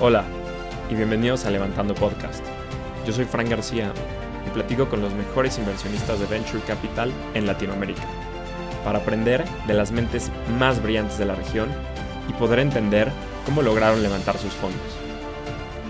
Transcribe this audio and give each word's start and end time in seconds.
Hola 0.00 0.24
y 0.88 0.94
bienvenidos 0.94 1.44
a 1.44 1.50
Levantando 1.50 1.92
Podcast. 1.92 2.44
Yo 3.04 3.12
soy 3.12 3.24
Fran 3.24 3.48
García 3.50 3.92
y 4.46 4.50
platico 4.50 4.88
con 4.88 5.00
los 5.00 5.12
mejores 5.12 5.58
inversionistas 5.58 6.20
de 6.20 6.26
Venture 6.26 6.62
Capital 6.62 7.12
en 7.34 7.46
Latinoamérica 7.46 8.06
para 8.84 9.00
aprender 9.00 9.44
de 9.66 9.74
las 9.74 9.90
mentes 9.90 10.30
más 10.56 10.80
brillantes 10.80 11.18
de 11.18 11.24
la 11.24 11.34
región 11.34 11.68
y 12.28 12.32
poder 12.34 12.60
entender 12.60 13.10
cómo 13.44 13.60
lograron 13.60 14.00
levantar 14.00 14.38
sus 14.38 14.52
fondos. 14.52 14.80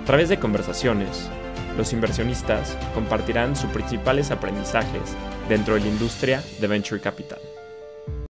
A 0.01 0.05
través 0.07 0.31
de 0.31 0.39
conversaciones, 0.39 1.29
los 1.77 1.93
inversionistas 1.93 2.79
compartirán 2.95 3.57
sus 3.57 3.69
principales 3.73 4.31
aprendizajes 4.31 5.19
dentro 5.51 5.75
de 5.75 5.81
la 5.81 5.89
industria 5.89 6.43
de 6.63 6.67
Venture 6.67 7.03
Capital. 7.03 7.41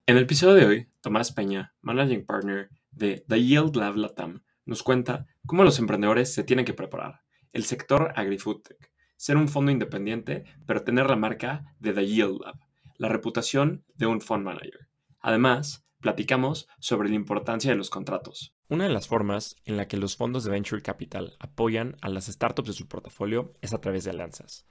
En 0.07 0.17
el 0.17 0.23
episodio 0.23 0.55
de 0.55 0.65
hoy, 0.65 0.89
Tomás 1.01 1.31
Peña, 1.31 1.75
Managing 1.83 2.25
Partner 2.25 2.69
de 2.89 3.23
The 3.27 3.43
Yield 3.43 3.75
Lab 3.75 3.95
Latam, 3.95 4.41
nos 4.67 4.83
cuenta 4.83 5.25
cómo 5.47 5.63
los 5.63 5.79
emprendedores 5.79 6.33
se 6.33 6.43
tienen 6.43 6.65
que 6.65 6.73
preparar. 6.73 7.21
El 7.53 7.63
sector 7.63 8.13
AgriFoodTech, 8.15 8.91
ser 9.15 9.37
un 9.37 9.47
fondo 9.47 9.71
independiente, 9.71 10.43
pero 10.67 10.83
tener 10.83 11.09
la 11.09 11.15
marca 11.15 11.73
de 11.79 11.93
The 11.93 12.05
Yield 12.05 12.41
Lab, 12.43 12.59
la 12.97 13.09
reputación 13.09 13.83
de 13.95 14.05
un 14.05 14.21
fund 14.21 14.43
manager. 14.43 14.87
Además, 15.19 15.87
platicamos 15.99 16.67
sobre 16.79 17.09
la 17.09 17.15
importancia 17.15 17.71
de 17.71 17.77
los 17.77 17.89
contratos. 17.89 18.53
Una 18.69 18.83
de 18.83 18.93
las 18.93 19.07
formas 19.07 19.55
en 19.65 19.77
la 19.77 19.87
que 19.87 19.97
los 19.97 20.17
fondos 20.17 20.43
de 20.43 20.51
Venture 20.51 20.81
Capital 20.81 21.35
apoyan 21.39 21.95
a 22.01 22.09
las 22.09 22.27
startups 22.27 22.67
de 22.67 22.73
su 22.73 22.87
portafolio 22.87 23.53
es 23.61 23.73
a 23.73 23.81
través 23.81 24.03
de 24.03 24.11
alianzas. 24.11 24.67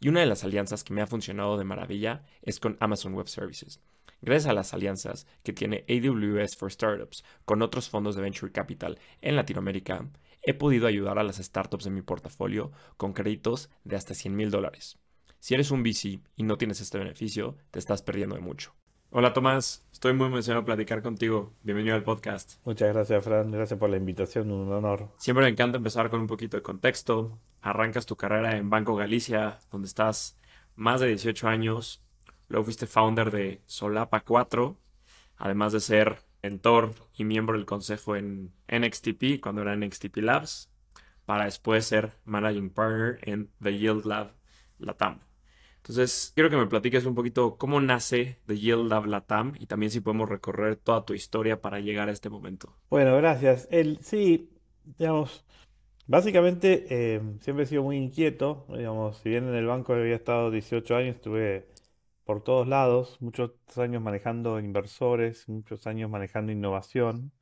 Y 0.00 0.08
una 0.08 0.20
de 0.20 0.26
las 0.26 0.44
alianzas 0.44 0.84
que 0.84 0.94
me 0.94 1.02
ha 1.02 1.06
funcionado 1.06 1.56
de 1.56 1.64
maravilla 1.64 2.24
es 2.42 2.60
con 2.60 2.76
Amazon 2.78 3.14
Web 3.14 3.28
Services. 3.28 3.80
Gracias 4.20 4.50
a 4.50 4.52
las 4.52 4.74
alianzas 4.74 5.26
que 5.44 5.52
tiene 5.52 5.84
AWS 5.88 6.56
for 6.56 6.72
Startups 6.72 7.24
con 7.44 7.62
otros 7.62 7.88
fondos 7.88 8.16
de 8.16 8.22
Venture 8.22 8.50
Capital 8.50 8.98
en 9.20 9.36
Latinoamérica, 9.36 10.08
he 10.42 10.54
podido 10.54 10.86
ayudar 10.86 11.18
a 11.18 11.22
las 11.22 11.36
startups 11.36 11.84
de 11.84 11.90
mi 11.90 12.02
portafolio 12.02 12.72
con 12.96 13.12
créditos 13.12 13.70
de 13.84 13.96
hasta 13.96 14.14
100 14.14 14.34
mil 14.34 14.50
dólares. 14.50 14.98
Si 15.38 15.54
eres 15.54 15.70
un 15.70 15.82
VC 15.82 16.20
y 16.34 16.42
no 16.42 16.58
tienes 16.58 16.80
este 16.80 16.98
beneficio, 16.98 17.56
te 17.70 17.78
estás 17.78 18.02
perdiendo 18.02 18.34
de 18.34 18.40
mucho. 18.40 18.74
Hola 19.10 19.32
Tomás, 19.32 19.86
estoy 19.92 20.12
muy 20.12 20.26
emocionado 20.26 20.62
de 20.62 20.66
platicar 20.66 21.00
contigo. 21.00 21.54
Bienvenido 21.62 21.94
al 21.94 22.02
podcast. 22.02 22.54
Muchas 22.64 22.92
gracias, 22.92 23.24
Fran. 23.24 23.50
Gracias 23.50 23.78
por 23.78 23.88
la 23.88 23.96
invitación, 23.96 24.50
un 24.50 24.70
honor. 24.72 25.08
Siempre 25.16 25.44
me 25.44 25.50
encanta 25.50 25.78
empezar 25.78 26.10
con 26.10 26.20
un 26.20 26.26
poquito 26.26 26.56
de 26.56 26.62
contexto. 26.62 27.38
Arrancas 27.62 28.04
tu 28.04 28.16
carrera 28.16 28.56
en 28.56 28.68
Banco 28.68 28.96
Galicia, 28.96 29.60
donde 29.70 29.86
estás 29.86 30.36
más 30.74 31.00
de 31.00 31.08
18 31.08 31.48
años. 31.48 32.02
Luego 32.48 32.64
fuiste 32.64 32.86
founder 32.86 33.30
de 33.30 33.60
Solapa 33.66 34.20
4, 34.20 34.76
además 35.36 35.72
de 35.72 35.80
ser 35.80 36.16
mentor 36.42 36.94
y 37.16 37.24
miembro 37.24 37.56
del 37.56 37.66
consejo 37.66 38.16
en 38.16 38.52
NXTP, 38.68 39.40
cuando 39.40 39.62
era 39.62 39.76
NXTP 39.76 40.18
Labs, 40.18 40.70
para 41.26 41.44
después 41.44 41.84
ser 41.84 42.12
managing 42.24 42.70
partner 42.70 43.18
en 43.22 43.50
The 43.62 43.76
Yield 43.76 44.06
Lab 44.06 44.32
Latam. 44.78 45.20
Entonces, 45.78 46.32
quiero 46.34 46.50
que 46.50 46.56
me 46.56 46.66
platiques 46.66 47.06
un 47.06 47.14
poquito 47.14 47.56
cómo 47.56 47.80
nace 47.80 48.38
The 48.46 48.58
Yield 48.58 48.88
Lab 48.90 49.06
Latam 49.06 49.54
y 49.58 49.66
también 49.66 49.90
si 49.90 50.00
podemos 50.00 50.28
recorrer 50.28 50.76
toda 50.76 51.04
tu 51.04 51.14
historia 51.14 51.60
para 51.60 51.80
llegar 51.80 52.08
a 52.08 52.12
este 52.12 52.28
momento. 52.28 52.74
Bueno, 52.90 53.16
gracias. 53.16 53.68
Sí, 54.02 54.50
digamos, 54.98 55.44
básicamente 56.06 56.86
eh, 56.90 57.20
siempre 57.40 57.64
he 57.64 57.66
sido 57.66 57.82
muy 57.82 57.96
inquieto. 57.96 58.66
Digamos, 58.68 59.18
si 59.18 59.30
bien 59.30 59.48
en 59.48 59.54
el 59.54 59.66
banco 59.66 59.94
había 59.94 60.16
estado 60.16 60.50
18 60.50 60.96
años, 60.96 61.16
estuve 61.16 61.68
por 62.28 62.42
todos 62.42 62.68
lados, 62.68 63.16
muchos 63.22 63.52
años 63.78 64.02
manejando 64.02 64.60
inversores, 64.60 65.48
muchos 65.48 65.86
años 65.86 66.10
manejando 66.10 66.52
innovación 66.52 67.32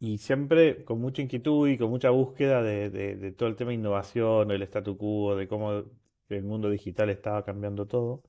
y 0.00 0.18
siempre 0.18 0.84
con 0.84 1.00
mucha 1.00 1.22
inquietud 1.22 1.68
y 1.68 1.78
con 1.78 1.90
mucha 1.90 2.10
búsqueda 2.10 2.62
de, 2.62 3.34
todo 3.38 3.48
el 3.48 3.56
tema 3.56 3.70
de 3.70 3.76
innovación, 3.76 4.48
del 4.48 4.62
statu 4.64 4.98
quo, 4.98 5.36
de 5.36 5.48
cómo 5.48 5.84
el 6.28 6.44
mundo 6.44 6.70
digital 6.70 7.10
estaba 7.10 7.44
cambiando 7.44 7.86
todo. 7.86 8.22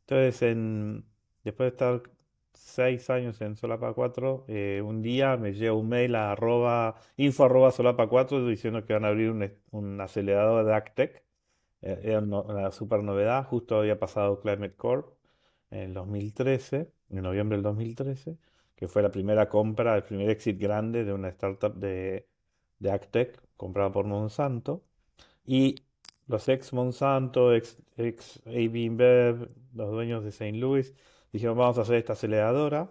Entonces, 0.00 0.42
en, 0.42 1.06
después 1.44 1.66
de 1.66 1.70
estar 1.76 2.02
seis 2.52 3.10
años 3.10 3.40
en 3.40 3.56
Solapa 3.56 3.94
4, 3.94 4.46
eh, 4.48 4.82
un 4.84 5.02
día 5.02 5.36
me 5.38 5.54
llega 5.54 5.72
un 5.74 5.88
mail 5.88 6.14
a 6.16 6.32
arroba, 6.32 6.96
info 7.16 7.44
arroba 7.44 7.72
Solapa 7.72 8.08
4 8.08 8.46
diciendo 8.48 8.84
que 8.86 8.94
van 8.94 9.04
a 9.06 9.08
abrir 9.08 9.30
un, 9.70 10.00
acelerador 10.00 10.66
de 10.66 10.74
AgTech. 10.74 11.25
Eh, 11.86 12.00
era 12.02 12.20
una 12.20 12.72
super 12.72 13.02
novedad, 13.02 13.44
justo 13.46 13.78
había 13.78 13.98
pasado 13.98 14.40
Climate 14.40 14.74
Corp 14.76 15.14
en 15.70 15.80
el 15.80 15.94
2013, 15.94 16.90
en 17.10 17.22
noviembre 17.22 17.56
del 17.56 17.62
2013, 17.62 18.38
que 18.74 18.88
fue 18.88 19.02
la 19.02 19.10
primera 19.10 19.48
compra, 19.48 19.94
el 19.96 20.02
primer 20.04 20.30
exit 20.30 20.58
grande 20.60 21.04
de 21.04 21.12
una 21.12 21.28
startup 21.28 21.74
de, 21.76 22.28
de 22.80 22.90
AgTech 22.90 23.40
comprada 23.56 23.92
por 23.92 24.04
Monsanto. 24.06 24.84
Y 25.44 25.76
los 26.28 26.48
ex 26.48 26.72
Monsanto, 26.72 27.54
ex, 27.54 27.78
ex 27.96 28.42
AB 28.46 28.76
InBev, 28.76 29.50
los 29.74 29.90
dueños 29.90 30.24
de 30.24 30.30
St. 30.30 30.52
Louis, 30.58 30.94
dijeron 31.32 31.58
vamos 31.58 31.78
a 31.78 31.82
hacer 31.82 31.96
esta 31.96 32.14
aceleradora. 32.14 32.90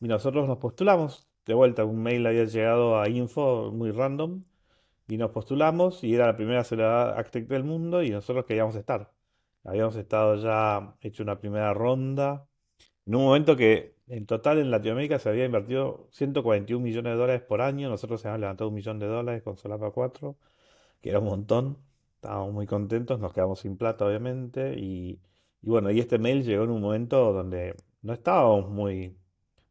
Y 0.00 0.08
nosotros 0.08 0.48
nos 0.48 0.58
postulamos. 0.58 1.28
De 1.46 1.54
vuelta, 1.54 1.84
un 1.84 2.02
mail 2.02 2.26
había 2.26 2.44
llegado 2.44 3.00
a 3.00 3.08
info 3.08 3.72
muy 3.72 3.90
random. 3.92 4.44
Y 5.08 5.16
nos 5.16 5.30
postulamos 5.30 6.04
y 6.04 6.14
era 6.14 6.26
la 6.26 6.36
primera 6.36 6.60
aceleradora 6.60 7.18
Actec 7.18 7.48
del 7.48 7.64
mundo 7.64 8.02
y 8.02 8.10
nosotros 8.10 8.44
queríamos 8.44 8.76
estar. 8.76 9.12
Habíamos 9.64 9.96
estado 9.96 10.36
ya 10.36 10.96
hecho 11.00 11.22
una 11.22 11.40
primera 11.40 11.74
ronda. 11.74 12.46
En 13.06 13.14
un 13.16 13.24
momento 13.24 13.56
que 13.56 13.96
en 14.08 14.26
total 14.26 14.58
en 14.58 14.70
Latinoamérica 14.70 15.18
se 15.18 15.28
había 15.28 15.44
invertido 15.44 16.08
141 16.12 16.82
millones 16.82 17.12
de 17.12 17.18
dólares 17.18 17.42
por 17.42 17.60
año. 17.62 17.88
Nosotros 17.88 18.24
habíamos 18.24 18.40
levantado 18.40 18.68
un 18.68 18.74
millón 18.74 18.98
de 18.98 19.06
dólares 19.06 19.42
con 19.42 19.56
Solapa 19.56 19.90
4, 19.90 20.36
que 21.00 21.10
era 21.10 21.20
un 21.20 21.26
montón. 21.26 21.78
Estábamos 22.16 22.52
muy 22.52 22.66
contentos, 22.66 23.20
nos 23.20 23.32
quedamos 23.32 23.60
sin 23.60 23.76
plata, 23.76 24.06
obviamente. 24.06 24.74
Y, 24.78 25.20
bueno, 25.62 25.90
y 25.90 26.00
este 26.00 26.18
mail 26.18 26.44
llegó 26.44 26.64
en 26.64 26.70
un 26.70 26.82
momento 26.82 27.32
donde 27.32 27.76
no 28.02 28.12
estábamos 28.12 28.70
muy, 28.70 29.16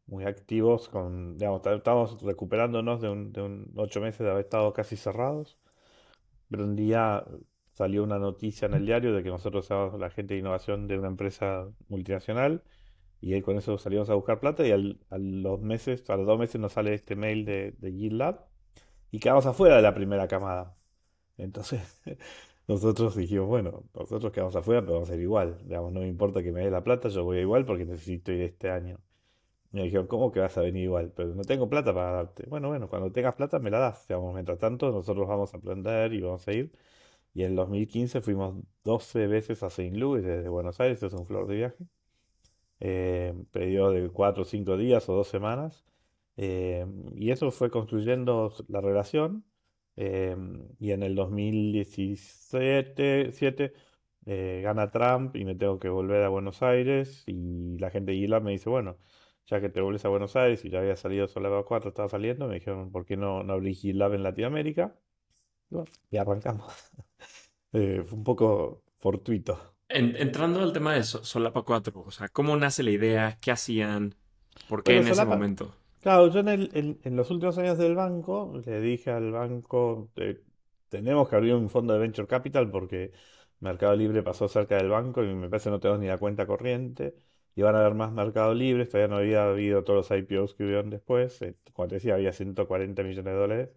muy 0.08 0.24
activos, 0.24 0.88
con, 0.88 1.38
digamos, 1.38 1.62
estábamos 1.66 2.22
recuperándonos 2.22 3.00
de 3.02 3.10
un, 3.10 3.32
de 3.32 3.42
un 3.42 3.72
ocho 3.76 4.00
meses 4.00 4.20
de 4.20 4.30
haber 4.30 4.44
estado 4.46 4.72
casi 4.74 4.96
cerrados. 4.96 5.58
Pero 6.50 6.64
un 6.64 6.76
día 6.76 7.24
salió 7.72 8.02
una 8.04 8.18
noticia 8.18 8.66
en 8.66 8.74
el 8.74 8.86
diario 8.86 9.12
de 9.14 9.22
que 9.22 9.28
nosotros 9.30 9.66
somos 9.66 9.98
la 10.00 10.10
gente 10.10 10.34
de 10.34 10.40
innovación 10.40 10.88
de 10.88 10.98
una 10.98 11.08
empresa 11.08 11.68
multinacional 11.88 12.62
y 13.20 13.34
ahí 13.34 13.42
con 13.42 13.56
eso 13.58 13.78
salimos 13.78 14.10
a 14.10 14.14
buscar 14.14 14.40
plata 14.40 14.66
y 14.66 14.72
al, 14.72 15.00
a 15.10 15.18
los 15.18 15.60
meses, 15.60 16.08
a 16.10 16.16
los 16.16 16.26
dos 16.26 16.38
meses 16.38 16.60
nos 16.60 16.72
sale 16.74 16.94
este 16.94 17.16
mail 17.16 17.44
de, 17.46 17.72
de 17.78 17.92
GitLab 17.92 18.46
y 19.10 19.20
quedamos 19.20 19.46
afuera 19.46 19.76
de 19.76 19.82
la 19.82 19.94
primera 19.94 20.28
camada. 20.28 20.76
Entonces, 21.38 22.02
nosotros 22.68 23.16
dijimos, 23.16 23.48
bueno, 23.48 23.84
nosotros 23.94 24.32
quedamos 24.32 24.56
afuera, 24.56 24.82
pero 24.82 24.94
vamos 24.94 25.10
a 25.10 25.14
ir 25.16 25.22
igual. 25.22 25.58
Digamos, 25.64 25.92
no 25.92 26.00
me 26.00 26.08
importa 26.08 26.42
que 26.42 26.52
me 26.52 26.62
dé 26.64 26.70
la 26.70 26.84
plata, 26.84 27.08
yo 27.10 27.24
voy 27.24 27.38
igual 27.40 27.66
porque 27.66 27.84
necesito 27.86 28.32
ir 28.32 28.42
este 28.42 28.70
año. 28.70 28.98
Me 29.70 29.82
dijeron, 29.84 30.06
¿cómo 30.06 30.32
que 30.32 30.40
vas 30.40 30.56
a 30.58 30.62
venir 30.62 30.84
igual? 30.84 31.12
Pero 31.14 31.34
no 31.34 31.42
tengo 31.44 31.68
plata 31.68 31.92
para 31.94 32.12
darte. 32.12 32.44
Bueno, 32.48 32.68
bueno, 32.68 32.88
cuando 32.88 33.12
tengas 33.12 33.34
plata 33.34 33.58
me 33.58 33.70
la 33.70 33.78
das. 33.78 34.06
Digamos, 34.08 34.32
mientras 34.34 34.58
tanto, 34.58 34.90
nosotros 34.90 35.28
vamos 35.28 35.52
a 35.54 35.58
aprender 35.58 36.12
y 36.14 36.20
vamos 36.22 36.46
a 36.48 36.52
ir. 36.52 36.72
Y 37.34 37.42
en 37.44 37.50
el 37.52 37.56
2015 37.56 38.20
fuimos 38.22 38.56
12 38.84 39.26
veces 39.26 39.62
a 39.62 39.66
St. 39.68 39.96
Louis 39.96 40.24
desde 40.24 40.48
Buenos 40.48 40.80
Aires, 40.80 41.02
es 41.02 41.12
un 41.12 41.26
flor 41.26 41.46
de 41.48 41.56
viaje. 41.56 41.84
Eh, 42.80 43.34
periodo 43.50 43.90
de 43.92 44.08
4 44.10 44.42
o 44.42 44.46
5 44.46 44.76
días 44.76 45.08
o 45.08 45.14
2 45.14 45.28
semanas. 45.28 45.84
Eh, 46.36 46.86
y 47.16 47.30
eso 47.30 47.50
fue 47.50 47.70
construyendo 47.70 48.52
la 48.68 48.80
relación. 48.80 49.44
Em, 49.96 50.68
y 50.78 50.92
en 50.92 51.02
el 51.02 51.14
2017 51.16 53.72
eh, 54.26 54.60
gana 54.62 54.90
Trump 54.90 55.34
y 55.36 55.44
me 55.44 55.54
tengo 55.56 55.78
que 55.80 55.88
volver 55.88 56.22
a 56.22 56.28
Buenos 56.28 56.62
Aires 56.62 57.24
y 57.26 57.78
la 57.78 57.90
gente 57.90 58.12
de 58.12 58.18
Gila 58.18 58.40
me 58.40 58.52
dice, 58.52 58.68
bueno, 58.70 58.96
ya 59.48 59.60
que 59.60 59.70
te 59.70 59.80
vuelves 59.80 60.04
a 60.04 60.08
Buenos 60.08 60.36
Aires 60.36 60.64
y 60.64 60.70
ya 60.70 60.80
había 60.80 60.96
salido 60.96 61.26
Solaba 61.26 61.64
4, 61.64 61.88
estaba 61.88 62.08
saliendo, 62.08 62.46
me 62.46 62.56
dijeron, 62.56 62.92
¿por 62.92 63.06
qué 63.06 63.16
no, 63.16 63.42
no 63.42 63.54
abrí 63.54 63.74
Gilab 63.74 64.14
en 64.14 64.22
Latinoamérica? 64.22 64.94
Y, 66.10 66.16
arrancamos. 66.16 66.72
Eh, 67.74 68.02
fue 68.02 68.16
un 68.16 68.24
poco 68.24 68.82
fortuito. 68.96 69.74
entrando 69.90 70.62
al 70.62 70.72
tema 70.72 70.94
de 70.94 71.02
Solapa 71.02 71.60
4, 71.60 72.00
o 72.00 72.10
sea, 72.10 72.30
¿cómo 72.30 72.56
nace 72.56 72.82
la 72.82 72.92
idea? 72.92 73.38
¿Qué 73.42 73.50
hacían? 73.50 74.14
¿Por 74.70 74.82
qué 74.82 74.96
en 74.96 75.06
ese 75.06 75.22
momento? 75.26 75.74
Claro, 76.00 76.28
yo 76.30 76.40
en, 76.40 76.98
en, 77.02 77.14
los 77.14 77.30
últimos 77.30 77.58
años 77.58 77.76
del 77.76 77.94
banco 77.94 78.58
le 78.64 78.80
dije 78.80 79.10
al 79.10 79.32
banco, 79.32 80.10
tenemos 80.88 81.28
que 81.28 81.36
abrir 81.36 81.54
un 81.56 81.68
fondo 81.68 81.92
de 81.92 81.98
venture 81.98 82.26
capital 82.26 82.70
porque 82.70 83.12
Mercado 83.60 83.94
Libre 83.94 84.22
pasó 84.22 84.48
cerca 84.48 84.76
del 84.76 84.88
banco 84.88 85.22
y 85.22 85.34
me 85.34 85.50
parece 85.50 85.64
que 85.64 85.72
no 85.72 85.80
tenemos 85.80 86.00
ni 86.00 86.06
la 86.06 86.16
cuenta 86.16 86.46
corriente. 86.46 87.14
Y 87.58 87.62
van 87.62 87.74
a 87.74 87.80
haber 87.80 87.94
más 87.94 88.12
Mercado 88.12 88.54
Libre, 88.54 88.86
todavía 88.86 89.08
no 89.08 89.16
había 89.16 89.44
habido 89.48 89.82
todos 89.82 90.08
los 90.08 90.18
IPOs 90.18 90.54
que 90.54 90.62
hubieron 90.64 90.90
después. 90.90 91.42
Eh, 91.42 91.56
como 91.72 91.88
te 91.88 91.96
decía, 91.96 92.14
había 92.14 92.32
140 92.32 93.02
millones 93.02 93.24
de 93.24 93.32
dólares. 93.32 93.70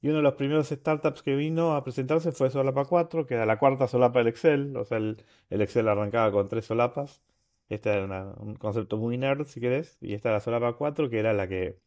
Y 0.00 0.08
uno 0.08 0.18
de 0.18 0.22
los 0.24 0.34
primeros 0.34 0.68
startups 0.70 1.22
que 1.22 1.36
vino 1.36 1.74
a 1.76 1.84
presentarse 1.84 2.32
fue 2.32 2.50
Solapa 2.50 2.86
4, 2.86 3.26
que 3.26 3.34
era 3.34 3.46
la 3.46 3.58
cuarta 3.58 3.88
solapa 3.88 4.20
del 4.20 4.28
Excel. 4.28 4.76
O 4.76 4.84
sea, 4.86 4.98
el, 4.98 5.22
el 5.50 5.60
Excel 5.62 5.88
arrancaba 5.88 6.32
con 6.32 6.48
tres 6.48 6.66
solapas. 6.66 7.22
Este 7.68 7.90
era 7.90 8.34
un 8.38 8.56
concepto 8.56 8.96
muy 8.98 9.18
nerd, 9.18 9.46
si 9.46 9.60
querés. 9.60 9.98
Y 10.00 10.14
esta 10.14 10.30
era 10.30 10.38
la 10.38 10.40
solapa 10.40 10.74
4, 10.78 11.10
que 11.10 11.18
era 11.18 11.34
la 11.34 11.48
que 11.48 11.78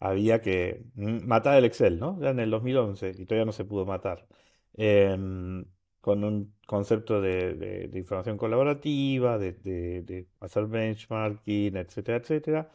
había 0.00 0.42
que 0.42 0.84
mm, 0.94 1.26
matar 1.26 1.58
el 1.58 1.64
Excel, 1.64 1.98
¿no? 2.00 2.20
Ya 2.20 2.30
en 2.30 2.40
el 2.40 2.50
2011 2.50 3.10
y 3.18 3.26
todavía 3.26 3.46
no 3.46 3.52
se 3.52 3.64
pudo 3.64 3.86
matar. 3.86 4.26
Em, 4.74 5.64
con 6.06 6.22
un 6.24 6.54
concepto 6.68 7.20
de, 7.20 7.54
de- 7.54 7.88
de 7.88 7.98
información 7.98 8.38
colaborativa, 8.38 9.38
de, 9.38 9.52
de- 9.54 10.28
hacer 10.40 10.66
benchmarking, 10.66 11.76
etcétera, 11.76 12.18
etcétera, 12.18 12.70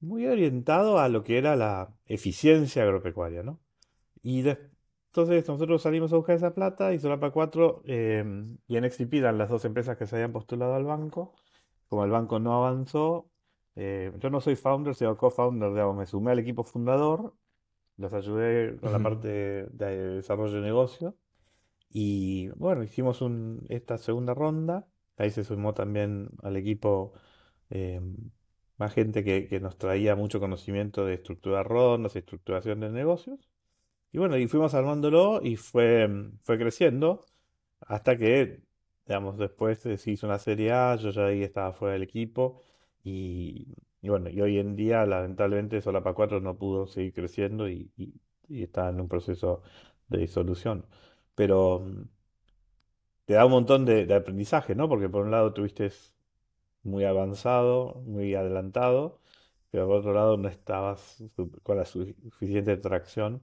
muy 0.00 0.26
orientado 0.26 0.98
a 0.98 1.08
lo 1.08 1.24
que 1.24 1.38
era 1.38 1.56
la 1.56 1.94
eficiencia 2.06 2.82
agropecuaria, 2.84 3.42
¿no? 3.42 3.60
Y 4.22 4.42
entonces 5.10 5.48
nosotros 5.48 5.82
salimos 5.82 6.12
a 6.12 6.16
buscar 6.16 6.36
esa 6.36 6.54
plata 6.54 6.94
y 6.94 6.98
Solapa 7.00 7.30
4 7.32 7.82
em, 7.86 8.58
y 8.68 8.76
NXTP 8.76 9.14
eran 9.18 9.38
las 9.38 9.50
dos 9.50 9.64
empresas 9.64 9.96
que 9.98 10.06
se 10.06 10.16
habían 10.16 10.32
postulado 10.32 10.74
al 10.74 10.84
banco. 10.84 11.34
Como 11.88 12.04
el 12.04 12.10
banco 12.10 12.38
no 12.40 12.54
avanzó, 12.54 13.30
eh, 13.76 14.12
yo 14.20 14.30
no 14.30 14.40
soy 14.40 14.56
founder, 14.56 14.94
sino 14.94 15.16
co-founder, 15.16 15.70
digamos, 15.70 15.96
me 15.96 16.06
sumé 16.06 16.32
al 16.32 16.38
equipo 16.40 16.64
fundador, 16.64 17.34
los 17.96 18.12
ayudé 18.14 18.78
con 18.80 18.92
la 18.92 19.00
parte 19.02 19.28
de 19.28 19.96
desarrollo 20.16 20.54
de 20.56 20.60
negocio 20.62 21.16
y 21.90 22.48
bueno, 22.56 22.82
hicimos 22.82 23.22
un, 23.22 23.64
esta 23.68 23.98
segunda 23.98 24.34
ronda. 24.34 24.86
Ahí 25.16 25.30
se 25.30 25.44
sumó 25.44 25.74
también 25.74 26.30
al 26.42 26.56
equipo 26.56 27.12
eh, 27.70 28.00
más 28.78 28.92
gente 28.94 29.24
que, 29.24 29.48
que 29.48 29.60
nos 29.60 29.78
traía 29.78 30.14
mucho 30.16 30.40
conocimiento 30.40 31.04
de 31.04 31.14
estructurar 31.14 31.66
rondas 31.66 32.16
estructuración 32.16 32.80
de 32.80 32.90
negocios. 32.90 33.48
Y 34.12 34.18
bueno, 34.18 34.36
y 34.38 34.48
fuimos 34.48 34.74
armándolo 34.74 35.40
y 35.42 35.56
fue, 35.56 36.08
fue 36.44 36.58
creciendo 36.58 37.26
hasta 37.80 38.16
que, 38.18 38.62
digamos, 39.06 39.38
después 39.38 39.78
se 39.80 40.10
hizo 40.10 40.26
una 40.26 40.38
Serie 40.38 40.72
A, 40.72 40.96
yo 40.96 41.10
ya 41.10 41.26
ahí 41.26 41.42
estaba 41.42 41.72
fuera 41.72 41.94
del 41.94 42.02
equipo 42.02 42.62
y, 43.04 43.68
y 44.02 44.08
bueno, 44.08 44.30
y 44.30 44.40
hoy 44.40 44.58
en 44.58 44.76
día 44.76 45.04
lamentablemente 45.06 45.80
Solapa 45.82 46.14
4 46.14 46.40
no 46.40 46.58
pudo 46.58 46.86
seguir 46.86 47.12
creciendo 47.14 47.68
y, 47.68 47.90
y- 47.96 48.14
y 48.48 48.62
está 48.62 48.88
en 48.88 49.00
un 49.00 49.08
proceso 49.08 49.62
de 50.08 50.18
disolución. 50.20 50.86
Pero 51.38 51.58
mm, 51.80 52.02
te 53.24 53.34
da 53.34 53.44
un 53.46 53.52
montón 53.52 53.84
de, 53.84 54.12
aprendizaje, 54.14 54.74
¿no? 54.74 54.88
Porque 54.88 55.08
por 55.08 55.24
un 55.24 55.30
lado 55.30 55.52
tuviste 55.52 55.90
muy 56.82 57.04
avanzado, 57.04 58.02
muy 58.06 58.34
adelantado, 58.34 59.20
pero 59.70 59.86
por 59.86 59.98
otro 59.98 60.14
lado 60.14 60.36
no 60.36 60.48
estabas 60.48 61.22
con 61.62 61.76
la 61.78 61.84
su- 61.86 62.14
suficiente 62.30 62.76
tracción. 62.76 63.42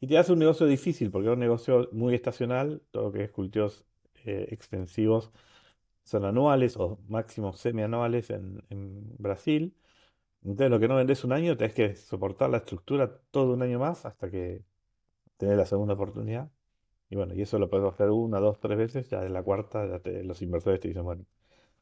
Y 0.00 0.06
te 0.08 0.18
hace 0.18 0.32
un 0.32 0.40
negocio 0.40 0.66
difícil, 0.66 1.10
porque 1.10 1.28
es 1.28 1.34
un 1.34 1.40
negocio 1.40 1.88
muy 1.92 2.14
estacional, 2.14 2.82
todo 2.92 3.04
lo 3.06 3.12
que 3.12 3.24
es 3.24 3.30
cultivos 3.32 3.84
eh, 4.26 4.48
extensivos 4.50 5.32
son 6.04 6.24
anuales 6.26 6.76
o 6.78 6.98
máximo 7.08 7.52
semianuales 7.54 8.30
en 8.30 8.62
Brasil. 9.18 9.76
Entonces 10.44 10.70
lo 10.70 10.80
que 10.80 10.88
no 10.88 10.96
vendes 10.96 11.24
un 11.24 11.32
año, 11.32 11.56
tenés 11.56 11.74
que 11.74 11.96
soportar 11.96 12.50
la 12.50 12.58
estructura 12.58 13.20
todo 13.32 13.54
un 13.54 13.62
año 13.62 13.78
más 13.80 14.06
hasta 14.06 14.30
que 14.30 14.64
tenés 15.38 15.56
la 15.58 15.66
segunda 15.66 15.94
oportunidad. 15.94 16.50
Y 17.10 17.16
bueno, 17.16 17.34
y 17.34 17.42
eso 17.42 17.58
lo 17.58 17.68
puedes 17.68 17.86
hacer 17.92 18.10
una, 18.10 18.40
dos, 18.40 18.60
tres 18.60 18.78
veces, 18.78 19.10
ya 19.10 19.24
en 19.24 19.32
la 19.32 19.42
cuarta 19.42 19.86
ya 19.86 19.98
te- 19.98 20.22
los 20.24 20.42
inversores 20.42 20.80
te 20.80 20.88
dicen, 20.88 21.04
bueno, 21.04 21.24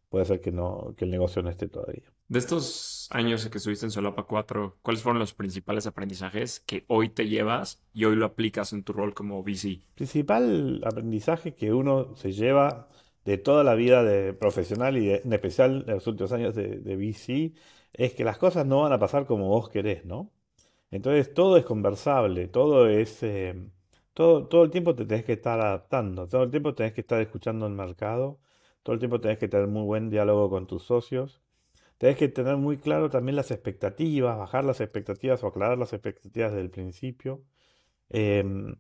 puede 0.08 0.24
ser 0.24 0.40
que 0.40 0.52
no, 0.52 0.94
que 0.96 1.04
el 1.04 1.10
negocio 1.10 1.42
no 1.42 1.50
esté 1.50 1.68
todavía. 1.68 2.04
De 2.28 2.38
estos 2.38 3.08
años 3.12 3.48
que 3.48 3.58
estuviste 3.58 3.86
en 3.86 3.90
Solapa 3.92 4.24
4, 4.24 4.78
¿cuáles 4.82 5.02
fueron 5.02 5.18
los 5.20 5.34
principales 5.34 5.86
aprendizajes 5.86 6.60
que 6.60 6.84
hoy 6.88 7.08
te 7.10 7.28
llevas 7.28 7.82
y 7.94 8.04
hoy 8.06 8.16
lo 8.16 8.26
aplicas 8.26 8.72
en 8.72 8.84
tu 8.84 8.92
rol 8.92 9.14
como 9.14 9.42
VC? 9.42 9.80
Principal 9.94 10.82
aprendizaje 10.84 11.54
que 11.54 11.72
uno 11.72 12.14
se 12.16 12.32
lleva 12.32 12.88
de 13.24 13.38
toda 13.38 13.64
la 13.64 13.74
vida 13.74 14.02
de 14.04 14.32
profesional 14.34 14.96
y 14.96 15.06
de- 15.06 15.22
en 15.24 15.32
especial 15.32 15.84
en 15.88 15.94
los 15.94 16.06
últimos 16.06 16.32
años 16.32 16.54
de, 16.54 16.78
de 16.80 16.96
VC 16.96 17.52
es 17.92 18.14
que 18.14 18.24
las 18.24 18.38
cosas 18.38 18.66
no 18.66 18.82
van 18.82 18.92
a 18.92 18.98
pasar 18.98 19.26
como 19.26 19.48
vos 19.48 19.68
querés, 19.70 20.04
¿no? 20.04 20.30
Entonces 20.90 21.34
todo 21.34 21.56
es 21.56 21.64
conversable, 21.64 22.48
todo 22.48 22.88
es, 22.88 23.22
eh, 23.22 23.54
todo, 24.18 24.48
todo 24.48 24.64
el 24.64 24.70
tiempo 24.72 24.96
te 24.96 25.06
tenés 25.06 25.24
que 25.24 25.34
estar 25.34 25.60
adaptando, 25.60 26.26
todo 26.26 26.42
el 26.42 26.50
tiempo 26.50 26.74
tenés 26.74 26.92
que 26.92 27.02
estar 27.02 27.20
escuchando 27.20 27.66
el 27.68 27.72
mercado, 27.74 28.40
todo 28.82 28.94
el 28.94 28.98
tiempo 28.98 29.20
tenés 29.20 29.38
que 29.38 29.46
tener 29.48 29.68
muy 29.68 29.84
buen 29.84 30.10
diálogo 30.10 30.50
con 30.50 30.66
tus 30.66 30.82
socios, 30.84 31.40
tenés 31.98 32.16
que 32.16 32.28
tener 32.28 32.56
muy 32.56 32.78
claro 32.78 33.10
también 33.10 33.36
las 33.36 33.52
expectativas, 33.52 34.36
bajar 34.38 34.64
las 34.64 34.80
expectativas 34.80 35.44
o 35.44 35.48
aclarar 35.48 35.78
las 35.78 35.92
expectativas 35.92 36.50
desde 36.50 36.62
el 36.64 36.70
principio. 36.70 37.44
Em, 38.10 38.76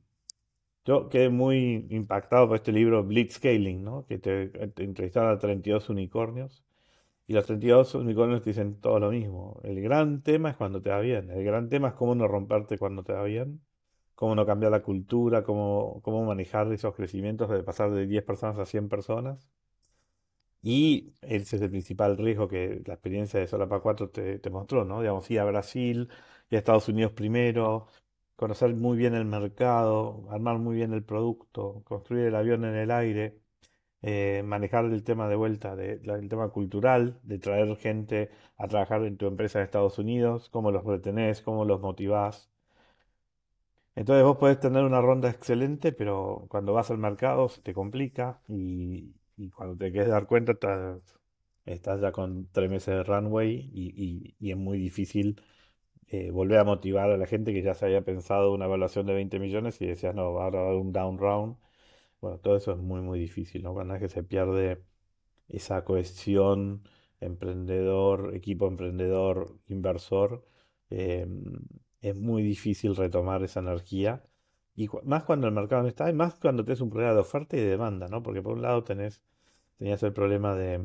yo 0.84 1.08
quedé 1.08 1.28
muy 1.30 1.86
impactado 1.90 2.48
por 2.48 2.56
este 2.56 2.72
libro 2.72 3.04
Blitzscaling, 3.04 3.84
¿no? 3.84 4.06
Que 4.06 4.18
te, 4.18 4.48
te 4.48 4.84
entrevistaron 4.84 5.30
a 5.32 5.38
32 5.38 5.88
unicornios 5.90 6.64
y 7.26 7.34
los 7.34 7.46
32 7.46 7.94
unicornios 7.96 8.42
te 8.42 8.50
dicen 8.50 8.80
todo 8.80 9.00
lo 9.00 9.10
mismo. 9.10 9.60
El 9.64 9.80
gran 9.82 10.22
tema 10.22 10.50
es 10.50 10.56
cuando 10.56 10.82
te 10.82 10.90
va 10.90 11.00
bien. 11.00 11.30
El 11.30 11.44
gran 11.44 11.68
tema 11.68 11.88
es 11.88 11.94
cómo 11.94 12.14
no 12.14 12.28
romperte 12.28 12.78
cuando 12.78 13.04
te 13.04 13.12
va 13.12 13.24
bien, 13.24 13.60
cómo 14.18 14.34
no 14.34 14.44
cambiar 14.46 14.72
la 14.72 14.82
cultura, 14.82 15.44
cómo, 15.44 16.00
cómo 16.02 16.24
manejar 16.24 16.72
esos 16.72 16.92
crecimientos 16.96 17.48
de 17.50 17.62
pasar 17.62 17.92
de 17.92 18.04
10 18.08 18.24
personas 18.24 18.58
a 18.58 18.66
100 18.66 18.88
personas. 18.88 19.48
Y 20.62 21.14
ese 21.22 21.56
es 21.56 21.62
el 21.62 21.70
principal 21.70 22.16
riesgo 22.18 22.48
que 22.48 22.82
la 22.86 22.94
experiencia 22.94 23.38
de 23.40 23.46
Solapa 23.46 23.80
4 23.80 24.10
te, 24.10 24.38
te 24.38 24.50
mostró, 24.50 24.84
¿no? 24.84 25.00
Digamos, 25.00 25.30
ir 25.30 25.40
a 25.40 25.44
Brasil 25.44 26.08
y 26.50 26.56
a 26.56 26.58
Estados 26.58 26.88
Unidos 26.88 27.12
primero, 27.12 27.86
conocer 28.36 28.74
muy 28.74 28.96
bien 28.98 29.14
el 29.14 29.24
mercado, 29.24 30.26
armar 30.30 30.58
muy 30.58 30.76
bien 30.76 30.92
el 30.94 31.04
producto, 31.04 31.82
construir 31.84 32.26
el 32.26 32.34
avión 32.36 32.64
en 32.64 32.74
el 32.74 32.90
aire, 32.90 33.40
eh, 34.02 34.42
manejar 34.46 34.86
el 34.86 35.04
tema 35.04 35.28
de 35.28 35.36
vuelta, 35.36 35.74
el 35.74 36.28
tema 36.28 36.50
cultural, 36.50 37.20
de 37.24 37.38
traer 37.38 37.76
gente 37.76 38.30
a 38.58 38.68
trabajar 38.68 39.04
en 39.04 39.16
tu 39.18 39.26
empresa 39.26 39.60
de 39.60 39.66
Estados 39.66 39.98
Unidos, 39.98 40.48
cómo 40.50 40.70
los 40.72 40.84
retenés, 40.84 41.42
cómo 41.42 41.64
los 41.64 41.80
motivás. 41.80 42.50
Entonces 43.98 44.24
vos 44.24 44.36
podés 44.38 44.60
tener 44.60 44.84
una 44.84 45.00
ronda 45.00 45.28
excelente, 45.30 45.92
pero 45.92 46.46
cuando 46.48 46.72
vas 46.72 46.90
al 46.90 46.98
mercado 46.98 47.48
se 47.48 47.60
te 47.62 47.74
complica 47.74 48.40
y, 48.48 49.14
cuando 49.56 49.76
te 49.76 49.92
quieres 49.92 50.08
dar 50.10 50.26
cuenta 50.26 50.52
estás, 51.66 52.00
ya 52.00 52.12
con 52.12 52.48
tres 52.52 52.70
meses 52.70 52.94
de 52.96 53.02
runway 53.04 53.70
y 53.72 54.50
es 54.50 54.56
muy 54.56 54.78
difícil 54.78 55.40
eh, 56.10 56.30
volver 56.30 56.58
a 56.58 56.64
motivar 56.64 57.10
a 57.10 57.18
la 57.18 57.26
gente 57.26 57.52
que 57.52 57.62
ya 57.62 57.74
se 57.74 57.84
había 57.86 58.02
pensado 58.02 58.52
una 58.54 58.64
evaluación 58.66 59.06
de 59.06 59.14
20 59.14 59.38
millones 59.38 59.80
y 59.82 59.86
decías, 59.86 60.14
no, 60.14 60.22
ahora 60.22 60.60
va 60.60 60.66
a 60.66 60.70
haber 60.70 60.80
un 60.80 60.92
down 60.92 61.18
round. 61.18 61.56
Bueno, 62.20 62.38
todo 62.38 62.56
eso 62.56 62.72
es 62.72 62.78
muy, 62.78 63.02
muy 63.02 63.20
difícil, 63.20 63.62
¿no? 63.62 63.74
Cuando 63.74 63.94
es 63.94 64.00
que 64.00 64.08
se 64.08 64.22
pierde 64.24 64.82
esa 65.48 65.84
cohesión 65.84 66.82
emprendedor, 67.20 68.34
equipo 68.36 68.68
emprendedor, 68.68 69.58
inversor, 69.68 70.46
eh, 70.90 71.26
es 72.00 72.16
muy 72.16 72.42
difícil 72.42 72.96
retomar 72.96 73.42
esa 73.42 73.60
energía. 73.60 74.24
Y 74.76 74.88
más 75.04 75.24
cuando 75.24 75.46
el 75.48 75.54
mercado 75.54 75.82
no 75.82 75.88
está, 75.88 76.08
y 76.10 76.12
más 76.14 76.34
cuando 76.36 76.64
tenés 76.64 76.80
un 76.80 76.90
problema 76.90 77.14
de 77.14 77.20
oferta 77.20 77.56
y 77.56 77.60
de 77.60 77.66
demanda, 77.70 78.08
¿no? 78.08 78.22
Porque 78.22 78.42
por 78.42 78.54
un 78.54 78.62
lado 78.62 78.84
tenés, 78.84 79.22
tenías 79.78 80.02
el 80.04 80.12
problema 80.14 80.54
de, 80.56 80.78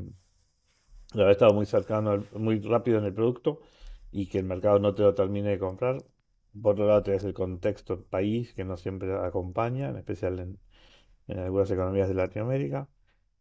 de 1.14 1.22
haber 1.22 1.34
estado 1.34 1.54
muy 1.54 1.66
cercano, 1.66 2.24
muy 2.34 2.60
rápido 2.60 2.98
en 3.00 3.06
el 3.06 3.14
producto 3.14 3.62
y 4.12 4.28
que 4.28 4.40
el 4.40 4.46
mercado 4.46 4.80
no 4.80 4.94
te 4.94 5.04
lo 5.04 5.14
termine 5.16 5.50
de 5.52 5.60
comprar. 5.60 5.98
Por 6.62 6.74
otro 6.74 6.88
lado 6.88 7.04
tenés 7.04 7.24
el 7.24 7.34
contexto 7.34 8.04
país 8.06 8.54
que 8.54 8.64
no 8.64 8.78
siempre 8.78 9.14
acompaña, 9.16 9.90
en 9.90 9.98
especial 9.98 10.40
en, 10.40 10.60
en 11.28 11.40
algunas 11.40 11.72
economías 11.72 12.10
de 12.10 12.16
Latinoamérica. 12.16 12.90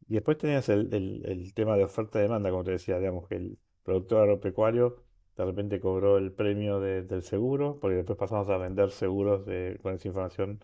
Y 0.09 0.14
después 0.14 0.38
tenías 0.38 0.69
el, 0.71 0.93
el- 0.95 1.23
el 1.26 1.55
tema 1.55 1.76
de 1.76 1.85
oferta-demanda, 1.85 2.50
como 2.50 2.64
te 2.64 2.73
decía, 2.73 2.99
digamos 2.99 3.29
que 3.29 3.37
el 3.37 3.59
productor 3.85 4.23
agropecuario 4.23 5.05
de 5.37 5.45
repente 5.45 5.81
cobró 5.81 6.19
el 6.19 6.33
premio 6.33 6.81
de- 6.81 7.03
del 7.03 7.23
seguro, 7.23 7.79
porque 7.81 7.97
después 7.97 8.19
pasamos 8.19 8.49
a 8.49 8.57
vender 8.59 8.91
seguros 8.91 9.47
de- 9.47 9.79
con 9.83 9.95
esa 9.95 10.09
información 10.09 10.61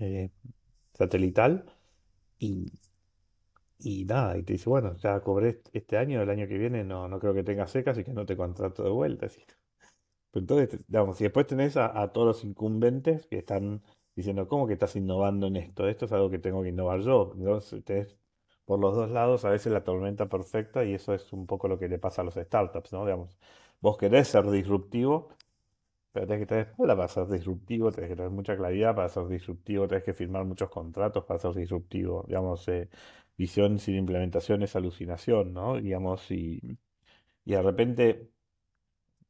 eh, 0.00 0.30
satelital. 0.94 1.66
Y, 2.38 2.72
y 3.78 4.04
nada, 4.04 4.36
y 4.36 4.42
te 4.42 4.52
dice, 4.54 4.68
bueno, 4.68 4.96
ya 4.96 5.20
cobré 5.20 5.50
est- 5.50 5.68
este 5.72 5.96
año, 5.96 6.20
el 6.22 6.30
año 6.30 6.46
que 6.48 6.58
viene 6.58 6.84
no, 6.84 7.08
no 7.08 7.18
creo 7.18 7.34
que 7.34 7.42
tengas 7.44 7.70
secas 7.70 7.96
y 7.98 8.04
que 8.04 8.12
no 8.12 8.26
te 8.26 8.36
contrato 8.36 8.82
de 8.84 8.90
vuelta. 8.90 9.26
así. 9.26 9.42
Pero 10.32 10.42
Entonces, 10.44 10.86
digamos, 10.88 11.20
y 11.20 11.24
después 11.24 11.46
tenés 11.46 11.76
a, 11.76 12.00
a 12.02 12.12
todos 12.12 12.26
los 12.28 12.44
incumbentes 12.44 13.26
que 13.28 13.38
están 13.38 13.82
diciendo, 14.16 14.48
¿cómo 14.48 14.66
que 14.66 14.74
estás 14.74 14.96
innovando 14.96 15.48
en 15.48 15.56
esto? 15.56 15.88
Esto 15.88 16.06
es 16.06 16.12
algo 16.12 16.30
que 16.30 16.38
tengo 16.38 16.62
que 16.62 16.70
innovar 16.70 17.00
yo. 17.02 17.32
Entonces, 17.36 17.84
tenés 17.84 18.16
por 18.66 18.80
los 18.80 18.96
dos 18.96 19.10
lados 19.10 19.44
a 19.44 19.50
veces 19.50 19.72
la 19.72 19.84
tormenta 19.84 20.28
perfecta 20.28 20.84
y 20.84 20.94
eso 20.94 21.14
es 21.14 21.32
un 21.32 21.46
poco 21.46 21.68
lo 21.68 21.78
que 21.78 21.88
le 21.88 21.98
pasa 21.98 22.22
a 22.22 22.24
los 22.26 22.34
startups, 22.36 22.92
¿no? 22.92 23.04
Digamos, 23.06 23.38
vos 23.80 23.96
querés 23.98 24.28
ser 24.28 24.48
disruptivo, 24.50 25.28
pero 26.12 26.26
tenés 26.26 26.42
que 26.42 26.46
tener 26.46 26.66
escuela 26.68 26.96
para 26.96 27.08
ser 27.08 27.26
disruptivo, 27.28 27.92
tenés 27.92 28.10
que 28.10 28.16
tener 28.16 28.30
mucha 28.32 28.56
claridad 28.56 28.94
para 28.96 29.08
ser 29.08 29.28
disruptivo, 29.28 29.88
tenés 29.88 30.04
que 30.04 30.14
firmar 30.14 30.44
muchos 30.44 30.70
contratos 30.70 31.24
para 31.24 31.40
ser 31.40 31.54
disruptivo. 31.54 32.24
Digamos, 32.28 32.66
eh, 32.68 32.88
visión 33.38 33.78
sin 33.78 33.96
implementación 33.96 34.62
es 34.62 34.76
alucinación, 34.76 35.52
¿no? 35.54 35.76
Digamos, 35.80 36.30
y, 36.30 36.60
y 37.44 37.52
de 37.52 37.62
repente... 37.62 38.30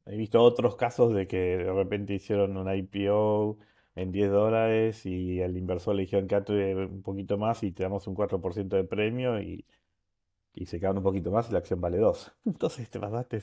He 0.05 0.17
visto 0.17 0.41
otros 0.41 0.75
casos 0.75 1.13
de 1.13 1.27
que 1.27 1.37
de 1.57 1.71
repente 1.73 2.13
hicieron 2.15 2.57
un 2.57 2.73
IPO 2.73 3.57
en 3.95 4.11
10 4.11 4.31
dólares 4.31 5.05
y 5.05 5.39
el 5.41 5.57
inversor 5.57 5.95
le 5.95 6.03
dijeron 6.03 6.27
quédate 6.27 6.75
un 6.75 7.01
poquito 7.03 7.37
más 7.37 7.61
y 7.63 7.71
te 7.71 7.83
damos 7.83 8.07
un 8.07 8.15
4% 8.15 8.75
de 8.77 8.83
premio 8.83 9.39
y, 9.41 9.65
y 10.55 10.65
se 10.67 10.79
quedan 10.79 10.97
un 10.99 11.03
poquito 11.03 11.31
más 11.31 11.49
y 11.49 11.53
la 11.53 11.59
acción 11.59 11.81
vale 11.81 11.99
dos 11.99 12.33
Entonces 12.45 12.89
te 12.89 12.99
pasaste 12.99 13.41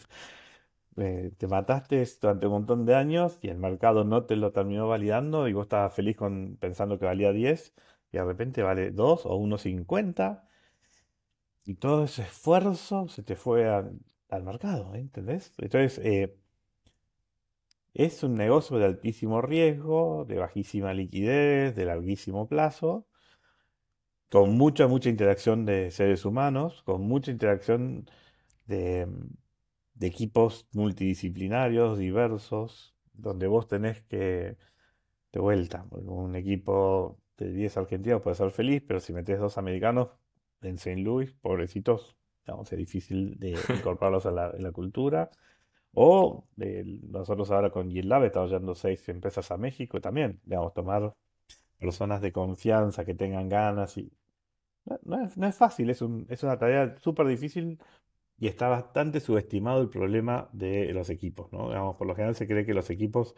eh, 0.98 1.32
te 1.38 1.46
mataste 1.46 2.04
durante 2.20 2.46
un 2.46 2.52
montón 2.52 2.86
de 2.86 2.94
años 2.94 3.38
y 3.42 3.48
el 3.48 3.58
mercado 3.58 4.04
no 4.04 4.24
te 4.24 4.36
lo 4.36 4.52
terminó 4.52 4.88
validando 4.88 5.48
y 5.48 5.52
vos 5.52 5.64
estabas 5.66 5.94
feliz 5.94 6.16
con, 6.16 6.56
pensando 6.60 6.98
que 6.98 7.04
valía 7.06 7.32
10 7.32 7.74
y 8.12 8.18
de 8.18 8.24
repente 8.24 8.62
vale 8.62 8.90
2 8.90 9.26
o 9.26 9.38
1.50 9.38 10.42
y 11.64 11.74
todo 11.76 12.04
ese 12.04 12.22
esfuerzo 12.22 13.08
se 13.08 13.22
te 13.22 13.36
fue 13.36 13.68
al, 13.68 14.42
mercado. 14.42 14.94
¿entendés? 14.94 15.52
Entonces, 15.58 15.98
eh, 16.04 16.36
es 17.94 18.22
un 18.22 18.34
negocio 18.34 18.78
de 18.78 18.86
altísimo 18.86 19.42
riesgo, 19.42 20.24
de 20.26 20.38
bajísima 20.38 20.94
liquidez, 20.94 21.74
de 21.74 21.84
larguísimo 21.84 22.48
plazo, 22.48 23.06
con 24.30 24.56
mucha, 24.56 24.86
mucha 24.88 25.08
interacción 25.10 25.64
de 25.66 25.90
seres 25.90 26.24
humanos, 26.24 26.82
con 26.84 27.02
mucha 27.02 27.30
interacción 27.30 28.08
de, 28.66 29.08
de 29.98 30.06
equipos 30.06 30.66
multidisciplinarios, 30.72 31.98
diversos, 31.98 32.94
donde 33.12 33.48
vos 33.48 33.66
tenés 33.66 34.02
que, 34.02 34.56
de 35.32 35.40
vuelta, 35.40 35.86
un 35.90 36.36
equipo 36.36 37.18
de 37.36 37.52
10 37.52 37.76
argentinos 37.78 38.22
puede 38.22 38.36
ser 38.36 38.50
feliz, 38.52 38.82
pero 38.86 39.00
si 39.00 39.12
metes 39.12 39.40
dos 39.40 39.58
americanos 39.58 40.10
en 40.62 40.76
St. 40.76 40.96
Louis, 41.00 41.32
pobrecitos, 41.34 42.16
digamos, 42.46 42.72
es 42.72 42.78
difícil 42.78 43.38
de 43.38 43.50
incorporarlos 43.76 44.26
a 44.26 44.30
la, 44.30 44.50
en 44.50 44.62
la 44.62 44.72
cultura. 44.72 45.30
O 45.94 46.46
nosotros 46.56 47.50
ahora 47.50 47.70
con 47.70 47.90
GitLab 47.90 48.24
estamos 48.24 48.50
llevando 48.50 48.74
seis 48.74 49.08
empresas 49.08 49.50
a 49.50 49.56
México 49.56 50.00
también, 50.00 50.40
digamos, 50.44 50.74
tomar 50.74 51.14
personas 51.78 52.20
de 52.20 52.32
confianza 52.32 53.04
que 53.04 53.14
tengan 53.14 53.48
ganas 53.48 53.96
y 53.98 54.12
no, 55.04 55.46
es, 55.46 55.56
fácil, 55.56 55.90
es, 55.90 56.02
es 56.28 56.42
una 56.42 56.58
tarea 56.58 56.96
súper 56.98 57.26
difícil 57.26 57.78
y 58.38 58.48
está 58.48 58.68
bastante 58.68 59.20
subestimado 59.20 59.82
el 59.82 59.90
problema 59.90 60.48
de 60.52 60.92
los 60.92 61.10
equipos, 61.10 61.52
¿no? 61.52 61.68
Digamos, 61.68 61.96
por 61.96 62.06
lo 62.06 62.14
general 62.14 62.34
se 62.36 62.46
cree 62.46 62.66
que 62.66 62.74
los 62.74 62.90
equipos 62.90 63.34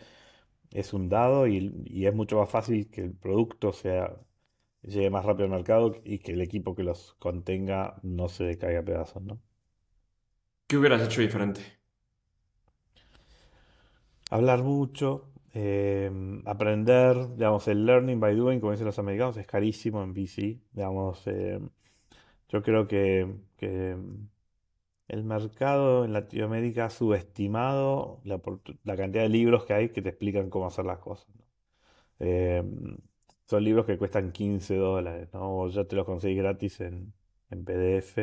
es 0.73 0.93
un 0.95 1.09
dado 1.09 1.47
y, 1.47 1.73
y 1.87 2.07
es 2.07 2.15
mucho 2.15 2.39
más 2.39 2.51
fácil 2.51 2.91
que 2.91 3.03
el 3.03 3.15
producto 3.15 3.73
sea 3.73 4.17
llegue 4.83 5.11
más 5.11 5.25
rápido 5.25 5.45
al 5.45 5.51
mercado 5.51 5.97
y 6.05 6.19
que 6.19 6.33
el 6.33 6.41
equipo 6.41 6.75
que 6.75 6.83
los 6.83 7.15
contenga 7.19 7.97
no 8.03 8.29
se 8.29 8.45
decaiga 8.45 8.81
a 8.81 8.85
pedazos, 8.85 9.23
¿no? 9.23 9.41
¿Qué 10.67 10.77
hubieras 10.77 11.03
hecho 11.03 11.21
diferente? 11.21 11.61
Hablar 14.31 14.63
mucho, 14.63 15.33
eh, 15.55 16.11
aprender, 16.47 17.35
digamos, 17.35 17.67
el 17.67 17.85
learning 17.85 18.21
by 18.21 18.37
doing, 18.37 18.61
como 18.61 18.73
dicen 18.73 18.87
los 18.87 18.99
americanos, 18.99 19.37
es 19.37 19.47
carísimo 19.47 20.03
en 20.03 20.13
VC. 20.13 20.61
Digamos, 20.73 21.23
eh, 21.27 21.59
yo 22.49 22.63
creo 22.63 22.87
que, 22.87 23.27
el 25.11 25.25
mercado 25.25 26.05
en 26.05 26.13
Latinoamérica 26.13 26.87
ha 26.87 26.91
subestimado 26.91 28.21
la, 28.25 28.41
cantidad 28.97 29.25
de 29.25 29.29
libros 29.29 29.65
que 29.65 29.75
hay 29.75 29.89
que 29.91 30.03
te 30.03 30.11
explican 30.11 30.51
cómo 30.51 30.67
hacer 30.69 30.85
las 30.87 30.99
cosas. 30.99 31.27
Eh, 32.21 32.63
son 33.47 33.65
libros 33.65 33.87
que 33.87 33.99
cuestan 33.99 34.33
15 34.33 34.77
dólares, 34.77 35.29
¿no? 35.33 35.59
O 35.59 35.69
ya 35.69 35.85
te 35.85 35.97
los 35.97 36.07
conseguís 36.07 36.39
gratis 36.39 36.81
en, 36.81 37.13
PDF. 37.51 38.19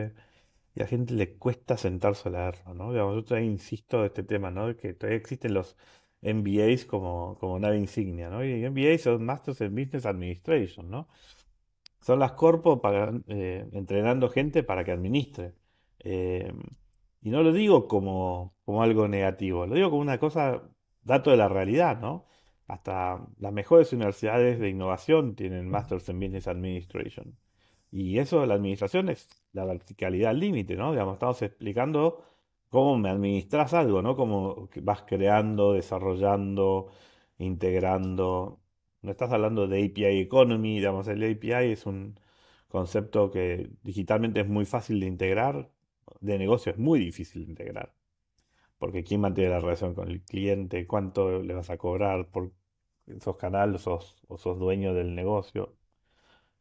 Y 0.76 0.80
a 0.82 0.84
la 0.84 0.88
gente 0.88 1.14
le 1.14 1.36
cuesta 1.38 1.78
sentarse 1.78 2.30
a 2.30 2.32
leerlo, 2.32 2.74
¿no? 2.74 2.92
Digamos, 2.92 3.16
yo 3.16 3.24
todavía 3.26 3.50
insisto 3.50 4.02
de 4.02 4.08
este 4.08 4.24
tema, 4.24 4.52
¿no? 4.52 4.76
Que 4.78 4.94
todavía 4.94 5.18
existen 5.18 5.54
los 5.54 5.76
MBAs 6.22 6.86
como, 6.86 7.38
como 7.40 7.60
nave 7.60 7.78
insignia, 7.78 8.30
¿no? 8.30 8.44
Y 8.46 8.68
MBAs 8.70 9.02
son 9.02 9.26
Masters 9.26 9.62
in 9.62 9.76
Business 9.76 10.06
Administration, 10.06 10.90
¿no? 10.90 11.08
Son 12.02 12.20
las 12.20 12.34
corpos 12.34 12.80
para, 12.80 13.12
eh, 13.28 13.68
entrenando 13.74 14.30
gente 14.30 14.64
para 14.64 14.84
que 14.86 14.92
administre. 14.92 15.54
Eh, 16.00 16.52
y 17.22 17.30
no 17.30 17.44
lo 17.44 17.52
digo 17.54 17.88
como, 17.88 18.56
como 18.66 18.84
algo 18.84 19.08
negativo, 19.08 19.66
lo 19.66 19.76
digo 19.76 19.90
como 19.90 20.02
una 20.02 20.20
cosa, 20.20 20.64
dato 21.04 21.32
de 21.32 21.38
la 21.38 21.50
realidad, 21.50 22.00
¿no? 22.00 22.26
Hasta 22.68 23.26
las 23.40 23.54
mejores 23.54 23.94
universidades 23.94 24.60
de 24.60 24.70
innovación 24.70 25.36
tienen 25.36 25.70
Masters 25.70 26.10
in 26.10 26.20
Business 26.20 26.48
Administration. 26.48 27.38
Y 27.92 28.20
eso, 28.20 28.46
la 28.46 28.56
administración 28.56 29.10
es 29.10 29.28
la 29.54 29.66
verticalidad 29.66 30.32
al 30.32 30.40
límite, 30.40 30.76
¿no? 30.76 30.92
Digamos, 30.92 31.14
estamos 31.16 31.42
explicando 31.42 32.24
cómo 32.70 32.98
me 32.98 33.10
administras 33.10 33.74
algo, 33.74 34.02
¿no? 34.02 34.16
Cómo 34.16 34.70
vas 34.82 35.04
creando, 35.04 35.74
desarrollando, 35.74 36.88
integrando. 37.38 38.60
No 39.02 39.12
estás 39.12 39.32
hablando 39.32 39.68
de 39.68 39.86
API 39.86 40.20
Economy, 40.22 40.78
digamos, 40.78 41.08
el 41.08 41.24
API 41.24 41.72
es 41.72 41.86
un 41.86 42.20
concepto 42.68 43.32
que 43.32 43.70
digitalmente 43.84 44.42
es 44.42 44.48
muy 44.48 44.66
fácil 44.66 45.00
de 45.00 45.08
integrar, 45.08 45.72
de 46.22 46.38
negocio 46.38 46.72
es 46.72 46.78
muy 46.78 47.00
difícil 47.00 47.46
de 47.46 47.52
integrar. 47.52 47.94
Porque 48.80 49.04
quién 49.04 49.22
mantiene 49.22 49.52
la 49.52 49.60
relación 49.60 49.96
con 49.96 50.10
el 50.10 50.22
cliente, 50.24 50.88
cuánto 50.88 51.42
le 51.44 51.54
vas 51.54 51.70
a 51.70 51.78
cobrar 51.78 52.30
por 52.30 52.52
esos 53.08 53.38
canales 53.38 53.88
o 53.88 54.00
sos 54.38 54.60
dueño 54.60 54.94
del 54.94 55.16
negocio. 55.16 55.76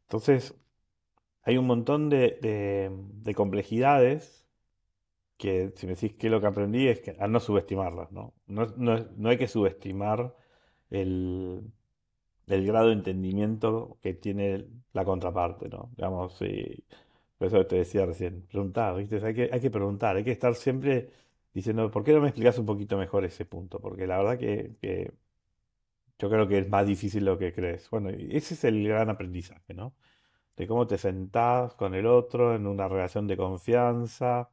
Entonces, 0.03 0.55
hay 1.43 1.57
un 1.57 1.67
montón 1.67 2.09
de, 2.09 2.39
de 2.41 3.35
complejidades 3.35 4.47
que 5.37 5.71
si 5.75 5.87
me 5.87 5.93
decís 5.95 6.13
qué 6.17 6.27
es 6.27 6.31
lo 6.31 6.41
que 6.41 6.47
aprendí 6.47 6.87
es 6.87 6.99
que 6.99 7.15
a 7.19 7.27
no 7.27 7.39
subestimarlas, 7.39 8.11
¿no? 8.11 8.33
No, 8.47 9.29
hay 9.29 9.37
que 9.37 9.47
subestimar 9.47 10.35
el, 10.89 11.71
grado 12.47 12.87
de 12.87 12.93
entendimiento 12.93 13.97
que 14.01 14.13
tiene 14.13 14.67
la 14.93 15.05
contraparte, 15.05 15.69
¿no? 15.69 15.91
Digamos, 15.95 16.41
por 17.37 17.47
eso 17.47 17.65
te 17.67 17.77
decía 17.77 18.05
recién, 18.05 18.43
preguntar, 18.47 18.95
¿viste? 18.97 19.23
Hay 19.25 19.33
que, 19.33 19.49
hay 19.51 19.59
que 19.59 19.69
preguntar, 19.71 20.15
hay 20.15 20.23
que 20.23 20.31
estar 20.31 20.55
siempre 20.55 21.09
diciendo, 21.53 21.89
¿por 21.91 22.03
qué 22.03 22.13
no 22.13 22.21
me 22.21 22.29
explicas 22.29 22.57
un 22.59 22.65
poquito 22.65 22.97
mejor 22.97 23.25
ese 23.25 23.45
punto? 23.45 23.79
Porque 23.79 24.07
la 24.07 24.17
verdad 24.17 24.37
que, 24.39 25.13
yo 26.19 26.29
creo 26.29 26.47
que 26.47 26.59
es 26.59 26.69
más 26.69 26.85
difícil 26.87 27.25
lo 27.25 27.37
que 27.37 27.53
crees. 27.53 27.89
Bueno, 27.89 28.09
ese 28.09 28.53
es 28.55 28.63
el 28.63 28.87
gran 28.87 29.09
aprendizaje, 29.09 29.73
¿no? 29.73 29.93
De 30.57 30.67
cómo 30.67 30.87
te 30.87 30.97
sentás 30.97 31.75
con 31.75 31.95
el 31.95 32.07
otro 32.07 32.55
en 32.55 32.67
una 32.67 32.87
relación 32.87 33.27
de 33.27 33.37
confianza 33.37 34.49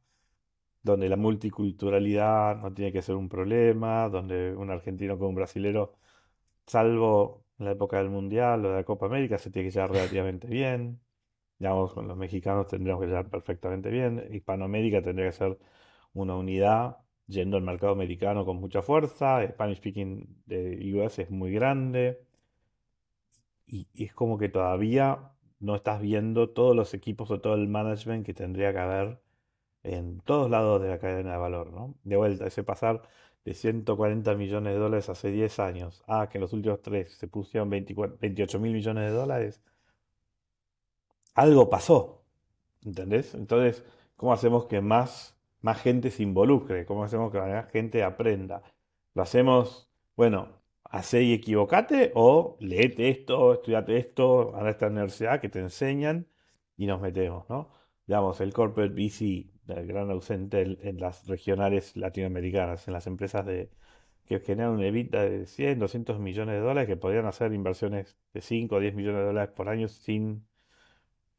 donde 0.83 1.09
la 1.09 1.17
multiculturalidad 1.17 2.57
no 2.61 2.73
tiene 2.73 2.91
que 2.93 3.01
ser 3.01 3.15
un 3.15 3.29
problema, 3.29 4.09
donde 4.09 4.55
un 4.55 4.69
argentino 4.71 5.17
con 5.17 5.29
un 5.29 5.35
brasilero, 5.35 5.95
salvo 6.67 7.45
en 7.59 7.65
la 7.65 7.71
época 7.73 7.97
del 7.99 8.09
Mundial 8.09 8.65
o 8.65 8.69
de 8.71 8.75
la 8.77 8.83
Copa 8.85 9.07
América, 9.07 9.37
se 9.39 9.51
tiene 9.51 9.69
que 9.69 9.73
llevar 9.73 9.91
relativamente 9.91 10.47
bien. 10.47 10.99
Digamos, 11.59 11.93
con 11.93 12.07
los 12.07 12.17
mexicanos 12.17 12.67
tendríamos 12.67 13.01
que 13.01 13.07
llevar 13.07 13.29
perfectamente 13.29 13.89
bien. 13.89 14.27
Hispanoamérica 14.31 15.01
tendría 15.01 15.27
que 15.27 15.33
ser 15.33 15.57
una 16.13 16.35
unidad 16.35 16.97
yendo 17.27 17.57
al 17.57 17.63
mercado 17.63 17.93
americano 17.93 18.45
con 18.45 18.57
mucha 18.57 18.81
fuerza. 18.81 19.45
Spanish 19.47 19.77
speaking 19.77 20.43
de 20.45 20.93
US 20.95 21.19
es 21.19 21.29
muy 21.31 21.51
grande. 21.51 22.21
Y, 23.67 23.87
es 23.95 24.13
como 24.13 24.37
que 24.37 24.49
todavía 24.49 25.31
no 25.59 25.75
estás 25.75 26.01
viendo 26.01 26.49
todos 26.49 26.75
los 26.75 26.93
equipos 26.93 27.31
o 27.31 27.41
todo 27.41 27.55
el 27.55 27.67
management 27.67 28.25
que 28.25 28.33
tendría 28.33 28.71
que 28.73 28.79
haber 28.79 29.21
en 29.83 30.21
todos 30.21 30.49
lados 30.51 30.81
de 30.81 30.89
la 30.89 30.99
cadena 30.99 31.33
de 31.33 31.37
valor, 31.37 31.71
¿no? 31.73 31.95
De 32.03 32.17
vuelta, 32.17 32.47
ese 32.47 32.63
pasar 32.63 33.03
de 33.45 33.53
140 33.53 34.35
millones 34.35 34.73
de 34.73 34.79
dólares 34.79 35.09
hace 35.09 35.31
10 35.31 35.59
años 35.59 36.03
a 36.07 36.29
que 36.29 36.37
en 36.39 36.43
los 36.43 36.53
últimos 36.53 36.81
tres 36.81 37.13
se 37.13 37.27
pusieron 37.27 37.69
28 37.69 38.59
mil 38.59 38.73
millones 38.73 39.05
de 39.05 39.11
dólares, 39.17 39.61
algo 41.35 41.69
pasó, 41.69 42.23
¿entendés? 42.85 43.35
Entonces, 43.35 43.83
¿cómo 44.17 44.33
hacemos 44.33 44.65
que 44.67 44.81
más, 44.81 45.37
más 45.61 45.81
gente 45.81 46.11
se 46.11 46.23
involucre? 46.23 46.85
¿Cómo 46.85 47.03
hacemos 47.03 47.31
que 47.31 47.39
más 47.39 47.71
gente 47.71 48.03
aprenda? 48.03 48.63
¿Lo 49.13 49.21
hacemos, 49.23 49.89
bueno, 50.15 50.49
hace 50.85 51.23
y 51.23 51.33
equivocate 51.33 52.11
o 52.15 52.57
leete 52.59 53.09
esto, 53.09 53.53
estudiate 53.53 53.97
esto, 53.97 54.55
a 54.55 54.69
esta 54.69 54.87
universidad 54.87 55.41
que 55.41 55.49
te 55.49 55.59
enseñan 55.59 56.27
y 56.77 56.87
nos 56.87 57.01
metemos, 57.01 57.49
¿no? 57.49 57.69
Digamos, 58.07 58.41
el 58.41 58.53
corporate 58.53 58.93
VC 58.93 59.55
el 59.67 59.87
gran 59.87 60.11
ausente 60.11 60.61
en, 60.61 60.99
las 60.99 61.27
regionales 61.27 61.95
latinoamericanas, 61.95 62.87
en 62.87 62.93
las 62.93 63.07
empresas 63.07 63.45
de, 63.45 63.71
que 64.25 64.39
generan 64.39 64.73
un 64.73 64.83
EBITDA 64.83 65.23
de 65.23 65.45
100, 65.45 65.79
200 65.79 66.19
millones 66.19 66.55
de 66.55 66.61
dólares, 66.61 66.87
que 66.87 66.97
podrían 66.97 67.25
hacer 67.25 67.53
inversiones 67.53 68.17
de 68.33 68.41
5 68.41 68.75
o 68.75 68.79
10 68.79 68.95
millones 68.95 69.21
de 69.21 69.25
dólares 69.27 69.53
por 69.55 69.69
año 69.69 69.87
sin, 69.87 70.47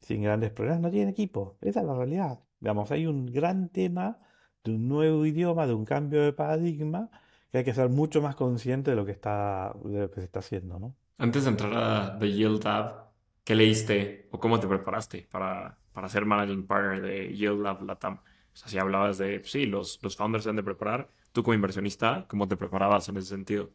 sin 0.01 0.23
grandes 0.23 0.51
problemas, 0.51 0.81
no 0.81 0.91
tienen 0.91 1.09
equipo. 1.09 1.57
Esa 1.61 1.81
es 1.81 1.85
la 1.85 1.95
realidad. 1.95 2.39
Digamos, 2.59 2.91
hay 2.91 3.07
un 3.07 3.25
gran 3.25 3.69
tema 3.69 4.19
de 4.63 4.71
un 4.71 4.87
nuevo 4.87 5.25
idioma, 5.25 5.67
de 5.67 5.73
un 5.73 5.85
cambio 5.85 6.23
de 6.23 6.33
paradigma, 6.33 7.09
que 7.51 7.59
hay 7.59 7.63
que 7.63 7.73
ser 7.73 7.89
mucho 7.89 8.21
más 8.21 8.35
consciente 8.35 8.91
de 8.91 8.97
lo 8.97 9.05
que, 9.05 9.11
está, 9.11 9.73
de 9.83 10.01
lo 10.01 10.11
que 10.11 10.21
se 10.21 10.25
está 10.25 10.39
haciendo, 10.39 10.79
¿no? 10.79 10.95
Antes 11.17 11.45
de 11.45 11.49
entrar 11.49 11.73
a 11.73 12.19
The 12.19 12.31
Yield 12.31 12.63
Lab, 12.63 13.11
¿qué 13.43 13.55
leíste 13.55 14.27
o 14.31 14.39
cómo 14.39 14.59
te 14.59 14.67
preparaste 14.67 15.27
para 15.31 15.77
para 15.97 16.09
ser 16.09 16.25
managing 16.25 16.67
partner 16.67 17.01
de 17.01 17.35
Yield 17.35 17.59
Lab 17.59 17.81
Latam. 17.81 18.17
O 18.17 18.55
sea, 18.55 18.67
si 18.67 18.77
hablabas 18.77 19.17
de, 19.17 19.41
sí, 19.43 19.65
los, 19.65 19.97
los 20.03 20.15
founders 20.15 20.43
se 20.43 20.51
han 20.51 20.55
de 20.55 20.61
preparar, 20.61 21.09
tú 21.31 21.41
como 21.41 21.55
inversionista, 21.55 22.27
¿cómo 22.27 22.47
te 22.47 22.55
preparabas 22.55 23.09
en 23.09 23.17
ese 23.17 23.29
sentido? 23.29 23.71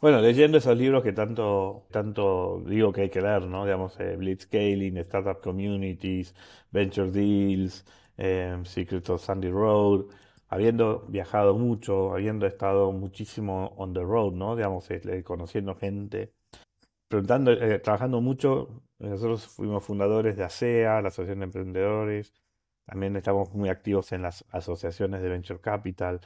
Bueno, 0.00 0.20
leyendo 0.20 0.58
esos 0.58 0.76
libros 0.76 1.02
que 1.02 1.12
tanto, 1.12 1.86
tanto 1.90 2.62
digo 2.66 2.92
que 2.92 3.02
hay 3.02 3.10
que 3.10 3.20
leer, 3.20 3.42
¿no? 3.46 3.64
Digamos, 3.64 3.98
eh, 3.98 4.16
Startup 5.00 5.40
Communities, 5.40 6.34
Venture 6.70 7.10
Deals, 7.10 7.84
eh, 8.16 8.60
Secret 8.64 9.08
of 9.10 9.20
Sandy 9.24 9.50
Road, 9.50 10.06
habiendo 10.48 11.04
viajado 11.08 11.54
mucho, 11.58 12.12
habiendo 12.14 12.46
estado 12.46 12.92
muchísimo 12.92 13.74
on 13.76 13.92
the 13.92 14.00
road, 14.02 14.34
¿no? 14.34 14.54
Digamos, 14.54 14.88
eh, 14.90 15.24
conociendo 15.24 15.74
gente, 15.74 16.32
preguntando, 17.08 17.52
eh, 17.52 17.78
trabajando 17.80 18.20
mucho. 18.20 18.82
Nosotros 18.98 19.46
fuimos 19.48 19.84
fundadores 19.84 20.36
de 20.36 20.44
ASEA, 20.44 21.02
la 21.02 21.08
Asociación 21.08 21.40
de 21.40 21.44
Emprendedores. 21.46 22.32
También 22.86 23.16
estamos 23.16 23.52
muy 23.54 23.68
activos 23.68 24.12
en 24.12 24.22
las 24.22 24.44
asociaciones 24.50 25.22
de 25.22 25.28
Venture 25.28 25.60
Capital. 25.60 26.20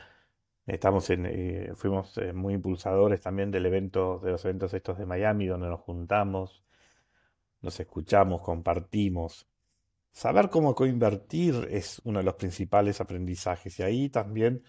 Estamos 0.66 1.10
en, 1.10 1.26
eh, 1.26 1.72
fuimos 1.74 2.18
muy 2.34 2.54
impulsadores 2.54 3.20
también 3.20 3.50
del 3.50 3.66
evento, 3.66 4.20
de 4.22 4.32
los 4.32 4.44
eventos 4.44 4.72
estos 4.74 4.98
de 4.98 5.06
Miami, 5.06 5.46
donde 5.46 5.68
nos 5.68 5.80
juntamos, 5.80 6.62
nos 7.62 7.78
escuchamos, 7.80 8.42
compartimos. 8.42 9.46
Saber 10.12 10.50
cómo 10.50 10.74
coinvertir 10.74 11.68
es 11.70 12.00
uno 12.04 12.18
de 12.20 12.24
los 12.24 12.34
principales 12.34 13.00
aprendizajes. 13.00 13.78
Y 13.80 13.82
ahí 13.82 14.08
también, 14.10 14.62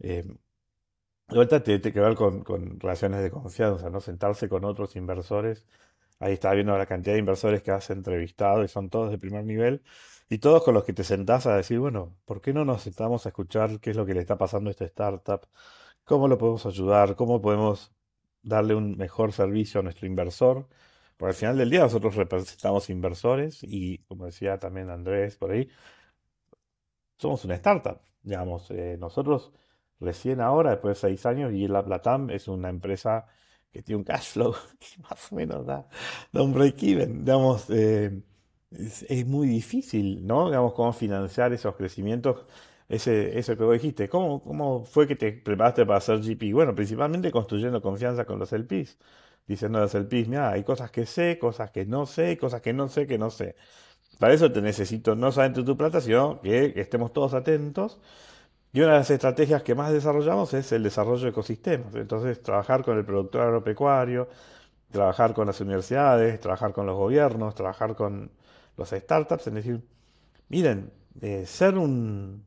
eh, 0.00 0.24
de 1.28 1.36
vuelta, 1.36 1.62
tiene 1.62 1.80
que 1.80 2.00
ver 2.00 2.14
con, 2.14 2.44
relaciones 2.80 3.22
de 3.22 3.30
confianza, 3.30 3.90
¿no? 3.90 4.00
Sentarse 4.00 4.48
con 4.48 4.64
otros 4.64 4.96
inversores. 4.96 5.66
Ahí 6.20 6.34
está 6.34 6.52
viendo 6.54 6.76
la 6.78 6.86
cantidad 6.86 7.14
de 7.14 7.20
inversores 7.20 7.62
que 7.62 7.70
has 7.72 7.90
entrevistado 7.90 8.64
y 8.64 8.68
son 8.68 8.90
todos 8.90 9.10
de 9.10 9.18
primer 9.18 9.44
nivel. 9.44 9.82
Y 10.28 10.38
todos 10.38 10.62
con 10.64 10.74
los 10.74 10.84
que 10.84 10.92
te 10.92 11.04
sentás 11.04 11.46
a 11.46 11.56
decir, 11.56 11.78
bueno, 11.78 12.16
¿por 12.24 12.40
qué 12.40 12.52
no 12.52 12.64
nos 12.64 12.82
sentamos 12.82 13.26
a 13.26 13.28
escuchar 13.30 13.80
qué 13.80 13.90
es 13.90 13.96
lo 13.96 14.06
que 14.06 14.14
le 14.14 14.20
está 14.20 14.38
pasando 14.38 14.70
a 14.70 14.72
esta 14.72 14.84
startup? 14.86 15.46
¿Cómo 16.04 16.28
lo 16.28 16.38
podemos 16.38 16.66
ayudar? 16.66 17.16
¿Cómo 17.16 17.40
podemos 17.42 17.92
darle 18.42 18.74
un 18.74 18.96
mejor 18.96 19.32
servicio 19.32 19.80
a 19.80 19.82
nuestro 19.82 20.06
inversor? 20.06 20.68
Porque 21.16 21.30
al 21.30 21.34
final 21.34 21.58
del 21.58 21.70
día 21.70 21.80
nosotros 21.80 22.16
representamos 22.16 22.90
inversores 22.90 23.62
y, 23.62 23.98
como 24.08 24.26
decía 24.26 24.58
también 24.58 24.90
Andrés 24.90 25.36
por 25.36 25.52
ahí, 25.52 25.68
somos 27.18 27.44
una 27.44 27.54
startup. 27.56 28.00
Digamos, 28.22 28.70
eh, 28.70 28.96
nosotros 28.98 29.52
recién 30.00 30.40
ahora, 30.40 30.70
después 30.72 30.96
de 31.00 31.08
seis 31.08 31.26
años, 31.26 31.52
y 31.52 31.68
la 31.68 31.82
Latam 31.82 32.30
es 32.30 32.48
una 32.48 32.68
empresa 32.68 33.26
que 33.72 33.82
tiene 33.82 33.98
un 33.98 34.04
cash 34.04 34.32
flow 34.32 34.54
que 34.78 35.02
más 35.02 35.32
o 35.32 35.36
menos 35.36 35.66
da, 35.66 35.88
un 36.32 36.52
break-even. 36.54 37.24
Digamos, 37.24 37.68
eh, 37.70 38.22
es, 38.78 39.26
muy 39.26 39.48
difícil, 39.48 40.26
¿no? 40.26 40.46
Digamos, 40.46 40.74
cómo 40.74 40.92
financiar 40.92 41.52
esos 41.52 41.74
crecimientos. 41.76 42.44
Ese, 42.88 43.38
eso 43.38 43.56
que 43.56 43.64
vos 43.64 43.72
dijiste, 43.74 44.08
¿cómo, 44.08 44.42
¿cómo 44.42 44.84
fue 44.84 45.06
que 45.06 45.16
te 45.16 45.32
preparaste 45.32 45.86
para 45.86 45.98
hacer 45.98 46.20
GP? 46.20 46.52
Bueno, 46.52 46.74
principalmente 46.74 47.30
construyendo 47.30 47.80
confianza 47.82 48.24
con 48.26 48.38
los 48.38 48.52
LPs 48.52 48.98
diciéndoles 49.46 49.94
el 49.94 50.06
PIS, 50.06 50.28
mira, 50.28 50.50
hay 50.50 50.64
cosas 50.64 50.90
que 50.90 51.06
sé, 51.06 51.38
cosas 51.38 51.70
que 51.70 51.84
no 51.86 52.06
sé, 52.06 52.38
cosas 52.38 52.60
que 52.62 52.72
no 52.72 52.88
sé, 52.88 53.06
que 53.06 53.18
no 53.18 53.30
sé. 53.30 53.56
Para 54.18 54.34
eso 54.34 54.52
te 54.52 54.62
necesito 54.62 55.16
no 55.16 55.32
solamente 55.32 55.62
tu 55.64 55.76
plata, 55.76 56.00
sino 56.00 56.40
que 56.40 56.72
estemos 56.76 57.12
todos 57.12 57.34
atentos. 57.34 58.00
Y 58.72 58.80
una 58.80 58.92
de 58.92 58.98
las 58.98 59.10
estrategias 59.10 59.62
que 59.62 59.74
más 59.74 59.92
desarrollamos 59.92 60.54
es 60.54 60.72
el 60.72 60.82
desarrollo 60.82 61.24
de 61.24 61.30
ecosistemas. 61.30 61.94
Entonces, 61.94 62.42
trabajar 62.42 62.84
con 62.84 62.98
el 62.98 63.04
productor 63.04 63.42
agropecuario, 63.42 64.28
trabajar 64.90 65.34
con 65.34 65.46
las 65.46 65.60
universidades, 65.60 66.40
trabajar 66.40 66.72
con 66.72 66.86
los 66.86 66.96
gobiernos, 66.96 67.54
trabajar 67.54 67.94
con 67.96 68.30
los 68.76 68.90
startups, 68.90 69.46
es 69.46 69.54
decir, 69.54 69.80
miren, 70.48 70.90
eh, 71.20 71.46
ser 71.46 71.78
un, 71.78 72.44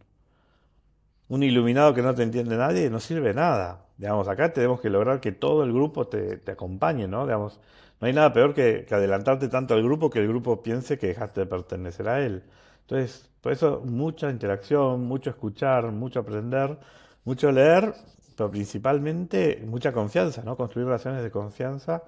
un 1.29 1.43
iluminado 1.43 1.93
que 1.93 2.01
no 2.01 2.13
te 2.15 2.23
entiende 2.23 2.57
nadie 2.57 2.89
no 2.89 2.99
sirve 2.99 3.33
nada. 3.33 3.85
Digamos, 3.97 4.27
acá 4.27 4.53
tenemos 4.53 4.79
que 4.79 4.89
lograr 4.89 5.19
que 5.19 5.31
todo 5.31 5.63
el 5.63 5.73
grupo 5.73 6.07
te, 6.07 6.41
acompañe, 6.51 7.07
¿no? 7.07 7.25
Digamos, 7.25 7.59
no 7.99 8.07
hay 8.07 8.13
nada 8.13 8.31
peor 8.31 8.53
que, 8.53 8.85
adelantarte 8.91 9.47
tanto 9.49 9.73
al 9.73 9.83
grupo 9.83 10.09
que 10.09 10.19
el 10.19 10.27
grupo 10.27 10.61
piense 10.61 10.97
que 10.97 11.07
dejaste 11.07 11.41
de 11.41 11.47
pertenecer 11.47 12.07
a 12.07 12.21
él. 12.23 12.43
Entonces, 12.81 13.29
por 13.41 13.51
eso 13.51 13.81
mucha 13.85 14.29
interacción, 14.29 15.03
mucho 15.05 15.29
escuchar, 15.31 15.91
mucho 15.91 16.19
aprender, 16.19 16.77
mucho 17.25 17.51
leer, 17.51 17.93
pero 18.35 18.51
principalmente 18.51 19.63
mucha 19.65 19.91
confianza, 19.91 20.43
¿no? 20.43 20.55
Construir 20.55 20.85
relaciones 20.87 21.23
de 21.23 21.31
confianza 21.31 22.03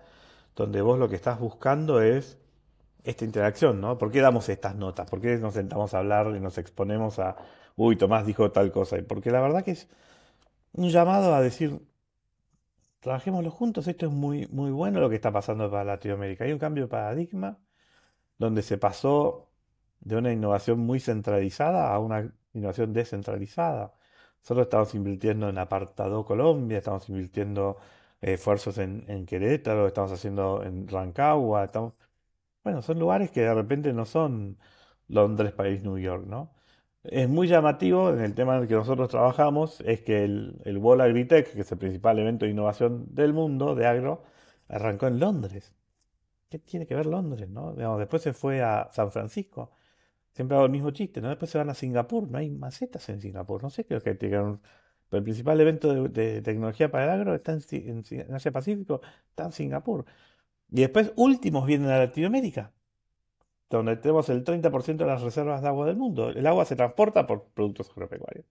donde 0.55 0.81
vos 0.81 0.99
lo 0.99 1.09
que 1.09 1.15
estás 1.15 1.39
buscando 1.39 2.01
es 2.01 2.38
esta 3.03 3.25
interacción, 3.25 3.81
¿no? 3.81 3.97
¿Por 3.97 4.12
qué 4.12 4.21
damos 4.21 4.49
estas 4.49 4.75
notas? 4.75 5.09
¿Por 5.09 5.21
qué 5.21 5.38
nos 5.38 5.53
sentamos 5.53 5.93
a 5.93 5.99
hablar 5.99 6.33
y 6.35 6.39
nos 6.39 6.57
exponemos 6.57 7.19
a, 7.19 7.35
uy, 7.75 7.95
Tomás 7.97 8.25
dijo 8.25 8.51
tal 8.51 8.71
cosa? 8.71 8.97
Porque 9.07 9.31
la 9.31 9.41
verdad 9.41 9.63
que 9.63 9.71
es 9.71 9.88
un 10.73 10.89
llamado 10.89 11.33
a 11.35 11.41
decir, 11.41 11.81
trabajémoslo 12.99 13.51
juntos, 13.51 13.88
esto 13.88 14.05
es 14.07 14.12
muy, 14.12 14.47
muy 14.47 14.71
bueno 14.71 14.99
lo 14.99 15.09
que 15.09 15.15
está 15.15 15.31
pasando 15.31 15.69
para 15.71 15.83
Latinoamérica. 15.83 16.45
Hay 16.45 16.51
un 16.53 16.59
cambio 16.59 16.85
de 16.85 16.89
paradigma 16.89 17.57
donde 18.38 18.62
se 18.63 18.77
pasó 18.77 19.49
de 20.01 20.17
una 20.17 20.31
innovación 20.33 20.79
muy 20.79 20.99
centralizada 20.99 21.93
a 21.93 21.99
una 21.99 22.33
innovación 22.53 22.93
descentralizada. 22.93 23.93
Nosotros 24.41 24.67
estamos 24.67 24.95
invirtiendo 24.95 25.49
en 25.49 25.57
Apartado 25.57 26.25
Colombia, 26.25 26.77
estamos 26.79 27.09
invirtiendo 27.09 27.77
eh, 28.21 28.33
esfuerzos 28.33 28.77
en, 28.77 29.05
en, 29.07 29.25
Querétaro, 29.25 29.88
estamos 29.88 30.12
haciendo 30.12 30.63
en 30.63 30.88
Rancagua, 30.88 31.65
estamos... 31.65 31.93
Bueno, 32.69 32.84
son 32.84 32.99
lugares 32.99 33.32
que 33.32 33.41
de 33.41 33.53
repente 33.55 33.93
no 33.93 34.05
son 34.05 34.60
Londres, 35.08 35.53
París, 35.53 35.84
New 35.84 35.97
York, 35.97 36.27
¿no? 36.27 36.53
Es 37.03 37.27
muy 37.27 37.47
llamativo 37.47 38.12
en 38.13 38.21
el 38.21 38.36
tema 38.36 38.58
en 38.58 38.63
el 38.63 38.67
que 38.67 38.75
nosotros 38.75 39.10
trabajamos, 39.10 39.82
es 39.82 40.01
que 40.01 40.23
el, 40.23 40.62
el 40.65 40.77
World 40.77 41.01
Agritech, 41.01 41.51
que 41.53 41.62
es 41.62 41.71
el 41.71 41.79
principal 41.79 42.19
evento 42.19 42.45
de 42.45 42.51
innovación 42.51 43.08
del 43.15 43.34
mundo 43.34 43.73
de 43.73 43.88
agro, 43.88 44.23
arrancó 44.67 45.08
en 45.08 45.19
Londres. 45.19 45.73
¿Qué 46.49 46.60
tiene 46.60 46.86
que 46.88 46.95
ver 46.95 47.08
Londres, 47.08 47.49
después 47.97 48.21
se 48.21 48.34
fue 48.34 48.62
a 48.62 48.89
San 48.93 49.12
Francisco. 49.12 49.71
Siempre 50.34 50.55
hago 50.58 50.65
el 50.67 50.71
mismo 50.71 50.91
chiste, 50.91 51.21
¿no? 51.21 51.29
Después 51.29 51.51
se 51.51 51.58
van 51.58 51.69
a 51.71 51.73
Singapur, 51.75 52.29
no 52.29 52.38
hay 52.39 52.51
macetas 52.51 53.10
en 53.10 53.21
Singapur. 53.21 53.63
No 53.63 53.71
sé, 53.71 53.86
creo 53.86 54.01
que 54.01 54.15
tienen 54.15 54.60
Pero 55.10 55.19
el 55.19 55.23
principal 55.23 55.60
evento 55.62 56.10
de, 56.10 56.41
tecnología 56.43 56.91
para 56.91 57.05
el 57.05 57.10
agro 57.21 57.36
está 57.36 57.53
en 57.53 58.05
Asia 58.34 58.51
Pacífico, 58.51 59.01
está 59.32 59.45
en 59.45 59.51
Singapur. 59.53 60.05
Y 60.71 60.82
después 60.82 61.13
últimos 61.15 61.65
vienen 61.65 61.89
a 61.89 61.97
Latinoamérica 61.99 62.71
donde 63.69 63.97
tenemos 63.97 64.29
el 64.29 64.43
30% 64.43 64.97
de 64.97 65.05
las 65.05 65.21
reservas 65.21 65.62
de 65.62 65.67
agua 65.67 65.86
del 65.86 65.95
mundo. 65.95 66.29
El 66.29 66.47
agua 66.47 66.65
se 66.65 66.75
transporta 66.75 67.27
por 67.27 67.45
productos 67.49 67.89
agropecuarios. 67.91 68.45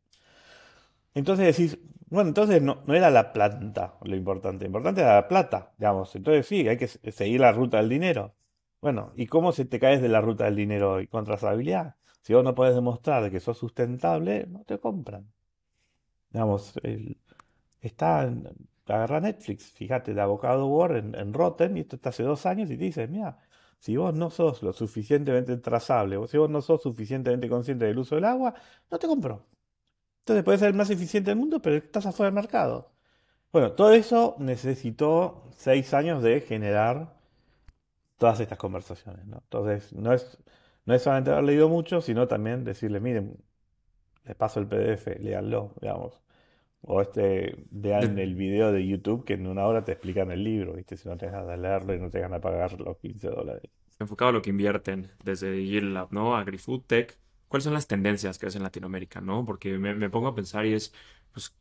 Entonces 1.14 1.56
decís, 1.56 1.78
bueno, 2.10 2.28
entonces 2.28 2.62
no, 2.62 2.82
era 2.88 3.10
la 3.10 3.32
planta 3.32 3.96
lo 4.02 4.14
importante, 4.16 4.64
lo 4.64 4.68
importante 4.68 5.00
era 5.00 5.16
la 5.16 5.28
plata, 5.28 5.72
digamos. 5.78 6.14
Entonces 6.14 6.46
sí, 6.46 6.68
hay 6.68 6.76
que 6.76 6.86
seguir 6.88 7.40
la 7.40 7.52
ruta 7.52 7.78
del 7.78 7.88
dinero. 7.88 8.34
Bueno, 8.80 9.12
¿y 9.16 9.26
cómo 9.26 9.52
se 9.52 9.64
te 9.64 9.80
caes 9.80 10.00
de 10.00 10.08
la 10.08 10.20
ruta 10.20 10.44
del 10.44 10.56
dinero 10.56 11.00
y 11.00 11.08
con 11.08 11.24
trazabilidad? 11.24 11.96
Si 12.22 12.34
vos 12.34 12.44
no 12.44 12.54
podés 12.54 12.74
demostrar 12.74 13.30
que 13.30 13.40
sos 13.40 13.58
sustentable, 13.58 14.46
no 14.48 14.64
te 14.64 14.78
compran. 14.78 15.26
Digamos, 16.30 16.74
está, 17.80 18.30
agarra 18.92 19.20
Netflix, 19.20 19.72
fíjate, 19.72 20.14
de 20.14 20.20
Avocado 20.20 20.66
War 20.66 20.96
en, 20.96 21.14
en 21.14 21.32
Rotten, 21.34 21.76
y 21.76 21.80
esto 21.80 21.96
está 21.96 22.10
hace 22.10 22.22
dos 22.22 22.46
años, 22.46 22.70
y 22.70 22.76
te 22.76 22.84
dice, 22.84 23.06
mira, 23.08 23.38
si 23.78 23.96
vos 23.96 24.14
no 24.14 24.30
sos 24.30 24.62
lo 24.62 24.72
suficientemente 24.72 25.56
trazable, 25.58 26.16
o 26.16 26.26
si 26.26 26.38
vos 26.38 26.50
no 26.50 26.60
sos 26.62 26.82
suficientemente 26.82 27.48
consciente 27.48 27.84
del 27.86 27.98
uso 27.98 28.14
del 28.16 28.24
agua, 28.24 28.54
no 28.90 28.98
te 28.98 29.06
compro. 29.06 29.46
Entonces 30.20 30.44
puedes 30.44 30.60
ser 30.60 30.68
el 30.70 30.74
más 30.74 30.90
eficiente 30.90 31.30
del 31.30 31.38
mundo, 31.38 31.60
pero 31.62 31.76
estás 31.76 32.06
afuera 32.06 32.28
del 32.28 32.34
mercado. 32.34 32.92
Bueno, 33.52 33.72
todo 33.72 33.92
eso 33.94 34.36
necesitó 34.38 35.44
seis 35.56 35.94
años 35.94 36.22
de 36.22 36.40
generar 36.42 37.14
todas 38.18 38.40
estas 38.40 38.58
conversaciones. 38.58 39.22
Entonces, 39.24 39.92
no 39.92 40.12
es, 40.12 40.38
no 40.84 40.94
es 40.94 41.02
solamente 41.02 41.30
haber 41.30 41.44
leído 41.44 41.68
mucho, 41.68 42.00
sino 42.02 42.28
también 42.28 42.64
decirle, 42.64 43.00
miren, 43.00 43.38
les 44.24 44.36
paso 44.36 44.60
el 44.60 44.68
PDF, 44.68 45.18
léanlo, 45.20 45.74
digamos. 45.80 46.20
O 46.90 47.02
este, 47.02 47.54
vean 47.70 48.18
el 48.18 48.34
video 48.34 48.72
de 48.72 48.86
YouTube 48.86 49.22
que 49.22 49.34
en 49.34 49.46
una 49.46 49.66
hora 49.66 49.84
te 49.84 49.92
explican 49.92 50.30
el 50.30 50.42
libro, 50.42 50.72
¿viste? 50.72 50.96
Si 50.96 51.06
no 51.06 51.18
te 51.18 51.26
ganas 51.26 51.46
de 51.46 51.58
leerlo 51.58 51.94
y 51.94 52.00
no 52.00 52.08
te 52.08 52.18
ganas 52.18 52.38
de 52.38 52.42
pagar 52.42 52.80
los 52.80 52.96
15 52.96 53.28
dólares. 53.28 53.70
Enfocado 53.98 54.30
a 54.30 54.32
lo 54.32 54.40
que 54.40 54.48
invierten 54.48 55.10
desde 55.22 55.66
Yield 55.66 55.92
Lab, 55.92 56.08
¿no? 56.12 56.34
AgriFood 56.34 56.84
Tech. 56.86 57.18
¿Cuáles 57.48 57.64
son 57.64 57.74
las 57.74 57.88
tendencias 57.88 58.38
que 58.38 58.46
ves 58.46 58.56
en 58.56 58.62
Latinoamérica, 58.62 59.20
no? 59.20 59.44
Porque 59.44 59.76
me, 59.78 60.08
pongo 60.08 60.28
a 60.28 60.34
pensar 60.34 60.64
y 60.64 60.72
es, 60.72 60.94
pues, 61.34 61.54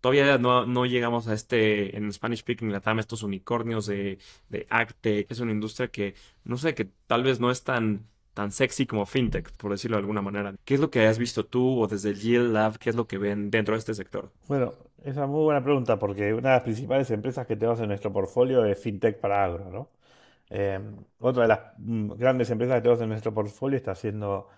todavía 0.00 0.38
no, 0.38 0.64
no 0.64 0.86
llegamos 0.86 1.28
a 1.28 1.34
este, 1.34 1.94
en 1.94 2.10
Spanish 2.10 2.38
Speaking 2.38 2.72
Latam, 2.72 2.98
estos 2.98 3.22
unicornios 3.22 3.84
de, 3.84 4.18
de 4.48 4.66
AgTech. 4.70 5.30
Es 5.30 5.40
una 5.40 5.52
industria 5.52 5.88
que, 5.88 6.14
no 6.44 6.56
sé, 6.56 6.74
que 6.74 6.88
tal 7.06 7.24
vez 7.24 7.40
no 7.40 7.50
es 7.50 7.62
tan 7.62 8.06
tan 8.36 8.52
sexy 8.52 8.84
como 8.84 9.06
fintech, 9.06 9.50
por 9.56 9.70
decirlo 9.70 9.96
de 9.96 10.02
alguna 10.02 10.20
manera. 10.20 10.54
¿Qué 10.66 10.74
es 10.74 10.80
lo 10.80 10.90
que 10.90 11.06
has 11.06 11.18
visto 11.18 11.46
tú 11.46 11.80
o 11.80 11.88
desde 11.88 12.10
el 12.10 12.20
Yield 12.20 12.52
Lab? 12.52 12.76
¿Qué 12.78 12.90
es 12.90 12.96
lo 12.96 13.06
que 13.06 13.16
ven 13.16 13.50
dentro 13.50 13.74
de 13.74 13.78
este 13.78 13.94
sector? 13.94 14.30
Bueno, 14.46 14.74
esa 15.04 15.22
es 15.24 15.28
muy 15.28 15.42
buena 15.42 15.64
pregunta 15.64 15.98
porque 15.98 16.34
una 16.34 16.50
de 16.50 16.54
las 16.56 16.62
principales 16.62 17.10
empresas 17.10 17.46
que 17.46 17.56
tenemos 17.56 17.80
en 17.80 17.88
nuestro 17.88 18.12
portfolio 18.12 18.62
es 18.66 18.78
fintech 18.78 19.18
para 19.20 19.42
agro, 19.42 19.70
¿no? 19.70 19.88
Eh, 20.50 20.78
otra 21.18 21.44
de 21.44 21.48
las 21.48 21.60
mm, 21.78 22.12
grandes 22.12 22.50
empresas 22.50 22.76
que 22.76 22.82
tenemos 22.82 23.00
en 23.02 23.08
nuestro 23.08 23.32
portfolio 23.32 23.78
está 23.78 23.92
haciendo 23.92 24.48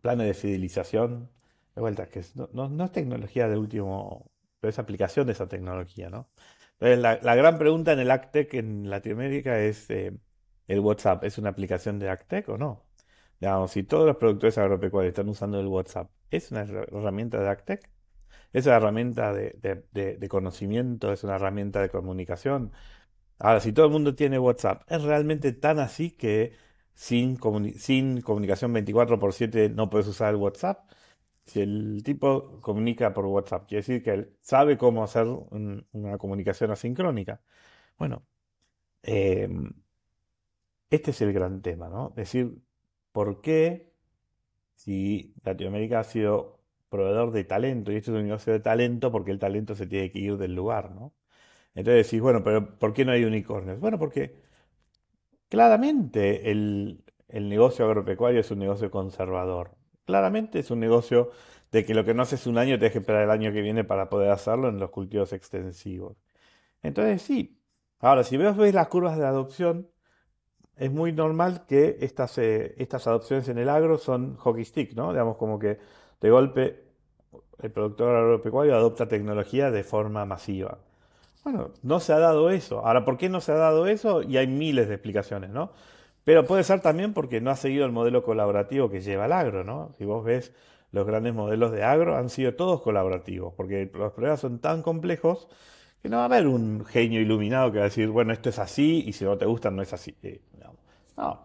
planes 0.00 0.26
de 0.28 0.34
fidelización. 0.34 1.28
De 1.74 1.82
vuelta, 1.82 2.06
que 2.06 2.22
no, 2.54 2.84
es 2.84 2.92
tecnología 2.92 3.48
de 3.48 3.58
último, 3.58 4.30
pero 4.60 4.70
es 4.70 4.78
aplicación 4.78 5.26
de 5.26 5.34
esa 5.34 5.46
tecnología, 5.46 6.08
¿no? 6.08 6.26
la, 6.80 7.34
gran 7.34 7.58
pregunta 7.58 7.92
en 7.92 7.98
el 8.00 8.10
AgTech 8.10 8.54
en 8.54 8.88
Latinoamérica 8.90 9.58
es, 9.60 9.90
eh, 9.90 10.16
¿el 10.68 10.80
WhatsApp 10.80 11.24
es 11.24 11.38
una 11.38 11.50
aplicación 11.50 11.98
de 11.98 12.08
AgTech 12.08 12.48
o 12.48 12.58
no? 12.58 12.85
Digamos, 13.40 13.70
si 13.72 13.82
todos 13.82 14.06
los 14.06 14.16
productores 14.16 14.58
agropecuarios 14.58 15.12
están 15.12 15.28
usando 15.28 15.60
el 15.60 15.66
WhatsApp, 15.66 16.10
¿es 16.30 16.50
una 16.50 16.62
herramienta 16.62 17.40
de 17.40 17.48
AgTech? 17.48 17.90
Es 18.52 18.66
una 18.66 18.76
herramienta 18.76 19.32
de, 19.34 19.84
de 19.92 20.28
conocimiento, 20.28 21.12
es 21.12 21.24
una 21.24 21.36
herramienta 21.36 21.82
de 21.82 21.90
comunicación. 21.90 22.72
Ahora, 23.38 23.60
si 23.60 23.72
todo 23.72 23.86
el 23.86 23.92
mundo 23.92 24.14
tiene 24.14 24.38
WhatsApp, 24.38 24.82
¿es 24.90 25.02
realmente 25.02 25.52
tan 25.52 25.78
así 25.78 26.10
que 26.10 26.54
sin, 26.94 27.38
sin 27.78 28.20
comunicación 28.22 28.72
24 28.72 29.18
por 29.18 29.32
7 29.34 29.70
no 29.70 29.90
puedes 29.90 30.06
usar 30.08 30.30
el 30.34 30.36
WhatsApp? 30.40 30.90
Si 31.46 31.60
el 31.60 32.02
tipo 32.04 32.60
comunica 32.62 33.14
por 33.14 33.26
WhatsApp, 33.26 33.68
quiere 33.68 33.80
decir 33.82 34.02
que 34.02 34.10
él 34.12 34.36
sabe 34.40 34.78
cómo 34.78 35.04
hacer 35.04 35.26
una 35.28 36.18
comunicación 36.18 36.70
asincrónica. 36.72 37.42
Bueno, 37.98 38.26
em, 39.02 39.72
este 40.90 41.10
es 41.10 41.20
el 41.20 41.32
gran 41.32 41.62
tema, 41.62 41.88
¿no? 41.88 42.10
Es 42.10 42.16
decir, 42.16 42.58
¿por 43.16 43.40
qué 43.40 43.94
si 44.74 45.34
Latinoamérica 45.44 46.00
ha 46.00 46.04
sido 46.04 46.60
proveedor 46.90 47.32
de 47.32 47.44
talento 47.44 47.92
y 47.92 47.96
esto 47.96 48.12
es 48.12 48.18
un 48.18 48.24
negocio 48.26 48.52
de 48.52 48.60
talento, 48.60 49.10
porque 49.12 49.30
el 49.32 49.38
talento 49.38 49.74
se 49.74 49.86
tiene 49.86 50.12
que 50.12 50.18
ir 50.20 50.36
del 50.36 50.54
lugar, 50.54 50.92
¿no? 50.92 51.14
Entonces 51.74 52.06
decís, 52.06 52.20
bueno, 52.22 52.44
pero 52.44 52.78
¿por 52.78 52.92
qué 52.94 53.04
no 53.06 53.12
hay 53.12 53.24
unicornios? 53.24 53.80
Bueno, 53.80 53.98
porque 53.98 54.36
claramente 55.48 56.50
el, 56.50 57.04
el 57.28 57.48
negocio 57.48 57.84
agropecuario 57.86 58.40
es 58.40 58.50
un 58.50 58.58
negocio 58.58 58.90
conservador. 58.90 59.76
Claramente 60.04 60.58
es 60.60 60.70
un 60.70 60.80
negocio 60.80 61.30
de 61.72 61.84
que 61.84 61.94
lo 61.94 62.04
que 62.04 62.14
no 62.14 62.22
haces 62.22 62.46
un 62.46 62.58
año 62.58 62.78
te 62.78 62.90
que 62.90 62.98
esperar 62.98 63.22
el 63.24 63.30
año 63.30 63.52
que 63.52 63.62
viene 63.62 63.84
para 63.84 64.08
poder 64.08 64.30
hacerlo 64.30 64.68
en 64.68 64.78
los 64.78 64.90
cultivos 64.90 65.32
extensivos. 65.32 66.16
Entonces 66.82 67.22
sí. 67.22 67.60
Ahora, 68.00 68.24
si 68.24 68.36
ves, 68.36 68.56
ves 68.56 68.74
las 68.74 68.88
curvas 68.88 69.18
de 69.18 69.26
adopción, 69.26 69.90
es 70.76 70.90
muy 70.90 71.12
normal 71.12 71.64
que 71.66 71.98
estas, 72.00 72.38
eh, 72.38 72.74
estas 72.78 73.06
adopciones 73.06 73.48
en 73.48 73.58
el 73.58 73.68
agro 73.68 73.98
son 73.98 74.36
hockey 74.36 74.64
stick, 74.64 74.94
¿no? 74.94 75.10
Digamos 75.10 75.36
como 75.36 75.58
que 75.58 75.78
de 76.20 76.30
golpe 76.30 76.84
el 77.62 77.70
productor 77.70 78.14
agropecuario 78.14 78.74
adopta 78.74 79.08
tecnología 79.08 79.70
de 79.70 79.82
forma 79.82 80.24
masiva. 80.26 80.78
Bueno, 81.44 81.70
no 81.82 82.00
se 82.00 82.12
ha 82.12 82.18
dado 82.18 82.50
eso. 82.50 82.84
Ahora, 82.84 83.04
¿por 83.04 83.16
qué 83.16 83.28
no 83.28 83.40
se 83.40 83.52
ha 83.52 83.56
dado 83.56 83.86
eso? 83.86 84.22
Y 84.22 84.36
hay 84.36 84.46
miles 84.46 84.88
de 84.88 84.94
explicaciones, 84.94 85.50
¿no? 85.50 85.70
Pero 86.24 86.44
puede 86.44 86.64
ser 86.64 86.80
también 86.80 87.14
porque 87.14 87.40
no 87.40 87.50
ha 87.50 87.56
seguido 87.56 87.86
el 87.86 87.92
modelo 87.92 88.24
colaborativo 88.24 88.90
que 88.90 89.00
lleva 89.00 89.26
el 89.26 89.32
agro, 89.32 89.64
¿no? 89.64 89.92
Si 89.96 90.04
vos 90.04 90.24
ves 90.24 90.52
los 90.90 91.06
grandes 91.06 91.34
modelos 91.34 91.72
de 91.72 91.84
agro, 91.84 92.16
han 92.16 92.30
sido 92.30 92.54
todos 92.54 92.82
colaborativos, 92.82 93.54
porque 93.54 93.90
los 93.94 94.12
problemas 94.12 94.40
son 94.40 94.58
tan 94.58 94.82
complejos 94.82 95.48
que 96.02 96.08
no 96.08 96.16
va 96.16 96.22
a 96.24 96.26
haber 96.26 96.46
un 96.46 96.84
genio 96.84 97.20
iluminado 97.20 97.70
que 97.70 97.78
va 97.78 97.84
a 97.84 97.88
decir, 97.88 98.08
bueno, 98.08 98.32
esto 98.32 98.48
es 98.48 98.58
así 98.58 99.04
y 99.06 99.12
si 99.12 99.24
no 99.24 99.38
te 99.38 99.46
gusta 99.46 99.70
no 99.70 99.82
es 99.82 99.92
así. 99.92 100.16
Eh, 100.22 100.40
no. 101.16 101.40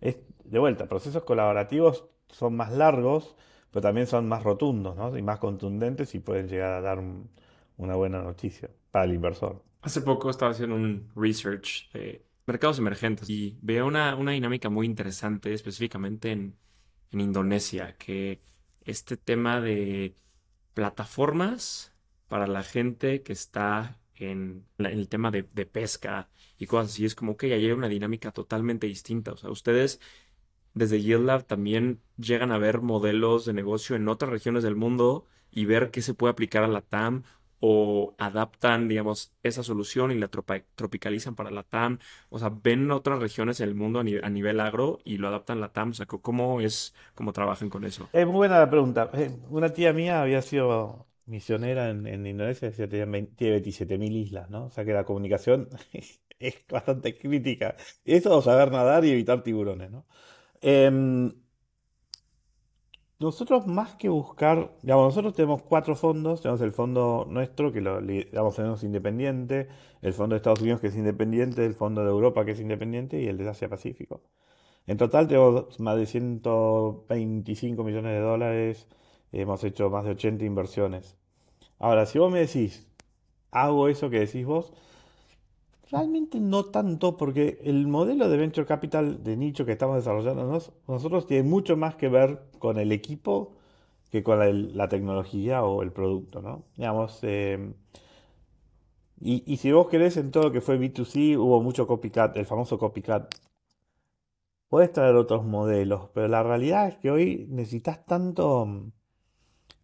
Es, 0.00 0.16
de 0.44 0.58
vuelta, 0.58 0.88
procesos 0.88 1.24
colaborativos 1.24 2.04
son 2.28 2.56
más 2.56 2.72
largos, 2.72 3.36
pero 3.70 3.82
también 3.82 4.06
son 4.06 4.28
más 4.28 4.42
rotundos, 4.42 4.96
¿no? 4.96 5.16
Y 5.16 5.22
más 5.22 5.38
contundentes 5.38 6.14
y 6.14 6.20
pueden 6.20 6.48
llegar 6.48 6.72
a 6.72 6.80
dar 6.80 7.02
una 7.76 7.94
buena 7.94 8.22
noticia 8.22 8.70
para 8.90 9.04
el 9.04 9.14
inversor. 9.14 9.62
Hace 9.82 10.02
poco 10.02 10.30
estaba 10.30 10.52
haciendo 10.52 10.76
un 10.76 11.10
research 11.14 11.90
de 11.92 12.24
mercados 12.46 12.78
emergentes 12.78 13.30
y 13.30 13.58
veo 13.62 13.86
una, 13.86 14.16
una 14.16 14.32
dinámica 14.32 14.68
muy 14.68 14.86
interesante, 14.86 15.52
específicamente 15.54 16.32
en, 16.32 16.56
en 17.12 17.20
Indonesia, 17.20 17.96
que 17.96 18.40
este 18.84 19.16
tema 19.16 19.60
de 19.60 20.16
plataformas 20.74 21.94
para 22.28 22.46
la 22.46 22.62
gente 22.62 23.22
que 23.22 23.32
está 23.32 23.99
en, 24.20 24.66
el 24.78 25.08
tema 25.08 25.30
de, 25.30 25.42
pesca 25.42 26.28
y 26.58 26.66
cosas 26.66 26.92
así, 26.92 27.04
es 27.04 27.14
como 27.14 27.36
que 27.36 27.48
ya 27.48 27.56
hay 27.56 27.70
una 27.72 27.88
dinámica 27.88 28.32
totalmente 28.32 28.86
distinta. 28.86 29.32
O 29.32 29.36
sea, 29.36 29.50
ustedes 29.50 30.00
desde 30.74 31.00
Yield 31.00 31.24
Lab 31.26 31.46
también 31.46 32.00
llegan 32.16 32.52
a 32.52 32.58
ver 32.58 32.80
modelos 32.80 33.44
de 33.44 33.52
negocio 33.52 33.96
en 33.96 34.08
otras 34.08 34.30
regiones 34.30 34.62
del 34.62 34.76
mundo 34.76 35.26
y 35.50 35.64
ver 35.64 35.90
qué 35.90 36.02
se 36.02 36.14
puede 36.14 36.32
aplicar 36.32 36.62
a 36.62 36.68
la 36.68 36.82
TAM 36.82 37.24
o 37.60 38.14
adaptan, 38.18 38.88
digamos, 38.88 39.34
esa 39.42 39.62
solución 39.62 40.10
y 40.10 40.18
la 40.18 40.28
tropicalizan 40.28 41.34
para 41.34 41.50
la 41.50 41.62
TAM. 41.62 41.98
O 42.30 42.38
sea, 42.38 42.50
ven 42.50 42.90
otras 42.90 43.18
regiones 43.18 43.58
del 43.58 43.74
mundo 43.74 44.00
a, 44.00 44.30
nivel 44.30 44.60
agro 44.60 44.98
y 45.04 45.18
lo 45.18 45.28
adaptan 45.28 45.58
a 45.58 45.60
la 45.60 45.72
TAM. 45.72 45.90
O 45.90 45.92
sea, 45.92 46.06
¿cómo 46.06 46.60
es, 46.60 46.94
cómo 47.14 47.32
trabajan 47.32 47.68
con 47.68 47.84
eso? 47.84 48.08
Es 48.12 48.26
muy 48.26 48.36
buena 48.36 48.58
la 48.58 48.70
pregunta. 48.70 49.10
Eh, 49.12 49.30
una 49.50 49.70
tía 49.74 49.92
mía 49.92 50.22
había 50.22 50.40
sido 50.40 51.06
misionera 51.30 51.90
en, 51.90 52.26
Indonesia, 52.26 52.68
decía, 52.68 52.88
tiene 52.88 53.06
27.000 53.06 54.12
islas, 54.12 54.50
¿no? 54.50 54.66
O 54.66 54.70
sea 54.70 54.84
que 54.84 54.92
la 54.92 55.04
comunicación 55.04 55.68
es 56.38 56.64
bastante 56.68 57.16
crítica. 57.16 57.76
Eso, 58.04 58.42
saber 58.42 58.72
nadar 58.72 59.04
y 59.04 59.10
evitar 59.10 59.42
tiburones, 59.42 59.90
¿no? 59.90 60.06
Em, 60.60 61.32
nosotros 63.20 63.66
más 63.66 63.96
que 63.96 64.08
buscar, 64.08 64.74
digamos, 64.82 65.06
nosotros 65.08 65.34
tenemos 65.34 65.62
cuatro 65.62 65.94
fondos, 65.94 66.40
tenemos 66.40 66.60
el 66.62 66.72
fondo 66.72 67.26
nuestro, 67.28 67.70
que 67.72 67.80
lo 67.82 68.00
digamos, 68.00 68.56
tenemos 68.56 68.82
independiente, 68.82 69.68
el 70.00 70.14
fondo 70.14 70.34
de 70.34 70.38
Estados 70.38 70.60
Unidos 70.62 70.80
que 70.80 70.86
es 70.88 70.96
independiente, 70.96 71.66
el 71.66 71.74
fondo 71.74 72.02
de 72.02 72.10
Europa 72.10 72.44
que 72.44 72.52
es 72.52 72.60
independiente 72.60 73.20
y 73.20 73.26
el 73.28 73.36
de 73.38 73.48
Asia 73.48 73.68
Pacífico. 73.68 74.22
En 74.86 74.96
total 74.98 75.28
tenemos 75.28 75.78
más 75.80 75.96
de 75.98 76.06
125 76.06 77.84
millones 77.84 78.12
de 78.12 78.20
dólares, 78.20 78.88
hemos 79.32 79.62
hecho 79.64 79.90
más 79.90 80.04
de 80.04 80.12
80 80.12 80.44
inversiones. 80.44 81.19
Ahora, 81.80 82.06
si 82.06 82.20
vos 82.20 82.30
me 82.30 82.38
decís, 82.38 82.86
hago 83.50 83.88
eso 83.88 84.08
que 84.10 84.20
decís 84.20 84.46
vos, 84.46 84.72
Realmente 85.90 86.38
no 86.38 86.66
tanto, 86.66 87.16
porque 87.16 87.58
el 87.64 87.88
modelo 87.88 88.28
de 88.28 88.36
venture 88.36 88.64
capital 88.66 89.24
de 89.24 89.36
nicho 89.36 89.66
que 89.66 89.72
estamos 89.72 89.96
desarrollando 89.96 90.44
nosotros 90.86 91.26
tiene 91.26 91.48
mucho 91.48 91.76
más 91.76 91.96
que 91.96 92.08
ver 92.08 92.42
con 92.60 92.78
el 92.78 92.92
equipo 92.92 93.56
que 94.10 94.22
con 94.22 94.38
la, 94.76 94.88
tecnología 94.88 95.64
o 95.64 95.82
el 95.82 95.92
producto, 95.92 96.42
¿no? 96.42 96.64
Digamos, 96.76 97.18
eh, 97.22 97.72
y, 99.20 99.56
si 99.58 99.72
vos 99.72 99.88
querés 99.88 100.16
en 100.16 100.30
todo 100.30 100.44
lo 100.44 100.52
que 100.52 100.60
fue 100.60 100.78
B2C, 100.78 101.36
hubo 101.36 101.60
mucho 101.62 101.86
copycat, 101.86 102.36
el 102.36 102.46
famoso 102.46 102.78
copycat. 102.78 103.34
Puedes 104.68 104.92
traer 104.92 105.16
otros 105.16 105.44
modelos, 105.44 106.08
pero 106.14 106.28
la 106.28 106.42
realidad 106.42 106.88
es 106.88 106.98
que 106.98 107.10
hoy 107.10 107.46
necesitas 107.50 108.06
tanto, 108.06 108.92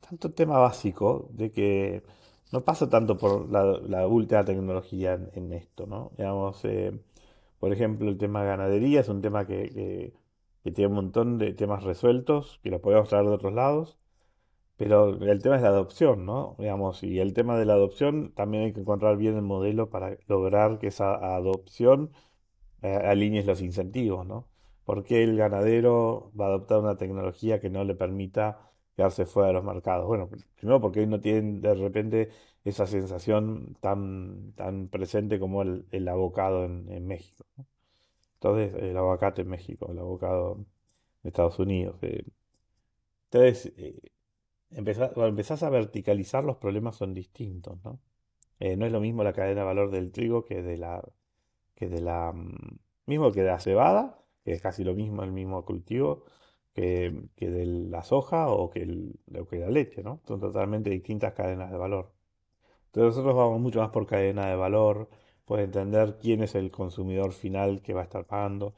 tanto 0.00 0.32
tema 0.32 0.58
básico 0.58 1.28
de 1.32 1.52
que 1.52 2.02
no 2.52 2.62
pasa 2.64 2.88
tanto 2.88 3.16
por 3.16 3.50
la, 3.50 3.64
la 3.64 4.06
última 4.06 4.44
tecnología 4.44 5.14
en, 5.34 5.52
esto, 5.52 5.86
¿no? 5.86 6.12
Digamos, 6.16 6.64
eh, 6.64 6.98
por 7.58 7.72
ejemplo, 7.72 8.08
el 8.08 8.18
tema 8.18 8.42
de 8.42 8.48
ganadería 8.48 9.00
es 9.00 9.08
un 9.08 9.22
tema 9.22 9.46
que, 9.46 10.12
tiene 10.62 10.88
un 10.88 10.94
montón 10.94 11.38
de 11.38 11.52
temas 11.54 11.84
resueltos, 11.84 12.60
que 12.62 12.70
los 12.70 12.80
podemos 12.80 13.08
traer 13.08 13.24
de 13.26 13.32
otros 13.32 13.52
lados, 13.54 13.98
pero 14.76 15.08
el 15.08 15.42
tema 15.42 15.56
es 15.56 15.62
la 15.62 15.68
adopción, 15.68 16.26
¿no? 16.26 16.56
Digamos, 16.58 17.02
y 17.02 17.20
el 17.20 17.34
tema 17.34 17.58
de 17.58 17.66
la 17.66 17.74
adopción 17.74 18.32
también 18.34 18.64
hay 18.64 18.72
que 18.72 18.80
encontrar 18.80 19.16
bien 19.16 19.36
el 19.36 19.42
modelo 19.42 19.90
para 19.90 20.18
lograr 20.28 20.78
que 20.78 20.88
esa 20.88 21.14
adopción 21.36 22.12
eh, 22.82 22.94
alinee 22.94 23.44
los 23.44 23.62
incentivos, 23.62 24.26
¿no? 24.26 24.48
Porque 24.84 25.22
el 25.24 25.36
ganadero 25.36 26.32
va 26.38 26.46
a 26.46 26.48
adoptar 26.48 26.80
una 26.80 26.96
tecnología 26.96 27.60
que 27.60 27.70
no 27.70 27.84
le 27.84 27.94
permita 27.94 28.70
quedarse 28.96 29.26
fuera 29.26 29.48
de 29.48 29.54
los 29.54 29.64
mercados. 29.64 30.06
Bueno, 30.06 30.28
primero 30.56 30.80
porque 30.80 31.00
hoy 31.00 31.06
no 31.06 31.20
tienen 31.20 31.60
de 31.60 31.74
repente 31.74 32.30
esa 32.64 32.86
sensación 32.86 33.76
tan, 33.80 34.52
tan 34.54 34.88
presente 34.88 35.38
como 35.38 35.62
el, 35.62 35.86
el 35.92 36.08
abocado 36.08 36.64
en, 36.64 37.06
México. 37.06 37.44
Entonces, 38.34 38.74
el 38.82 38.96
aguacate 38.96 39.42
en 39.42 39.48
México, 39.48 39.90
el 39.90 39.98
abocado 39.98 40.56
en 41.22 41.28
Estados 41.28 41.58
Unidos. 41.58 41.96
Eh. 42.02 42.24
Entonces, 43.30 43.72
eh, 43.76 44.00
cuando 45.14 45.26
empezás 45.28 45.62
a 45.62 45.70
verticalizar, 45.70 46.44
los 46.44 46.56
problemas 46.56 46.96
son 46.96 47.14
distintos, 47.14 47.78
¿no? 47.84 48.00
Eh, 48.60 48.76
no 48.76 48.86
es 48.86 48.92
lo 48.92 49.00
mismo 49.00 49.22
la 49.24 49.32
cadena 49.32 49.60
de 49.62 49.66
valor 49.66 49.90
del 49.90 50.12
trigo 50.12 50.44
que 50.44 50.62
de 50.62 50.78
la, 50.78 51.02
que 51.74 51.88
de 51.88 52.00
la, 52.00 52.32
mm, 52.32 52.78
mismo 53.06 53.32
que 53.32 53.42
de 53.42 53.48
la 53.48 53.60
cebada, 53.60 54.22
que 54.44 54.52
es 54.52 54.62
casi 54.62 54.84
lo 54.84 54.94
mismo, 54.94 55.22
el 55.22 55.32
mismo 55.32 55.64
cultivo, 55.64 56.24
que, 56.76 57.50
de 57.50 57.66
la 57.66 58.02
soja 58.02 58.48
o 58.48 58.70
que, 58.70 58.82
el, 58.82 59.18
que 59.50 59.58
la 59.58 59.70
leche, 59.70 60.02
¿no? 60.02 60.20
Son 60.26 60.40
totalmente 60.40 60.90
distintas 60.90 61.32
cadenas 61.34 61.70
de 61.70 61.78
valor. 61.78 62.12
Entonces 62.86 63.16
nosotros 63.16 63.36
vamos 63.36 63.60
mucho 63.60 63.80
más 63.80 63.90
por 63.90 64.06
cadena 64.06 64.46
de 64.48 64.56
valor, 64.56 65.08
por 65.44 65.60
entender 65.60 66.18
quién 66.20 66.42
es 66.42 66.54
el 66.54 66.70
consumidor 66.70 67.32
final 67.32 67.82
que 67.82 67.94
va 67.94 68.02
a 68.02 68.04
estar 68.04 68.26
pagando. 68.26 68.74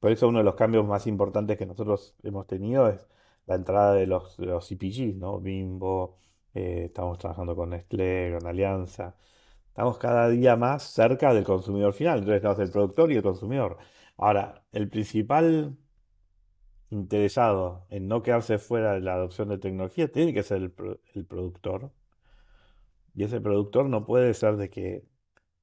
Por 0.00 0.12
eso 0.12 0.28
uno 0.28 0.38
de 0.38 0.44
los 0.44 0.54
cambios 0.56 0.86
más 0.86 1.06
importantes 1.06 1.58
que 1.58 1.66
nosotros 1.66 2.16
hemos 2.22 2.46
tenido 2.46 2.88
es 2.88 3.06
la 3.46 3.56
entrada 3.56 3.94
de 3.94 4.06
los, 4.06 4.38
los 4.38 4.66
CPG, 4.68 5.16
¿no? 5.16 5.40
Bimbo, 5.40 6.16
eh, 6.54 6.84
estamos 6.86 7.18
trabajando 7.18 7.56
con 7.56 7.70
Nestlé, 7.70 8.36
con 8.38 8.48
Alianza. 8.48 9.16
Estamos 9.68 9.98
cada 9.98 10.28
día 10.28 10.56
más 10.56 10.84
cerca 10.84 11.34
del 11.34 11.44
consumidor 11.44 11.92
final. 11.94 12.20
Entonces 12.20 12.36
estamos 12.36 12.58
el 12.60 12.70
productor 12.70 13.12
y 13.12 13.16
el 13.16 13.22
consumidor. 13.22 13.78
Ahora, 14.16 14.64
el 14.72 14.88
principal 14.88 15.76
interesado 16.94 17.86
en 17.90 18.08
no 18.08 18.22
quedarse 18.22 18.58
fuera 18.58 18.94
de 18.94 19.00
la 19.00 19.14
adopción 19.14 19.48
de 19.48 19.58
tecnología, 19.58 20.10
tiene 20.10 20.34
que 20.34 20.42
ser 20.42 20.62
el, 20.62 21.26
productor. 21.26 21.92
Y 23.14 23.24
ese 23.24 23.40
productor 23.40 23.88
no 23.88 24.04
puede 24.06 24.34
ser 24.34 24.56
de 24.56 24.70
que 24.70 25.04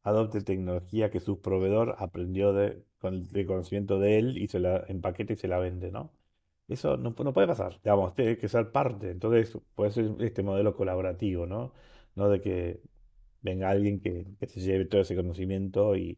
adopte 0.04 0.42
tecnología 0.42 1.12
que 1.12 1.20
su 1.20 1.42
proveedor 1.42 1.96
aprendió 2.00 2.54
de, 2.54 2.84
con 3.00 3.28
el 3.34 3.46
conocimiento 3.46 4.00
de 4.00 4.20
él 4.20 4.38
y 4.38 4.48
se 4.48 4.60
la 4.60 4.86
empaquete 4.88 5.34
y 5.34 5.38
se 5.38 5.48
la 5.48 5.60
vende, 5.60 5.92
¿no? 5.92 6.12
Eso 6.68 6.98
no, 6.98 7.16
no 7.18 7.34
puede 7.34 7.48
pasar, 7.48 7.80
digamos, 7.84 8.16
tiene 8.16 8.38
que 8.38 8.48
ser 8.50 8.72
parte. 8.72 9.12
Entonces, 9.12 9.58
puede 9.76 9.92
ser 9.92 10.16
este 10.20 10.44
modelo 10.44 10.76
colaborativo, 10.76 11.46
¿no? 11.46 11.74
No 12.16 12.30
de 12.30 12.42
que 12.42 12.82
venga 13.42 13.70
alguien 13.70 14.00
que, 14.02 14.28
que 14.40 14.48
se 14.48 14.62
lleve 14.62 14.86
todo 14.86 15.02
ese 15.02 15.16
conocimiento 15.16 15.96
y, 15.98 16.18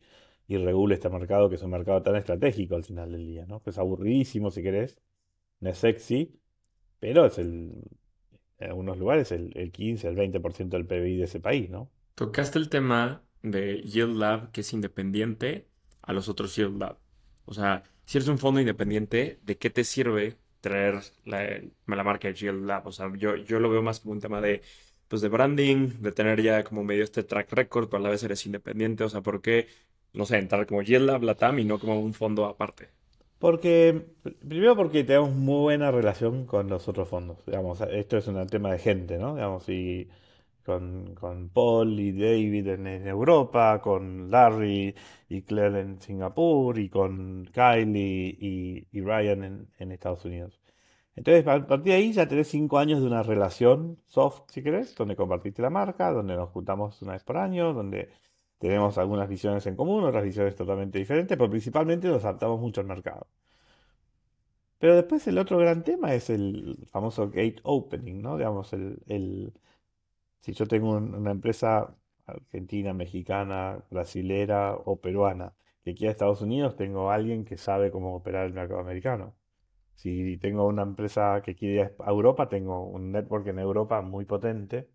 y 0.55 0.63
regule 0.65 0.95
este 0.95 1.09
mercado, 1.09 1.49
que 1.49 1.55
es 1.55 1.63
un 1.63 1.71
mercado 1.71 2.01
tan 2.03 2.15
estratégico 2.15 2.75
al 2.75 2.83
final 2.83 3.11
del 3.11 3.25
día, 3.27 3.45
¿no? 3.45 3.61
Que 3.61 3.71
es 3.71 3.77
aburridísimo 3.77 4.51
si 4.51 4.63
querés, 4.63 4.97
no 5.61 5.69
es 5.71 5.77
sexy, 5.79 6.39
pero 6.99 7.25
es 7.25 7.37
el, 7.39 7.83
en 8.59 8.69
algunos 8.69 8.97
lugares 8.97 9.31
el, 9.31 9.51
el 9.57 9.71
15, 9.71 10.07
el 10.07 10.15
20% 10.15 10.77
del 10.77 10.87
PBI 10.87 11.17
de 11.17 11.25
ese 11.25 11.39
país, 11.39 11.69
¿no? 11.69 11.91
Tocaste 12.15 12.59
el 12.59 12.69
tema 12.69 13.23
de 13.41 13.81
Yield 13.81 14.15
Lab, 14.17 14.51
que 14.51 14.61
es 14.61 14.73
independiente 14.73 15.67
a 16.01 16.13
los 16.13 16.29
otros 16.29 16.55
Yield 16.55 16.79
Lab. 16.79 16.99
O 17.45 17.53
sea, 17.53 17.83
si 18.05 18.17
eres 18.17 18.27
un 18.27 18.37
fondo 18.37 18.59
independiente, 18.59 19.39
¿de 19.43 19.57
qué 19.57 19.69
te 19.69 19.83
sirve 19.83 20.37
traer 20.61 21.01
la, 21.25 21.59
la 21.87 22.03
marca 22.03 22.29
Yield 22.31 22.65
Lab? 22.65 22.87
O 22.87 22.91
sea, 22.91 23.11
yo, 23.17 23.35
yo 23.35 23.59
lo 23.59 23.69
veo 23.69 23.81
más 23.81 23.99
como 23.99 24.13
un 24.13 24.19
tema 24.21 24.41
de, 24.41 24.61
pues, 25.07 25.21
de 25.21 25.29
branding, 25.29 26.01
de 26.01 26.11
tener 26.11 26.41
ya 26.41 26.63
como 26.63 26.83
medio 26.83 27.03
este 27.03 27.23
track 27.23 27.51
record, 27.53 27.89
pero 27.89 27.97
a 27.99 28.03
la 28.03 28.09
vez 28.11 28.23
eres 28.23 28.45
independiente. 28.45 29.03
O 29.03 29.09
sea, 29.09 29.21
¿por 29.21 29.41
qué, 29.41 29.67
no 30.13 30.25
sé, 30.25 30.37
entrar 30.37 30.65
como 30.67 30.81
Yield 30.81 31.05
Lab, 31.05 31.23
Latam 31.23 31.59
y 31.59 31.65
no 31.65 31.79
como 31.79 31.99
un 31.99 32.13
fondo 32.13 32.45
aparte? 32.45 32.89
Porque, 33.39 34.05
primero 34.47 34.75
porque 34.75 35.03
tenemos 35.03 35.33
muy 35.33 35.61
buena 35.61 35.91
relación 35.91 36.45
con 36.45 36.69
los 36.69 36.87
otros 36.87 37.09
fondos. 37.09 37.45
Digamos, 37.45 37.81
esto 37.81 38.17
es 38.17 38.27
un 38.27 38.47
tema 38.47 38.71
de 38.71 38.79
gente, 38.79 39.17
¿no? 39.17 39.35
Digamos, 39.35 39.67
y 39.67 40.07
con, 40.63 41.13
con 41.15 41.49
Paul 41.49 41.99
y 41.99 42.13
David 42.13 42.67
en, 42.69 42.87
Europa, 43.07 43.81
con 43.81 44.31
Larry 44.31 44.95
y 45.29 45.41
Claire 45.41 45.81
en 45.81 46.01
Singapur, 46.01 46.79
y 46.79 46.89
con 46.89 47.45
Kylie 47.53 48.37
y, 48.39 49.01
Ryan 49.01 49.43
en, 49.43 49.67
en 49.77 49.91
Estados 49.91 50.25
Unidos. 50.25 50.61
Entonces, 51.15 51.45
a 51.47 51.67
partir 51.67 51.91
de 51.91 51.93
ahí 51.93 52.13
ya 52.13 52.27
tenés 52.27 52.47
cinco 52.47 52.79
años 52.79 53.01
de 53.01 53.07
una 53.07 53.23
relación 53.23 53.99
soft, 54.07 54.43
si 54.51 54.63
querés, 54.63 54.95
donde 54.95 55.15
compartiste 55.15 55.61
la 55.61 55.69
marca, 55.69 56.11
donde 56.11 56.35
nos 56.35 56.49
juntamos 56.49 57.01
una 57.01 57.13
vez 57.13 57.23
por 57.23 57.37
año, 57.37 57.73
donde 57.73 58.09
tenemos 58.63 58.97
algunas 58.97 59.29
visiones 59.29 59.65
en 59.67 59.75
común, 59.75 60.03
otras 60.05 60.23
visiones 60.23 60.55
totalmente 60.55 60.99
diferentes, 60.99 61.37
pero 61.37 61.49
principalmente 61.51 62.07
nos 62.07 62.23
adaptamos 62.25 62.59
mucho 62.61 62.81
al 62.81 62.87
mercado. 62.87 63.27
Pero 64.79 64.95
después 64.95 65.25
el 65.27 65.37
otro 65.37 65.57
gran 65.57 65.83
tema 65.83 66.13
es 66.13 66.29
el 66.29 66.77
famoso 66.91 67.27
gate 67.29 67.57
opening, 67.63 68.21
¿no? 68.21 68.37
Digamos, 68.37 68.73
el, 68.73 68.99
el- 69.07 69.53
si 70.41 70.53
yo 70.53 70.67
tengo 70.67 70.91
un- 70.97 71.15
una 71.15 71.31
empresa 71.31 71.95
argentina, 72.27 72.93
mexicana, 72.93 73.83
brasilera 73.91 74.75
o 74.75 74.99
peruana 75.01 75.53
que 75.83 75.95
quiere 75.95 76.09
a 76.09 76.13
Estados 76.13 76.41
Unidos, 76.41 76.75
tengo 76.77 77.11
alguien 77.11 77.45
que 77.45 77.57
sabe 77.57 77.91
cómo 77.91 78.15
operar 78.15 78.45
el 78.47 78.53
mercado 78.53 78.81
americano. 78.81 79.35
Si 79.95 80.37
tengo 80.39 80.67
una 80.67 80.83
empresa 80.83 81.41
que 81.43 81.55
quiere 81.55 81.95
a 81.99 82.11
Europa, 82.11 82.49
tengo 82.49 82.85
un 82.87 83.11
network 83.13 83.47
en 83.47 83.59
Europa 83.59 84.01
muy 84.01 84.25
potente. 84.25 84.89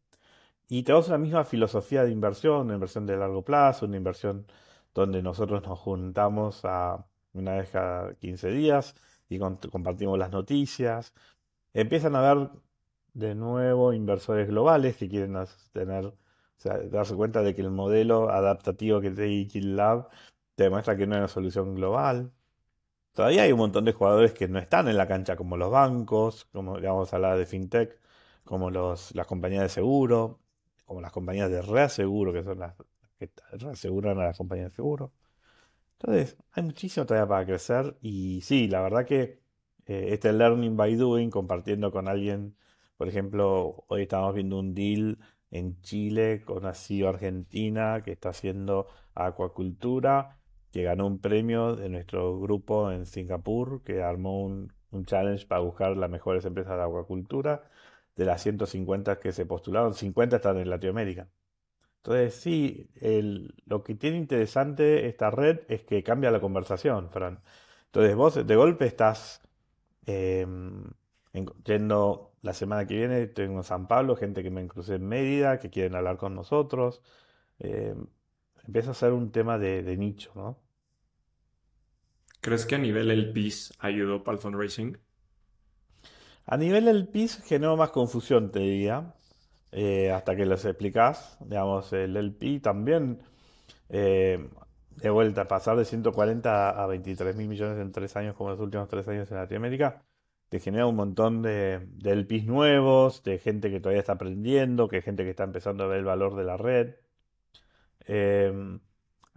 Y 0.68 0.82
tenemos 0.82 1.08
la 1.08 1.18
misma 1.18 1.44
filosofía 1.44 2.04
de 2.04 2.10
inversión, 2.12 2.66
una 2.66 2.74
inversión 2.74 3.06
de 3.06 3.16
largo 3.16 3.42
plazo, 3.42 3.86
una 3.86 3.96
inversión 3.96 4.46
donde 4.94 5.22
nosotros 5.22 5.62
nos 5.66 5.78
juntamos 5.78 6.64
a 6.64 7.06
una 7.32 7.54
vez 7.56 7.70
cada 7.70 8.14
15 8.14 8.50
días 8.50 8.94
y 9.28 9.38
compartimos 9.38 10.18
las 10.18 10.30
noticias. 10.30 11.14
Empiezan 11.74 12.16
a 12.16 12.30
haber 12.30 12.50
de 13.14 13.34
nuevo 13.34 13.92
inversores 13.92 14.48
globales 14.48 14.96
que 14.96 15.08
quieren 15.08 15.36
tener, 15.72 16.06
o 16.06 16.16
sea, 16.56 16.78
darse 16.78 17.14
cuenta 17.16 17.42
de 17.42 17.54
que 17.54 17.62
el 17.62 17.70
modelo 17.70 18.30
adaptativo 18.30 19.00
que 19.00 19.10
tiene 19.10 19.46
GitLab 19.48 20.08
te 20.54 20.64
demuestra 20.64 20.96
que 20.96 21.06
no 21.06 21.14
es 21.14 21.20
una 21.20 21.28
solución 21.28 21.74
global. 21.74 22.32
Todavía 23.12 23.42
hay 23.44 23.52
un 23.52 23.58
montón 23.58 23.84
de 23.84 23.92
jugadores 23.92 24.32
que 24.34 24.48
no 24.48 24.58
están 24.58 24.88
en 24.88 24.96
la 24.96 25.08
cancha, 25.08 25.36
como 25.36 25.56
los 25.56 25.70
bancos, 25.70 26.46
como 26.52 26.76
digamos 26.76 27.12
hablar 27.14 27.38
de 27.38 27.46
fintech, 27.46 28.00
como 28.44 28.70
los, 28.70 29.14
las 29.14 29.26
compañías 29.26 29.62
de 29.64 29.68
seguro, 29.70 30.40
como 30.88 31.02
las 31.02 31.12
compañías 31.12 31.50
de 31.50 31.60
reaseguro, 31.62 32.32
que 32.32 32.42
son 32.42 32.60
las 32.60 32.74
que 33.18 33.30
reaseguran 33.52 34.18
a 34.18 34.24
las 34.24 34.38
compañías 34.38 34.70
de 34.72 34.76
seguro. 34.76 35.12
Entonces, 36.00 36.36
hay 36.52 36.62
muchísimo 36.62 37.04
todavía 37.06 37.28
para 37.28 37.46
crecer 37.46 37.96
y 38.00 38.40
sí, 38.40 38.68
la 38.68 38.80
verdad 38.80 39.04
que 39.04 39.40
eh, 39.86 40.08
este 40.12 40.32
learning 40.32 40.76
by 40.76 40.96
doing, 40.96 41.30
compartiendo 41.30 41.92
con 41.92 42.08
alguien, 42.08 42.56
por 42.96 43.08
ejemplo, 43.08 43.84
hoy 43.88 44.02
estamos 44.02 44.34
viendo 44.34 44.58
un 44.58 44.74
deal 44.74 45.18
en 45.50 45.80
Chile 45.82 46.42
con 46.44 46.58
una 46.58 46.74
CEO 46.74 47.08
argentina 47.08 48.02
que 48.02 48.12
está 48.12 48.30
haciendo 48.30 48.86
acuacultura, 49.14 50.38
que 50.72 50.84
ganó 50.84 51.06
un 51.06 51.20
premio 51.20 51.76
de 51.76 51.90
nuestro 51.90 52.40
grupo 52.40 52.90
en 52.92 53.04
Singapur, 53.04 53.82
que 53.82 54.02
armó 54.02 54.42
un, 54.42 54.72
un 54.90 55.04
challenge 55.04 55.46
para 55.46 55.60
buscar 55.60 55.96
las 55.98 56.10
mejores 56.10 56.44
empresas 56.46 56.76
de 56.76 56.82
acuacultura. 56.82 57.64
De 58.18 58.24
las 58.26 58.42
150 58.42 59.20
que 59.20 59.32
se 59.32 59.46
postularon, 59.46 59.94
50 59.94 60.36
están 60.36 60.58
en 60.58 60.68
Latinoamérica. 60.68 61.28
Entonces, 61.98 62.34
sí, 62.34 62.90
lo 63.66 63.84
que 63.84 63.94
tiene 63.94 64.16
interesante 64.18 65.06
esta 65.06 65.30
red 65.30 65.60
es 65.68 65.84
que 65.84 66.02
cambia 66.02 66.32
la 66.32 66.40
conversación, 66.40 67.10
Fran. 67.10 67.38
Entonces, 67.86 68.16
vos 68.16 68.46
de 68.46 68.56
golpe 68.56 68.86
estás 68.86 69.40
eh, 70.06 70.44
la 72.42 72.54
semana 72.54 72.86
que 72.86 72.96
viene, 72.96 73.28
tengo 73.28 73.58
en 73.58 73.64
San 73.64 73.86
Pablo, 73.86 74.16
gente 74.16 74.42
que 74.42 74.50
me 74.50 74.66
crucé 74.66 74.96
en 74.96 75.06
Mérida, 75.06 75.60
que 75.60 75.70
quieren 75.70 75.94
hablar 75.94 76.16
con 76.16 76.34
nosotros. 76.34 77.02
Eh, 77.60 77.94
empieza 78.66 78.90
a 78.92 78.94
ser 78.94 79.12
un 79.12 79.30
tema 79.30 79.58
de, 79.58 79.82
de 79.84 79.96
nicho, 79.96 80.32
¿no? 80.34 80.58
¿Crees 82.40 82.66
que 82.66 82.76
a 82.76 82.78
nivel 82.78 83.10
el 83.10 83.32
PIS 83.32 83.74
ayudó 83.78 84.24
para 84.24 84.36
el 84.36 84.42
fundraising? 84.42 84.98
A 86.48 86.56
nivel 86.56 86.86
del 86.86 87.06
PIS 87.08 87.42
generó 87.44 87.76
más 87.76 87.90
confusión, 87.90 88.50
te 88.50 88.60
diría, 88.60 89.14
eh, 89.72 90.10
hasta 90.10 90.34
que 90.34 90.46
les 90.46 90.64
explicás. 90.64 91.36
Digamos, 91.40 91.92
el 91.92 92.16
LP 92.16 92.60
también. 92.60 93.20
Eh, 93.90 94.48
de 94.96 95.10
vuelta, 95.10 95.46
pasar 95.48 95.76
de 95.76 95.84
140 95.84 96.70
a 96.70 96.86
23 96.86 97.36
mil 97.36 97.48
millones 97.48 97.78
en 97.78 97.92
tres 97.92 98.16
años, 98.16 98.34
como 98.36 98.50
los 98.50 98.60
últimos 98.60 98.88
tres 98.88 99.06
años 99.08 99.30
en 99.30 99.36
Latinoamérica, 99.38 100.04
te 100.48 100.60
genera 100.60 100.86
un 100.86 100.96
montón 100.96 101.42
de, 101.42 101.80
de 101.92 102.12
LPs 102.12 102.46
nuevos, 102.46 103.22
de 103.24 103.38
gente 103.38 103.70
que 103.70 103.80
todavía 103.80 104.00
está 104.00 104.14
aprendiendo, 104.14 104.88
que 104.88 105.02
gente 105.02 105.24
que 105.24 105.30
está 105.30 105.44
empezando 105.44 105.84
a 105.84 105.88
ver 105.88 105.98
el 105.98 106.04
valor 106.06 106.34
de 106.36 106.44
la 106.44 106.56
red. 106.56 106.94
Eh, 108.06 108.78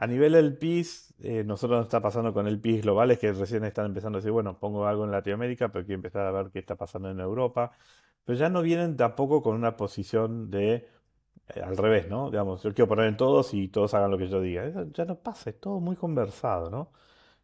a 0.02 0.08
nivel 0.08 0.34
LPs, 0.34 1.14
eh, 1.20 1.44
nosotros 1.44 1.78
nos 1.78 1.86
está 1.86 2.02
pasando 2.02 2.34
con 2.34 2.48
LPs 2.48 2.82
globales 2.82 3.20
que 3.20 3.32
recién 3.34 3.64
están 3.66 3.86
empezando 3.86 4.18
a 4.18 4.22
decir, 4.22 4.32
bueno, 4.32 4.58
pongo 4.60 4.88
algo 4.88 5.06
en 5.06 5.12
Latinoamérica, 5.12 5.70
pero 5.72 5.86
quiero 5.86 5.98
empezar 6.00 6.26
a 6.26 6.32
ver 6.32 6.50
qué 6.52 6.58
está 6.60 6.76
pasando 6.76 7.12
en 7.12 7.20
Europa. 7.20 7.72
Pero 8.26 8.38
ya 8.40 8.50
no 8.50 8.64
vienen 8.64 8.98
tampoco 8.98 9.44
con 9.44 9.56
una 9.56 9.78
posición 9.78 10.50
de 10.50 10.88
eh, 11.56 11.62
al 11.62 11.78
revés, 11.78 12.10
¿no? 12.10 12.32
Digamos, 12.32 12.64
yo 12.64 12.74
quiero 12.74 12.88
poner 12.90 13.08
en 13.08 13.18
todos 13.18 13.54
y 13.54 13.68
todos 13.70 13.94
hagan 13.94 14.12
lo 14.12 14.18
que 14.18 14.28
yo 14.28 14.42
diga. 14.42 14.66
Eso 14.66 14.86
ya 14.94 15.06
no 15.06 15.20
pasa, 15.20 15.52
es 15.52 15.60
todo 15.60 15.80
muy 15.80 15.96
conversado, 15.96 16.70
¿no? 16.72 16.92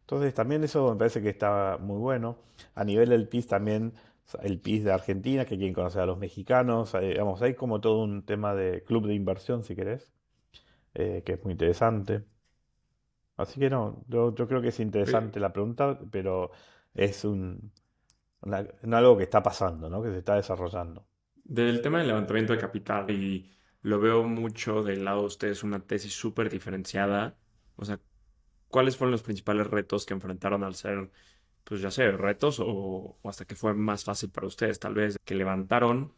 Entonces 0.02 0.34
también 0.34 0.64
eso 0.64 0.90
me 0.92 0.98
parece 0.98 1.22
que 1.22 1.30
está 1.30 1.78
muy 1.80 1.98
bueno. 1.98 2.38
A 2.74 2.84
nivel 2.84 3.10
del 3.10 3.28
PIS 3.28 3.46
también, 3.48 3.94
el 4.42 4.60
PIS 4.60 4.84
de 4.84 4.92
Argentina, 4.92 5.44
que 5.46 5.56
quieren 5.56 5.74
conocer 5.74 6.02
a 6.02 6.06
los 6.06 6.18
mexicanos, 6.18 6.94
eh, 6.94 7.00
digamos, 7.10 7.42
hay 7.42 7.54
como 7.54 7.80
todo 7.80 8.02
un 8.04 8.24
tema 8.24 8.54
de 8.54 8.84
club 8.84 9.06
de 9.06 9.14
inversión, 9.14 9.64
si 9.64 9.76
querés, 9.76 10.12
que 10.94 11.22
es 11.26 11.44
muy 11.44 11.52
interesante. 11.52 12.24
Así 13.38 13.60
que 13.60 13.70
no, 13.70 14.04
yo, 14.08 14.34
yo 14.34 14.48
creo 14.48 14.60
que 14.62 14.68
es 14.68 14.80
interesante 14.80 15.40
la 15.40 15.52
pregunta, 15.54 15.98
pero 16.12 16.50
es 16.94 17.24
un, 17.24 17.72
una- 18.42 18.66
un 18.82 18.94
algo 18.94 19.16
que 19.18 19.24
está 19.24 19.42
pasando, 19.42 19.90
¿no? 19.90 20.02
Que 20.02 20.10
se 20.10 20.18
está 20.20 20.36
desarrollando. 20.36 21.06
Del 21.44 21.80
tema 21.82 21.98
del 21.98 22.08
levantamiento 22.08 22.52
de 22.52 22.58
capital, 22.58 23.10
y 23.10 23.50
lo 23.82 23.98
veo 24.00 24.22
mucho 24.24 24.82
del 24.82 25.04
lado 25.04 25.20
de 25.22 25.26
ustedes, 25.26 25.62
una 25.64 25.80
tesis 25.86 26.12
súper 26.12 26.50
diferenciada. 26.50 27.38
O 27.76 27.84
sea, 27.86 28.00
¿cuáles 28.68 28.96
fueron 28.96 29.12
los 29.12 29.22
principales 29.22 29.66
retos 29.68 30.06
que 30.06 30.14
enfrentaron 30.14 30.64
al 30.64 30.74
ser, 30.74 31.10
pues 31.64 31.80
ya 31.82 31.90
sé, 31.90 32.10
retos 32.12 32.60
o, 32.60 32.66
o 33.22 33.30
hasta 33.30 33.44
que 33.46 33.56
fue 33.56 33.74
más 33.74 34.04
fácil 34.04 34.30
para 34.30 34.46
ustedes, 34.48 34.78
tal 34.80 34.94
vez, 34.94 35.18
que 35.24 35.34
levantaron 35.36 36.14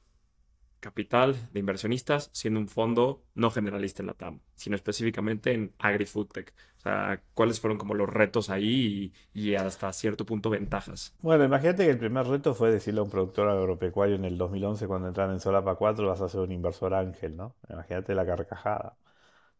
capital 0.80 1.36
de 1.52 1.60
inversionistas 1.60 2.30
siendo 2.32 2.58
un 2.58 2.68
fondo 2.68 3.22
no 3.34 3.50
generalista 3.50 4.02
en 4.02 4.08
la 4.08 4.14
TAM, 4.14 4.40
sino 4.54 4.76
específicamente 4.76 5.52
en 5.52 5.74
AgriFoodTech? 5.78 6.52
O 6.78 6.80
sea, 6.80 7.22
¿cuáles 7.34 7.60
fueron 7.60 7.78
como 7.78 7.94
los 7.94 8.08
retos 8.08 8.48
ahí 8.48 9.12
y, 9.34 9.54
hasta 9.54 9.92
cierto 9.92 10.24
punto 10.24 10.48
ventajas? 10.48 11.14
Bueno, 11.20 11.44
imagínate 11.44 11.84
que 11.84 11.90
el 11.90 11.98
primer 11.98 12.26
reto 12.26 12.54
fue 12.54 12.72
decirle 12.72 13.00
a 13.00 13.02
un 13.02 13.10
productor 13.10 13.48
agropecuario 13.48 14.16
en 14.16 14.24
el 14.24 14.38
2011 14.38 14.86
cuando 14.86 15.08
entraron 15.08 15.34
en 15.34 15.40
Solapa 15.40 15.74
4 15.74 16.08
vas 16.08 16.22
a 16.22 16.28
ser 16.28 16.40
un 16.40 16.52
inversor 16.52 16.94
ángel, 16.94 17.36
¿no? 17.36 17.54
Imagínate 17.68 18.14
la 18.14 18.24
carcajada. 18.24 18.96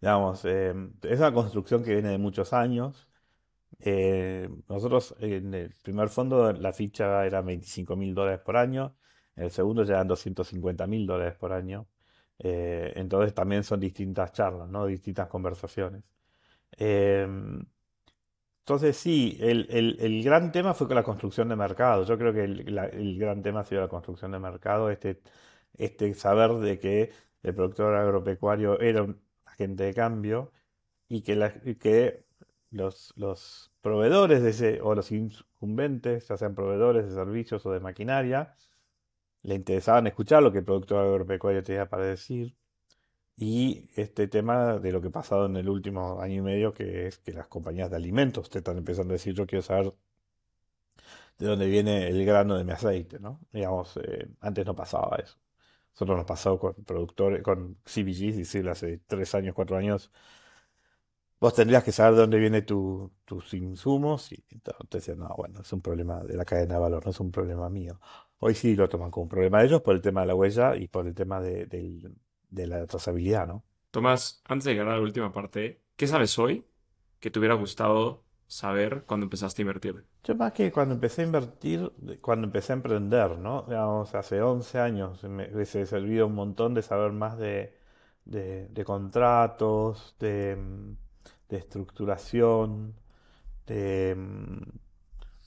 Digamos, 0.00 0.44
eh, 0.46 0.74
es 1.02 1.18
una 1.18 1.32
construcción 1.32 1.84
que 1.84 1.92
viene 1.92 2.08
de 2.10 2.18
muchos 2.18 2.52
años. 2.52 3.06
Eh, 3.80 4.48
nosotros 4.68 5.14
en 5.20 5.54
el 5.54 5.74
primer 5.82 6.08
fondo 6.08 6.52
la 6.52 6.72
ficha 6.72 7.24
era 7.26 7.40
25 7.42 7.96
mil 7.96 8.14
dólares 8.14 8.40
por 8.40 8.56
año, 8.56 8.94
el 9.42 9.50
segundo 9.50 9.84
ya 9.84 9.94
eran 9.94 10.08
250 10.08 10.86
mil 10.86 11.06
dólares 11.06 11.34
por 11.36 11.52
año. 11.52 11.86
Eh, 12.38 12.92
entonces 12.96 13.34
también 13.34 13.64
son 13.64 13.80
distintas 13.80 14.32
charlas, 14.32 14.68
¿no? 14.68 14.86
Distintas 14.86 15.28
conversaciones. 15.28 16.02
Em, 16.78 17.64
Entonces 18.60 18.96
sí, 18.96 19.36
el, 19.40 20.22
gran 20.24 20.52
tema 20.52 20.74
fue 20.74 20.86
con 20.86 20.94
la 20.96 21.02
construcción 21.02 21.48
de 21.48 21.56
mercado. 21.56 22.04
Yo 22.04 22.16
creo 22.18 22.32
que 22.32 22.44
el, 22.44 23.18
gran 23.18 23.42
tema 23.42 23.60
ha 23.60 23.64
sido 23.64 23.80
la 23.80 23.88
construcción 23.88 24.30
de 24.32 24.38
mercado, 24.38 24.90
este, 24.90 25.20
este 25.74 26.14
saber 26.14 26.52
de 26.54 26.78
que 26.78 27.10
el 27.42 27.54
productor 27.54 27.94
agropecuario 27.96 28.78
era 28.80 29.02
un 29.02 29.20
agente 29.44 29.84
de 29.84 29.94
cambio 29.94 30.52
y 31.08 31.22
que, 31.22 31.36
la- 31.36 31.54
y 31.64 31.76
que 31.76 32.26
los, 32.70 33.12
los 33.16 33.72
proveedores 33.82 34.42
de 34.42 34.50
ese, 34.50 34.80
o 34.82 34.94
los 34.94 35.12
incumbentes, 35.12 36.28
ya 36.28 36.36
sean 36.36 36.54
proveedores 36.54 37.06
de 37.06 37.12
servicios 37.14 37.66
o 37.66 37.72
de 37.72 37.80
maquinaria, 37.80 38.54
le 39.42 39.54
interesaban 39.54 40.06
escuchar 40.06 40.42
lo 40.42 40.52
que 40.52 40.58
el 40.58 40.64
productor 40.64 41.04
agropecuario 41.06 41.62
tenía 41.62 41.88
para 41.88 42.04
decir. 42.06 42.56
Y 43.36 43.88
este 43.96 44.28
tema 44.28 44.78
de 44.78 44.92
lo 44.92 45.00
que 45.02 45.08
ha 45.08 45.10
pasado 45.12 45.46
en 45.46 45.56
el 45.56 45.68
último 45.68 46.20
año 46.22 46.36
y 46.36 46.42
medio, 46.42 46.74
que 46.74 47.06
es 47.08 47.18
que 47.18 47.32
las 47.32 47.48
compañías 47.48 47.90
de 47.90 47.96
alimentos 47.96 48.50
te 48.50 48.58
están 48.58 48.78
empezando 48.78 49.12
a 49.12 49.16
decir, 49.16 49.34
yo 49.34 49.46
quiero 49.46 49.62
saber 49.62 49.94
de 51.38 51.46
dónde 51.46 51.66
viene 51.68 52.08
el 52.08 52.24
grano 52.24 52.56
de 52.56 52.64
mi 52.64 52.72
aceite, 52.72 53.18
¿no? 53.20 53.40
Digamos, 53.52 53.96
eh, 54.02 54.28
antes 54.40 54.66
no 54.66 54.74
pasaba 54.74 55.16
eso. 55.16 55.38
Solo 55.92 56.16
nos 56.16 56.24
pasó 56.26 56.58
con 56.58 56.74
productores, 56.84 57.42
con 57.42 57.78
CPGs, 57.84 58.36
decir, 58.38 58.68
hace 58.68 58.98
tres 59.06 59.34
años, 59.34 59.54
cuatro 59.54 59.76
años, 59.76 60.10
vos 61.40 61.54
tendrías 61.54 61.82
que 61.84 61.92
saber 61.92 62.14
de 62.14 62.20
dónde 62.22 62.38
vienen 62.38 62.64
tu- 62.66 63.10
tus 63.24 63.54
insumos 63.54 64.30
y 64.32 64.44
decían, 64.90 65.18
no, 65.18 65.28
bueno, 65.36 65.60
es 65.60 65.72
un 65.72 65.80
problema 65.80 66.22
de 66.22 66.36
la 66.36 66.44
cadena 66.44 66.74
de 66.74 66.80
valor, 66.80 67.04
no 67.04 67.10
es 67.10 67.20
un 67.20 67.30
problema 67.32 67.68
mío. 67.70 67.98
Hoy 68.40 68.54
sí 68.54 68.74
lo 68.74 68.88
toman 68.88 69.10
como 69.10 69.24
un 69.24 69.28
problema 69.28 69.60
de 69.60 69.66
ellos 69.66 69.82
por 69.82 69.94
el 69.94 70.02
tema 70.02 70.22
de 70.22 70.26
la 70.28 70.34
huella 70.34 70.76
y 70.76 70.88
por 70.88 71.06
el 71.06 71.14
tema 71.14 71.40
de, 71.40 71.66
la 72.50 72.86
trazabilidad, 72.86 73.46
¿no? 73.46 73.64
Tomás, 73.90 74.42
antes 74.44 74.64
de 74.64 74.72
llegar 74.72 74.88
a 74.88 74.96
la 74.96 75.02
última 75.02 75.32
parte, 75.32 75.82
¿qué 75.96 76.06
sabes 76.06 76.38
hoy 76.38 76.64
que 77.20 77.30
te 77.30 77.38
hubiera 77.38 77.54
gustado 77.54 78.24
saber 78.46 79.04
cuando 79.06 79.24
empezaste 79.26 79.62
a 79.62 79.64
invertir? 79.64 80.04
Yo 80.24 80.34
más 80.34 80.52
que 80.52 80.70
cuando 80.70 80.94
empecé 80.94 81.22
a 81.22 81.24
invertir, 81.24 81.92
cuando 82.20 82.46
empecé 82.46 82.72
a 82.72 82.76
emprender, 82.76 83.38
¿no? 83.38 83.62
Digamos, 83.62 84.14
hace 84.14 84.42
11 84.42 84.78
años 84.78 85.22
me 85.24 85.52
hubiese 85.54 85.86
servido 85.86 86.26
un 86.26 86.34
montón 86.34 86.74
de 86.74 86.82
saber 86.82 87.12
más 87.12 87.38
de, 87.38 87.74
de- 88.26 88.68
de 88.68 88.84
contratos, 88.84 90.14
de, 90.18 90.56
de 91.48 91.56
estructuración, 91.56 92.94
de, 93.66 94.14
mm, 94.16 94.62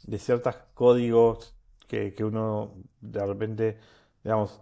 de 0.08 0.20
ciertos 0.20 0.56
códigos 0.74 1.56
que, 1.94 2.14
que 2.16 2.24
uno 2.26 2.74
de 3.02 3.26
repente, 3.26 3.78
digamos, 4.24 4.62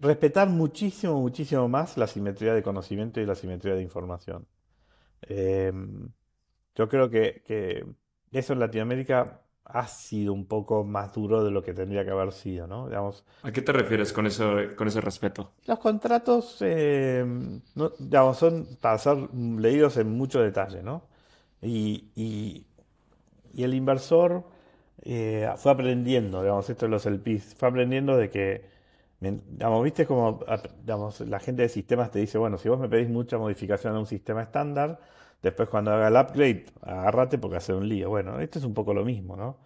respetar 0.00 0.48
muchísimo, 0.48 1.20
muchísimo 1.20 1.68
más 1.68 1.96
la 1.98 2.06
simetría 2.08 2.54
de 2.54 2.62
conocimiento 2.62 3.20
y 3.20 3.26
la 3.26 3.34
simetría 3.36 3.74
de 3.74 3.82
información. 3.82 4.46
Em, 5.22 6.10
yo 6.76 6.88
creo 6.88 7.10
que, 7.10 7.42
que 7.46 7.86
eso 8.32 8.52
en 8.54 8.60
Latinoamérica 8.60 9.42
ha 9.64 9.86
sido 9.88 10.32
un 10.34 10.46
poco 10.46 10.84
más 10.84 11.14
duro 11.14 11.44
de 11.44 11.50
lo 11.52 11.62
que 11.62 11.74
tendría 11.74 12.04
que 12.04 12.10
haber 12.12 12.32
sido, 12.32 12.66
¿no? 12.68 12.88
Digamos, 12.88 13.24
¿A 13.42 13.52
qué 13.52 13.62
te 13.62 13.72
refieres 13.72 14.12
con 14.12 14.26
eso, 14.26 14.56
con 14.76 14.88
ese 14.88 15.00
respeto? 15.00 15.52
los 15.66 15.78
contratos, 15.78 16.58
eh, 16.60 17.24
no- 17.74 17.90
digamos, 17.98 18.38
son 18.38 18.76
para 18.80 18.98
ser 18.98 19.16
leídos 19.34 19.96
en 19.96 20.10
mucho 20.10 20.40
detalle, 20.40 20.82
¿no? 20.82 21.04
Y, 21.62 22.10
y- 22.14 22.66
y 23.54 23.64
el 23.64 23.74
inversor 23.74 24.44
eh, 25.02 25.48
fue 25.56 25.72
aprendiendo, 25.72 26.40
digamos, 26.42 26.68
esto 26.70 26.86
de 26.86 26.90
los 26.90 27.06
LPs, 27.06 27.54
fue 27.56 27.68
aprendiendo 27.68 28.16
de 28.16 28.30
que, 28.30 28.64
digamos, 29.20 29.84
viste 29.84 30.06
como, 30.06 30.40
la 31.26 31.40
gente 31.40 31.62
de 31.62 31.68
sistemas 31.68 32.10
te 32.10 32.18
dice, 32.20 32.38
bueno, 32.38 32.58
si 32.58 32.68
vos 32.68 32.78
me 32.78 32.88
pedís 32.88 33.08
mucha 33.08 33.38
modificación 33.38 33.94
a 33.94 33.98
un 33.98 34.06
sistema 34.06 34.42
estándar, 34.42 35.00
después 35.42 35.68
cuando 35.68 35.92
haga 35.92 36.08
el 36.08 36.16
upgrade, 36.16 36.66
agárrate 36.82 37.38
porque 37.38 37.56
hace 37.58 37.74
un 37.74 37.88
lío. 37.88 38.10
Bueno, 38.10 38.40
esto 38.40 38.58
es 38.58 38.64
un 38.64 38.74
poco 38.74 38.94
lo 38.94 39.04
mismo, 39.04 39.36
¿no? 39.36 39.58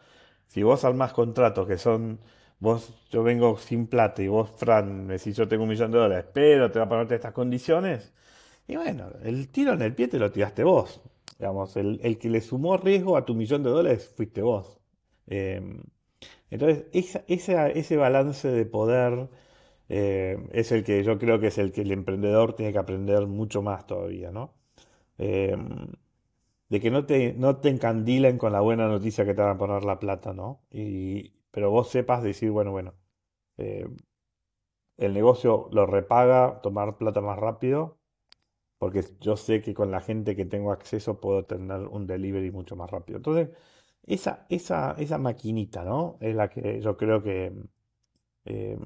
Si 0.47 0.63
vos 0.63 0.85
armás 0.85 1.13
contratos 1.13 1.67
que 1.69 1.79
son, 1.79 2.21
vos, 2.61 2.93
yo 3.11 3.23
vengo 3.23 3.59
sin 3.59 3.87
plata 3.87 4.23
y 4.23 4.29
vos, 4.29 4.51
Fran, 4.57 5.07
me 5.07 5.15
decís 5.15 5.37
yo 5.37 5.49
tengo 5.49 5.65
un 5.65 5.71
millón 5.71 5.91
de 5.93 5.99
dólares, 5.99 6.27
pero 6.33 6.71
te 6.71 6.79
va 6.79 6.87
a 6.87 6.89
ponerte 6.89 7.15
estas 7.17 7.33
condiciones, 7.33 8.13
y 8.67 8.77
bueno, 8.77 9.11
el 9.25 9.49
tiro 9.49 9.73
en 9.75 9.83
el 9.83 9.95
pie 9.95 10.09
te 10.09 10.19
lo 10.19 10.31
tiraste 10.31 10.65
vos. 10.65 11.01
Digamos, 11.39 11.77
el 11.77 12.19
que 12.19 12.29
le 12.31 12.41
sumó 12.41 12.77
riesgo 12.77 13.17
a 13.17 13.25
tu 13.25 13.35
millón 13.35 13.63
de 13.63 13.71
dólares 13.71 14.13
fuiste 14.17 14.43
vos. 14.43 14.78
Eh, 15.29 15.63
entonces, 16.51 16.87
esa- 16.93 17.25
esa- 17.29 17.69
ese 17.71 17.97
balance 17.97 18.49
de 18.49 18.67
poder 18.67 19.29
eh, 19.91 20.39
es 20.53 20.73
el 20.73 20.85
que 20.85 21.03
yo 21.05 21.19
creo 21.19 21.41
que 21.41 21.49
es 21.49 21.59
el 21.59 21.73
que 21.73 21.83
el 21.83 21.93
emprendedor 21.93 22.55
tiene 22.55 22.73
que 22.73 22.79
aprender 22.79 23.27
mucho 23.27 23.63
más 23.63 23.87
todavía, 23.87 24.31
¿no? 24.33 24.55
Eh, 25.19 25.57
de 26.71 26.81
que 26.81 26.91
no 26.91 27.05
te, 27.07 27.35
no 27.35 27.57
te 27.59 27.69
encandilen 27.69 28.39
con 28.39 28.53
la 28.53 28.61
buena 28.61 28.89
noticia 28.89 29.25
que 29.25 29.35
te 29.35 29.43
van 29.43 29.57
a 29.57 29.59
poner 29.59 29.85
la 29.85 29.99
plata, 29.99 30.33
¿no? 30.35 30.61
Y, 30.71 31.33
pero 31.51 31.71
vos 31.71 31.89
sepas 31.91 32.23
decir, 32.23 32.51
bueno, 32.51 32.71
bueno, 32.73 32.95
el 34.97 35.15
negocio 35.15 35.69
lo 35.73 35.87
repaga, 35.87 36.61
tomar 36.63 36.97
plata 36.99 37.21
más 37.21 37.39
rápido, 37.39 37.99
porque 38.79 39.05
yo 39.21 39.37
sé 39.37 39.63
que 39.63 39.75
con 39.75 39.91
la 39.93 40.01
gente 40.01 40.37
que 40.37 40.45
tengo 40.47 40.73
acceso 40.73 41.21
puedo 41.21 41.45
tener 41.47 41.81
un 41.89 42.07
delivery 42.09 42.51
mucho 42.53 42.77
más 42.77 42.91
rápido. 42.91 43.19
Entonces, 43.19 43.51
esa, 44.09 44.47
esa, 44.49 44.93
esa 44.99 45.19
maquinita, 45.19 45.85
¿no? 45.85 46.19
Es 46.21 46.35
la 46.35 46.49
que 46.51 46.81
yo 46.81 46.97
creo 46.97 47.23
que... 47.23 47.53
eh, 48.47 48.79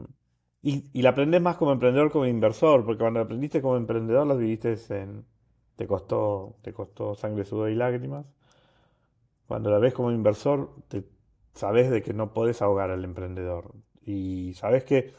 y, 0.63 0.91
y 0.93 1.03
la 1.03 1.11
aprendes 1.11 1.41
más 1.43 1.57
como 1.57 1.73
emprendedor, 1.73 2.11
como 2.13 2.27
inversor, 2.27 2.85
porque 2.85 3.01
cuando 3.01 3.21
aprendiste 3.21 3.63
como 3.63 3.77
emprendedor 3.77 4.27
las 4.27 4.39
viviste 4.39 4.77
en... 4.91 5.27
Te 5.77 5.87
costó, 5.89 6.57
te 6.63 6.73
costó 6.73 7.15
sangre, 7.15 7.45
sudor 7.45 7.71
y 7.71 7.75
lágrimas. 7.77 8.27
Cuando 9.47 9.71
la 9.71 9.79
ves 9.79 9.95
como 9.95 10.11
inversor, 10.11 10.71
sabes 11.55 11.91
de 11.91 12.03
que 12.03 12.15
no 12.15 12.33
podés 12.33 12.63
ahogar 12.63 12.91
al 12.91 13.05
emprendedor. 13.05 13.73
Y 14.03 14.55
sabes 14.55 14.85
que, 14.85 15.13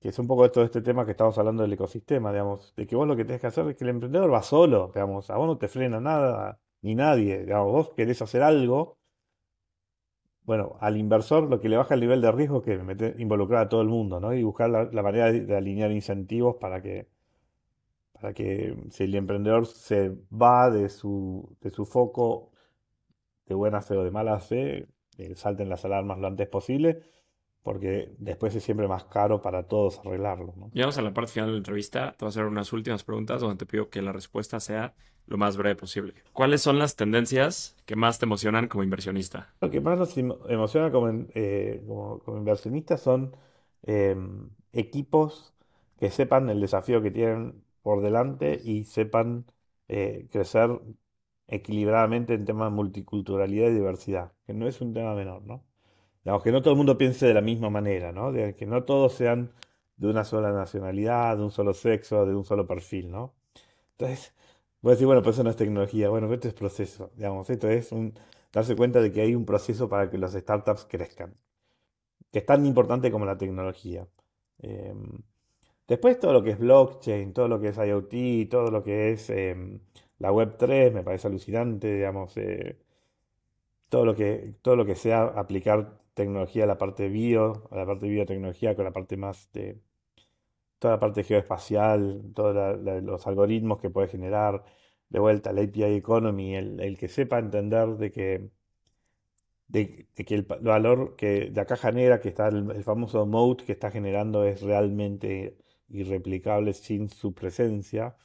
que 0.00 0.10
es 0.10 0.18
un 0.18 0.26
poco 0.28 0.44
de 0.44 0.50
todo 0.50 0.64
este 0.64 0.82
tema 0.82 1.04
que 1.06 1.12
estamos 1.12 1.38
hablando 1.38 1.62
del 1.62 1.72
ecosistema, 1.74 2.32
digamos, 2.32 2.74
de 2.76 2.86
que 2.86 2.96
vos 2.96 3.08
lo 3.08 3.16
que 3.16 3.24
tenés 3.24 3.40
que 3.40 3.48
hacer 3.48 3.68
es 3.68 3.76
que 3.76 3.84
el 3.84 3.90
emprendedor 3.90 4.32
va 4.32 4.42
solo, 4.42 4.88
digamos, 4.94 5.30
a 5.30 5.36
vos 5.36 5.46
no 5.48 5.58
te 5.58 5.68
frena 5.68 6.00
nada, 6.00 6.60
ni 6.82 6.94
nadie, 6.94 7.40
digamos, 7.44 7.72
vos 7.72 7.90
querés 7.96 8.22
hacer 8.22 8.42
algo, 8.42 8.98
bueno, 10.46 10.76
al 10.80 10.96
inversor 10.96 11.50
lo 11.50 11.60
que 11.60 11.68
le 11.68 11.76
baja 11.76 11.94
el 11.94 12.00
nivel 12.00 12.20
de 12.20 12.32
riesgo 12.32 12.58
es 12.58 12.64
que 12.64 12.78
meter- 12.78 13.20
involucrar 13.20 13.66
a 13.66 13.68
todo 13.68 13.82
el 13.82 13.88
mundo, 13.88 14.20
¿no? 14.20 14.32
Y 14.32 14.42
buscar 14.44 14.70
la, 14.70 15.02
manera 15.02 15.30
de, 15.32 15.40
de 15.44 15.56
alinear 15.56 15.90
incentivos 15.90 16.56
para 16.60 16.80
que, 16.80 17.08
para 18.12 18.32
que 18.32 18.76
si 18.90 19.04
el 19.04 19.14
emprendedor 19.14 19.66
se 19.66 20.12
va 20.32 20.70
de 20.70 20.88
su, 20.88 21.56
de 21.60 21.70
su 21.70 21.84
foco 21.84 22.52
de 23.46 23.54
buena 23.54 23.80
fe 23.82 23.96
o 23.96 24.04
de 24.04 24.10
mala 24.10 24.40
fe, 24.40 24.86
eh, 25.18 25.34
salten 25.36 25.68
las 25.68 25.84
alarmas 25.84 26.18
lo 26.18 26.26
antes 26.26 26.48
posible, 26.48 27.00
porque 27.62 28.14
después 28.18 28.54
es 28.54 28.62
siempre 28.62 28.86
más 28.88 29.04
caro 29.04 29.42
para 29.42 29.64
todos 29.64 29.98
arreglarlo, 29.98 30.54
¿no? 30.56 30.70
Llegamos 30.72 30.96
a 30.98 31.02
la 31.02 31.12
parte 31.12 31.32
final 31.32 31.48
de 31.48 31.52
la 31.52 31.58
entrevista. 31.58 32.12
Te 32.12 32.24
voy 32.24 32.28
a 32.28 32.30
hacer 32.30 32.44
unas 32.44 32.72
últimas 32.72 33.02
preguntas 33.04 33.40
donde 33.40 33.56
te 33.56 33.66
pido 33.66 33.90
que 33.90 34.00
la 34.00 34.12
respuesta 34.12 34.60
sea 34.60 34.94
lo 35.26 35.38
más 35.38 35.56
breve 35.56 35.76
posible. 35.76 36.14
¿Cuáles 36.32 36.62
son 36.62 36.78
las 36.78 36.96
tendencias 36.96 37.76
que 37.86 37.96
más 37.96 38.18
te 38.18 38.26
emocionan 38.26 38.68
como 38.68 38.84
inversionista? 38.84 39.54
Lo 39.60 39.70
que 39.70 39.80
más 39.80 39.98
nos 39.98 40.16
emo- 40.16 40.38
emociona 40.48 40.90
como, 40.92 41.08
eh, 41.34 41.82
como, 41.86 42.18
como 42.20 42.38
inversionistas 42.38 43.00
son 43.00 43.34
eh, 43.84 44.16
equipos 44.72 45.54
que 45.98 46.10
sepan 46.10 46.50
el 46.50 46.60
desafío 46.60 47.00
que 47.02 47.10
tienen 47.10 47.64
por 47.82 48.02
delante 48.02 48.60
y 48.62 48.84
sepan 48.84 49.46
eh, 49.88 50.28
crecer 50.30 50.70
equilibradamente 51.48 52.34
en 52.34 52.44
temas 52.44 52.70
de 52.70 52.76
multiculturalidad 52.76 53.68
y 53.70 53.74
diversidad, 53.74 54.32
que 54.46 54.52
no 54.54 54.66
es 54.68 54.80
un 54.80 54.92
tema 54.94 55.14
menor, 55.14 55.42
¿no? 55.42 55.64
Digamos, 56.24 56.42
que 56.44 56.52
no 56.52 56.62
todo 56.62 56.72
el 56.74 56.78
mundo 56.78 56.98
piense 56.98 57.26
de 57.26 57.34
la 57.34 57.40
misma 57.42 57.70
manera, 57.70 58.12
¿no? 58.12 58.32
De 58.32 58.56
que 58.56 58.66
no 58.66 58.84
todos 58.84 59.14
sean 59.14 59.52
de 59.96 60.08
una 60.08 60.24
sola 60.24 60.52
nacionalidad, 60.52 61.36
de 61.38 61.44
un 61.44 61.50
solo 61.52 61.74
sexo, 61.74 62.26
de 62.26 62.34
un 62.36 62.44
solo 62.44 62.66
perfil, 62.66 63.10
¿no? 63.12 63.34
Entonces, 63.92 64.34
voy 64.86 64.92
decir, 64.92 65.06
bueno, 65.06 65.22
pues 65.22 65.34
eso 65.34 65.42
no 65.42 65.50
es 65.50 65.56
tecnología. 65.56 66.08
Bueno, 66.08 66.32
esto 66.32 66.46
es 66.46 66.54
proceso, 66.54 67.10
digamos, 67.16 67.50
esto 67.50 67.68
es 67.68 67.90
darse 68.52 68.76
cuenta 68.76 69.00
de 69.00 69.10
que 69.10 69.20
hay 69.20 69.34
un 69.34 69.44
proceso 69.44 69.88
para 69.88 70.08
que 70.08 70.16
las 70.16 70.32
startups 70.32 70.86
crezcan, 70.88 71.34
que 72.30 72.38
es 72.38 72.46
tan 72.46 72.64
importante 72.64 73.10
como 73.10 73.26
la 73.26 73.36
tecnología. 73.36 74.06
Eh, 74.60 74.94
después 75.88 76.20
todo 76.20 76.32
lo 76.32 76.42
que 76.44 76.50
es 76.50 76.58
blockchain, 76.60 77.32
todo 77.32 77.48
lo 77.48 77.60
que 77.60 77.68
es 77.68 77.78
IoT, 77.78 78.48
todo 78.48 78.70
lo 78.70 78.84
que 78.84 79.12
es 79.12 79.28
eh, 79.30 79.56
la 80.18 80.30
Web3, 80.30 80.92
me 80.92 81.02
parece 81.02 81.26
alucinante, 81.26 81.92
digamos, 81.92 82.36
eh, 82.36 82.78
todo 83.88 84.04
lo 84.04 84.14
que, 84.14 84.54
todo 84.62 84.76
lo 84.76 84.86
que 84.86 84.94
sea 84.94 85.24
aplicar 85.24 85.98
tecnología 86.14 86.64
a 86.64 86.66
la 86.68 86.78
parte 86.78 87.08
bio, 87.08 87.68
a 87.72 87.76
la 87.76 87.86
parte 87.86 88.08
biotecnología, 88.08 88.76
con 88.76 88.84
la 88.84 88.92
parte 88.92 89.16
más 89.16 89.50
de 89.52 89.80
toda 90.78 90.94
la 90.94 91.00
parte 91.00 91.24
geoespacial, 91.24 92.32
todos 92.34 92.78
los 93.02 93.26
algoritmos 93.26 93.80
que 93.80 93.90
puede 93.90 94.08
generar, 94.08 94.64
de 95.08 95.20
vuelta 95.20 95.50
al 95.50 95.58
API 95.58 95.84
Economy, 95.84 96.56
el, 96.56 96.80
el 96.80 96.98
que 96.98 97.08
sepa 97.08 97.38
entender 97.38 97.88
de 97.96 98.10
que, 98.10 98.50
el, 100.34 100.42
valor 100.42 101.16
que 101.16 101.50
de 101.50 101.52
la 101.52 101.66
caja 101.66 101.92
negra 101.92 102.20
que 102.20 102.28
está, 102.28 102.48
el, 102.48 102.84
famoso 102.84 103.26
moat 103.26 103.62
que 103.62 103.72
está 103.72 103.90
generando 103.90 104.44
es 104.44 104.62
realmente 104.62 105.56
irreplicable 105.88 106.72
sin 106.74 107.08
su 107.10 107.34
presencia. 107.34 108.16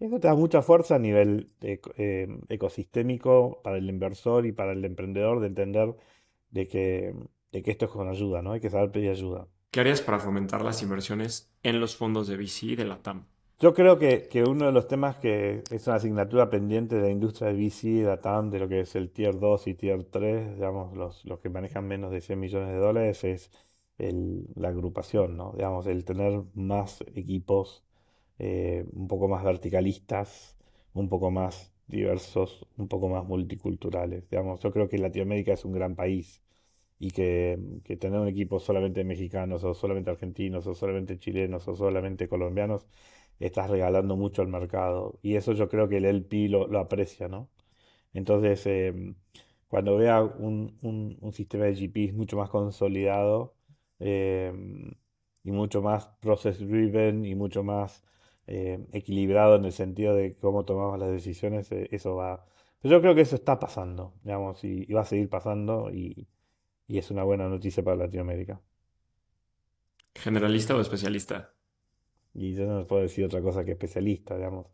Eso 0.00 0.20
te 0.20 0.28
da 0.28 0.34
mucha 0.34 0.62
fuerza 0.62 0.96
a 0.96 0.98
nivel 0.98 1.50
eh, 1.60 2.28
ecosistémico 2.48 3.60
para 3.62 3.78
el 3.78 3.88
inversor 3.90 4.46
y 4.46 4.52
para 4.52 4.72
el 4.72 4.84
emprendedor 4.84 5.40
de 5.40 5.48
entender 5.48 5.94
de 6.50 6.68
que, 6.68 7.14
de 7.52 7.62
que 7.62 7.70
esto 7.72 7.86
es 7.86 7.90
con 7.90 8.08
ayuda, 8.08 8.42
¿no? 8.42 8.52
Hay 8.52 8.60
que 8.60 8.70
saber 8.70 8.92
pedir 8.92 9.10
ayuda. 9.10 9.48
¿Qué 9.70 9.80
harías 9.80 10.00
para 10.00 10.18
fomentar 10.18 10.62
las 10.62 10.82
inversiones 10.82 11.52
en 11.62 11.78
los 11.78 11.94
fondos 11.94 12.26
de 12.26 12.36
VC 12.36 12.74
de 12.74 12.86
la 12.86 13.02
TAM? 13.02 13.26
Yo 13.60 13.74
creo 13.74 13.98
que, 13.98 14.28
que, 14.28 14.44
uno 14.44 14.66
de 14.66 14.72
los 14.72 14.88
temas 14.88 15.16
que 15.16 15.62
es 15.70 15.86
una 15.86 15.96
asignatura 15.96 16.48
pendiente 16.48 16.96
de 16.96 17.02
la 17.02 17.10
industria 17.10 17.48
de 17.48 17.54
VC, 17.54 18.02
de 18.02 18.06
la 18.06 18.20
TAM, 18.20 18.50
de 18.50 18.60
lo 18.60 18.68
que 18.68 18.80
es 18.80 18.94
el 18.94 19.10
Tier 19.10 19.38
2 19.38 19.66
y 19.66 19.74
Tier 19.74 20.04
3, 20.04 20.54
digamos, 20.54 20.96
los, 20.96 21.24
los 21.26 21.40
que 21.40 21.50
manejan 21.50 21.86
menos 21.86 22.10
de 22.12 22.22
100 22.22 22.40
millones 22.40 22.68
de 22.68 22.76
dólares, 22.76 23.24
es 23.24 23.50
la 23.98 24.68
agrupación, 24.68 25.36
¿no? 25.36 25.52
Digamos, 25.52 25.86
el 25.86 26.04
tener 26.04 26.44
más 26.54 27.04
equipos 27.14 27.84
eh, 28.38 28.86
un 28.92 29.08
poco 29.08 29.28
más 29.28 29.44
verticalistas, 29.44 30.56
un 30.94 31.08
poco 31.08 31.30
más 31.30 31.72
diversos, 31.88 32.66
un 32.76 32.88
poco 32.88 33.08
más 33.08 33.24
multiculturales. 33.24 34.30
Digamos, 34.30 34.60
yo 34.60 34.72
creo 34.72 34.88
que 34.88 34.98
Latinoamérica 34.98 35.52
es 35.52 35.64
un 35.64 35.72
gran 35.72 35.96
país 35.96 36.42
y 36.98 37.10
que, 37.12 37.58
que, 37.84 37.96
tener 37.96 38.20
un 38.20 38.28
equipo 38.28 38.58
solamente 38.60 39.04
mexicanos 39.04 39.64
o 39.64 39.74
solamente 39.74 40.10
argentinos 40.10 40.66
o 40.66 40.74
solamente 40.74 41.18
chilenos 41.18 41.68
o 41.68 41.76
solamente 41.76 42.28
colombianos, 42.28 42.86
estás 43.40 43.70
regalando 43.70 44.16
mucho 44.16 44.42
al 44.42 44.48
mercado. 44.48 45.18
Y 45.22 45.36
eso 45.36 45.52
yo 45.52 45.68
creo 45.68 45.88
que 45.88 45.98
el 45.98 46.04
LP 46.06 46.48
lo, 46.48 46.66
lo 46.68 46.78
aprecia, 46.80 47.28
¿no? 47.28 47.48
Entonces, 48.14 48.66
eh, 48.66 49.14
cuando 49.68 49.96
vea 49.96 50.22
un, 50.22 50.78
un, 50.82 51.18
un, 51.20 51.32
sistema 51.32 51.66
de 51.66 51.74
GPs 51.74 52.14
mucho 52.14 52.36
más 52.36 52.50
consolidado 52.50 53.54
eh, 54.00 54.52
y 55.42 55.50
mucho 55.52 55.82
más 55.82 56.08
process 56.20 56.58
driven 56.58 57.24
y 57.24 57.34
mucho 57.34 57.62
más 57.62 58.02
eh, 58.46 58.86
equilibrado 58.92 59.56
en 59.56 59.64
el 59.66 59.72
sentido 59.72 60.14
de 60.14 60.36
cómo 60.36 60.64
tomamos 60.64 60.98
las 60.98 61.10
decisiones, 61.10 61.70
eh, 61.72 61.88
eso 61.92 62.16
va. 62.16 62.46
Pero 62.80 62.96
yo 62.96 63.00
creo 63.02 63.14
que 63.14 63.22
eso 63.22 63.36
está 63.36 63.58
pasando, 63.58 64.14
digamos, 64.22 64.64
y, 64.64 64.86
va 64.92 65.02
a 65.02 65.04
seguir 65.04 65.28
pasando 65.28 65.90
y, 65.92 66.28
es 66.96 67.10
una 67.10 67.24
buena 67.24 67.46
noticia 67.48 67.84
para 67.84 67.96
Latinoamérica. 67.96 68.58
¿Generalista 70.14 70.74
o 70.74 70.80
especialista? 70.80 71.52
Y 72.32 72.54
yo 72.54 72.66
no 72.66 72.86
puedo 72.86 73.02
decir 73.02 73.26
otra 73.26 73.42
cosa 73.42 73.64
que 73.64 73.72
especialista, 73.72 74.36
digamos. 74.36 74.66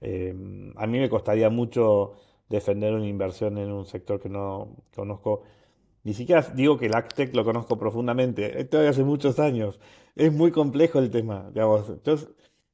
Eh, 0.00 0.34
a 0.76 0.86
mí 0.86 0.98
me 0.98 1.08
costaría 1.08 1.48
mucho 1.50 2.14
defender 2.48 2.92
una 2.92 3.06
inversión 3.06 3.58
en 3.58 3.70
un 3.70 3.86
sector 3.86 4.20
que 4.20 4.28
no 4.28 4.76
conozco. 4.94 5.42
Ni 6.04 6.14
siquiera 6.14 6.42
digo 6.54 6.78
que 6.78 6.86
el 6.86 6.94
Actec 6.94 7.34
lo 7.34 7.44
conozco 7.44 7.78
profundamente. 7.78 8.60
Esto 8.60 8.80
hace 8.80 9.04
muchos 9.04 9.38
años. 9.38 9.80
Es 10.16 10.32
muy 10.32 10.50
complejo 10.50 10.98
el 10.98 11.10
tema. 11.10 11.50
Digamos. 11.50 11.88
Entonces, 11.88 12.28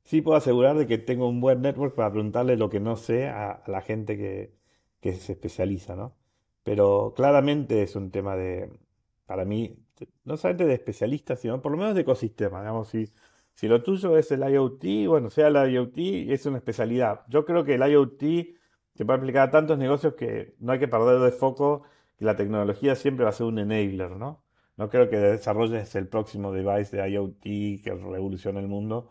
sí 0.04 0.22
puedo 0.22 0.36
asegurar 0.36 0.76
de 0.78 0.86
que 0.86 0.98
tengo 0.98 1.28
un 1.28 1.40
buen 1.40 1.62
network 1.62 1.94
para 1.94 2.10
preguntarle 2.10 2.56
lo 2.56 2.70
que 2.70 2.80
no 2.80 2.96
sé 2.96 3.28
a, 3.28 3.62
la 3.66 3.82
gente 3.82 4.16
que, 4.16 4.54
que, 5.00 5.14
se 5.14 5.32
especializa, 5.32 5.96
¿no? 5.96 6.14
Pero 6.62 7.14
claramente 7.16 7.82
es 7.82 7.96
un 7.96 8.10
tema 8.10 8.36
de, 8.36 8.70
para 9.26 9.44
mí, 9.44 9.76
no 10.24 10.36
solamente 10.36 10.66
de 10.66 10.74
especialistas, 10.74 11.40
sino 11.40 11.60
por 11.62 11.72
lo 11.72 11.78
menos 11.78 11.94
de 11.94 12.02
ecosistema. 12.02 12.60
Digamos, 12.60 12.88
si, 12.88 13.10
si 13.54 13.68
lo 13.68 13.82
tuyo 13.82 14.16
es 14.16 14.30
el 14.32 14.40
IoT, 14.42 15.08
bueno, 15.08 15.30
sea 15.30 15.48
el 15.48 15.72
IoT, 15.72 15.98
es 16.30 16.46
una 16.46 16.58
especialidad. 16.58 17.22
Yo 17.28 17.44
creo 17.44 17.64
que 17.64 17.74
el 17.74 17.82
IoT 17.82 18.22
se 18.94 19.04
puede 19.04 19.18
aplicar 19.18 19.48
a 19.48 19.50
tantos 19.50 19.78
negocios 19.78 20.14
que 20.14 20.54
no 20.60 20.72
hay 20.72 20.78
que 20.78 20.88
perder 20.88 21.20
de 21.20 21.32
foco 21.32 21.84
que 22.18 22.24
la 22.24 22.36
tecnología 22.36 22.96
siempre 22.96 23.24
va 23.24 23.30
a 23.30 23.32
ser 23.32 23.46
un 23.46 23.58
enabler, 23.58 24.10
¿no? 24.12 24.42
No 24.76 24.88
creo 24.90 25.08
que 25.08 25.18
desarrolles 25.18 25.94
el 25.94 26.08
próximo 26.08 26.52
device 26.52 26.96
de 26.96 27.10
IoT 27.10 27.42
que 27.82 27.94
revolucione 27.94 28.60
el 28.60 28.68
mundo, 28.68 29.10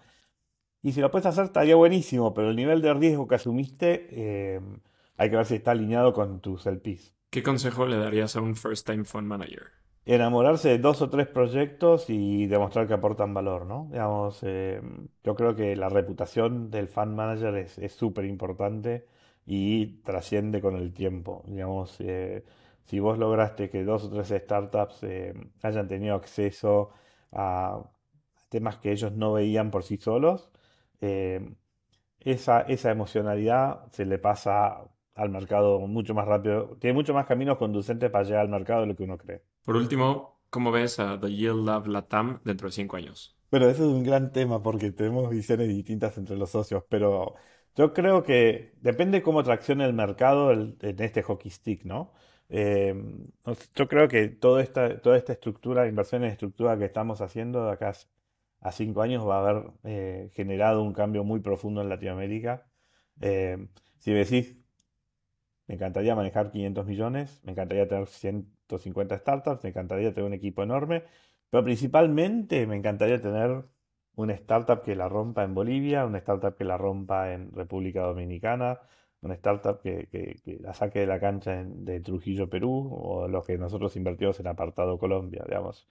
y 0.82 0.94
si 0.94 1.02
lo 1.02 1.12
puedes 1.12 1.26
hacer, 1.26 1.46
estaría 1.46 1.76
buenísimo, 1.76 2.34
pero 2.34 2.50
el 2.50 2.56
nivel 2.56 2.82
de 2.82 2.94
riesgo 2.94 3.28
que 3.28 3.36
asumiste, 3.36 4.08
eh, 4.12 4.62
hay 5.18 5.30
que 5.30 5.36
ver 5.36 5.46
si 5.46 5.56
está 5.56 5.72
alineado 5.72 6.14
con 6.14 6.40
tus 6.40 6.66
LPs. 6.66 7.14
¿Qué 7.30 7.44
consejo 7.44 7.86
le 7.86 7.98
darías 7.98 8.36
a 8.36 8.42
un 8.42 8.56
first 8.56 8.86
time 8.88 9.04
fund 9.04 9.28
manager? 9.28 9.72
Enamorarse 10.06 10.70
de 10.70 10.78
dos 10.80 11.02
o 11.02 11.10
tres 11.10 11.28
proyectos 11.28 12.10
y 12.10 12.48
demostrar 12.48 12.88
que 12.88 12.94
aportan 12.94 13.34
valor, 13.34 13.66
¿no? 13.66 13.90
Digamos, 13.92 14.40
eh, 14.44 14.82
yo 15.24 15.36
creo 15.36 15.54
que 15.56 15.76
la 15.76 15.90
reputación 15.90 16.72
del 16.72 16.88
fund 16.88 17.14
manager 17.14 17.56
es 17.58 17.92
súper 17.94 18.26
importante 18.26 19.06
y 19.46 20.02
trasciende 20.04 20.62
con 20.62 20.78
el 20.78 20.94
tiempo. 20.94 21.44
Digamos, 21.48 21.98
eh, 22.00 22.46
si 22.86 23.00
vos 23.00 23.18
lograste 23.18 23.70
que 23.70 23.84
dos 23.84 24.06
o 24.06 24.10
tres 24.10 24.30
startups 24.30 25.06
hayan 25.62 25.88
tenido 25.88 26.16
acceso 26.16 26.92
a 27.34 27.84
temas 28.50 28.78
que 28.78 28.92
ellos 28.92 29.12
no 29.14 29.34
veían 29.34 29.72
por 29.72 29.84
sí 29.84 29.98
solos, 29.98 30.50
eh, 31.02 31.54
esa, 32.20 32.62
esa 32.62 32.92
emocionalidad 32.92 33.92
se 33.92 34.06
le 34.06 34.18
pasa 34.20 34.84
al 35.18 35.30
mercado 35.30 35.80
mucho 35.80 36.14
más 36.14 36.26
rápido. 36.26 36.78
Tiene 36.80 36.94
mucho 36.94 37.14
más 37.14 37.26
caminos 37.26 37.58
conducentes 37.58 38.10
para 38.10 38.24
llegar 38.24 38.42
al 38.42 38.50
mercado 38.50 38.82
de 38.82 38.88
lo 38.88 38.96
que 38.96 39.04
uno 39.04 39.18
cree. 39.18 39.42
Por 39.66 39.76
último, 39.76 40.40
¿cómo 40.50 40.72
ves 40.72 41.00
a 41.00 41.20
The 41.20 41.34
Yield 41.34 41.66
Lab 41.66 41.88
Latam 41.88 42.40
dentro 42.44 42.68
de 42.68 42.72
cinco 42.72 42.96
años? 42.96 43.38
Bueno, 43.52 43.68
eso 43.68 43.84
es 43.84 43.90
un 43.90 44.04
gran 44.04 44.32
tema 44.32 44.62
porque 44.62 44.92
tenemos 44.92 45.30
visiones 45.30 45.68
distintas 45.70 46.18
entre 46.18 46.38
los 46.38 46.52
socios, 46.52 46.84
pero 46.90 47.36
yo 47.76 47.94
creo 47.94 48.24
que 48.24 48.74
depende 48.82 49.22
cómo 49.22 49.44
traccione 49.44 49.86
el 49.86 49.94
mercado 49.94 50.52
en 50.52 50.78
este 50.82 51.24
hockey 51.24 51.52
stick, 51.52 51.84
¿no? 51.84 52.14
Eh, 52.50 52.96
yo 53.76 53.88
creo 53.88 54.08
que 54.08 54.30
toda 54.30 54.62
esta, 54.62 55.02
toda 55.02 55.18
esta 55.18 55.34
estructura, 55.34 55.88
inversiones 55.88 56.30
de 56.30 56.34
estructura 56.34 56.78
que 56.78 56.86
estamos 56.86 57.22
haciendo 57.22 57.66
de 57.66 57.72
acá 57.72 57.94
a 58.62 58.72
cinco 58.72 59.02
años 59.02 59.28
va 59.28 59.38
a 59.38 59.50
haber 59.50 59.72
eh, 59.84 60.30
generado 60.34 60.82
un 60.82 60.94
cambio 60.94 61.24
muy 61.24 61.40
profundo 61.40 61.82
en 61.82 61.90
Latinoamérica. 61.90 62.68
Eh, 63.22 63.68
si 64.00 64.12
me 64.12 64.18
decís, 64.20 64.56
me 65.68 65.76
encantaría 65.76 66.16
manejar 66.16 66.52
500 66.52 66.86
millones, 66.86 67.42
me 67.44 67.52
encantaría 67.52 67.88
tener 67.88 68.08
150 68.08 69.18
startups, 69.18 69.64
me 69.64 69.70
encantaría 69.70 70.14
tener 70.14 70.28
un 70.28 70.34
equipo 70.34 70.64
enorme, 70.64 71.04
pero 71.50 71.64
principalmente 71.64 72.66
me 72.68 72.76
encantaría 72.78 73.22
tener 73.22 73.66
una 74.16 74.34
startup 74.34 74.82
que 74.84 74.96
la 74.96 75.10
rompa 75.10 75.44
en 75.44 75.54
Bolivia, 75.54 76.06
una 76.06 76.18
startup 76.20 76.56
que 76.56 76.64
la 76.66 76.78
rompa 76.78 77.34
en 77.34 77.52
República 77.54 78.02
Dominicana, 78.02 78.80
una 79.22 79.36
startup 79.36 79.82
que, 79.82 80.08
la 80.62 80.74
saque 80.74 81.00
de 81.00 81.08
la 81.08 81.20
cancha 81.20 81.64
de 81.66 82.00
Trujillo, 82.02 82.50
Perú, 82.50 82.90
o 82.94 83.28
los 83.28 83.46
que 83.46 83.58
nosotros 83.58 83.96
invertimos 83.96 84.40
en 84.40 84.48
Apartado 84.48 84.98
Colombia, 85.00 85.44
digamos. 85.48 85.88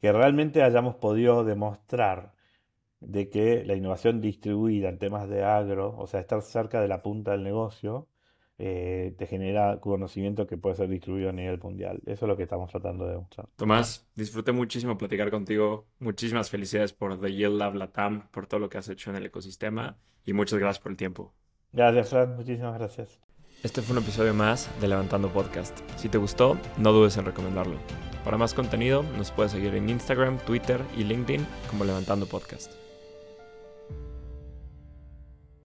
Que 0.00 0.12
realmente 0.12 0.62
hayamos 0.62 0.96
podido 0.96 1.44
demostrar 1.44 2.34
de 3.00 3.30
que 3.30 3.64
la 3.64 3.74
innovación 3.76 4.20
distribuida 4.20 4.88
en 4.88 4.98
temas 4.98 5.28
de 5.28 5.44
agro, 5.44 5.96
o 5.98 6.06
sea, 6.06 6.20
estar 6.20 6.42
cerca 6.42 6.80
de 6.80 6.88
la 6.88 7.02
punta 7.02 7.32
del 7.32 7.44
negocio, 7.44 8.08
eh, 8.58 9.14
te 9.18 9.26
genera 9.26 9.80
conocimiento 9.80 10.46
que 10.46 10.56
puede 10.56 10.76
ser 10.76 10.88
distribuido 10.88 11.30
a 11.30 11.32
nivel 11.32 11.58
mundial. 11.58 12.00
Eso 12.06 12.24
es 12.24 12.28
lo 12.28 12.36
que 12.36 12.44
estamos 12.44 12.70
tratando 12.70 13.04
de 13.04 13.12
demostrar. 13.12 13.48
Tomás, 13.56 14.06
disfruté 14.14 14.52
muchísimo 14.52 14.96
platicar 14.96 15.30
contigo. 15.30 15.86
Muchísimas 15.98 16.50
felicidades 16.50 16.92
por 16.92 17.20
The 17.20 17.32
Yield 17.32 17.58
Lab 17.58 17.74
Latam, 17.74 18.28
por 18.30 18.46
todo 18.46 18.60
lo 18.60 18.68
que 18.68 18.78
has 18.78 18.88
hecho 18.88 19.10
en 19.10 19.16
el 19.16 19.26
ecosistema 19.26 19.98
y 20.24 20.32
muchas 20.32 20.58
gracias 20.58 20.82
por 20.82 20.92
el 20.92 20.96
tiempo. 20.96 21.34
Gracias, 21.72 22.10
Fran. 22.10 22.36
Muchísimas 22.36 22.78
gracias. 22.78 23.20
Este 23.62 23.82
fue 23.82 23.96
un 23.96 24.02
episodio 24.02 24.34
más 24.34 24.70
de 24.80 24.88
Levantando 24.88 25.28
Podcast. 25.32 25.78
Si 25.96 26.08
te 26.08 26.18
gustó, 26.18 26.58
no 26.76 26.92
dudes 26.92 27.16
en 27.16 27.24
recomendarlo. 27.24 27.76
Para 28.24 28.36
más 28.36 28.54
contenido, 28.54 29.02
nos 29.16 29.30
puedes 29.30 29.52
seguir 29.52 29.74
en 29.74 29.88
Instagram, 29.88 30.38
Twitter 30.38 30.80
y 30.96 31.04
LinkedIn 31.04 31.46
como 31.70 31.84
Levantando 31.84 32.26
Podcast. 32.26 32.83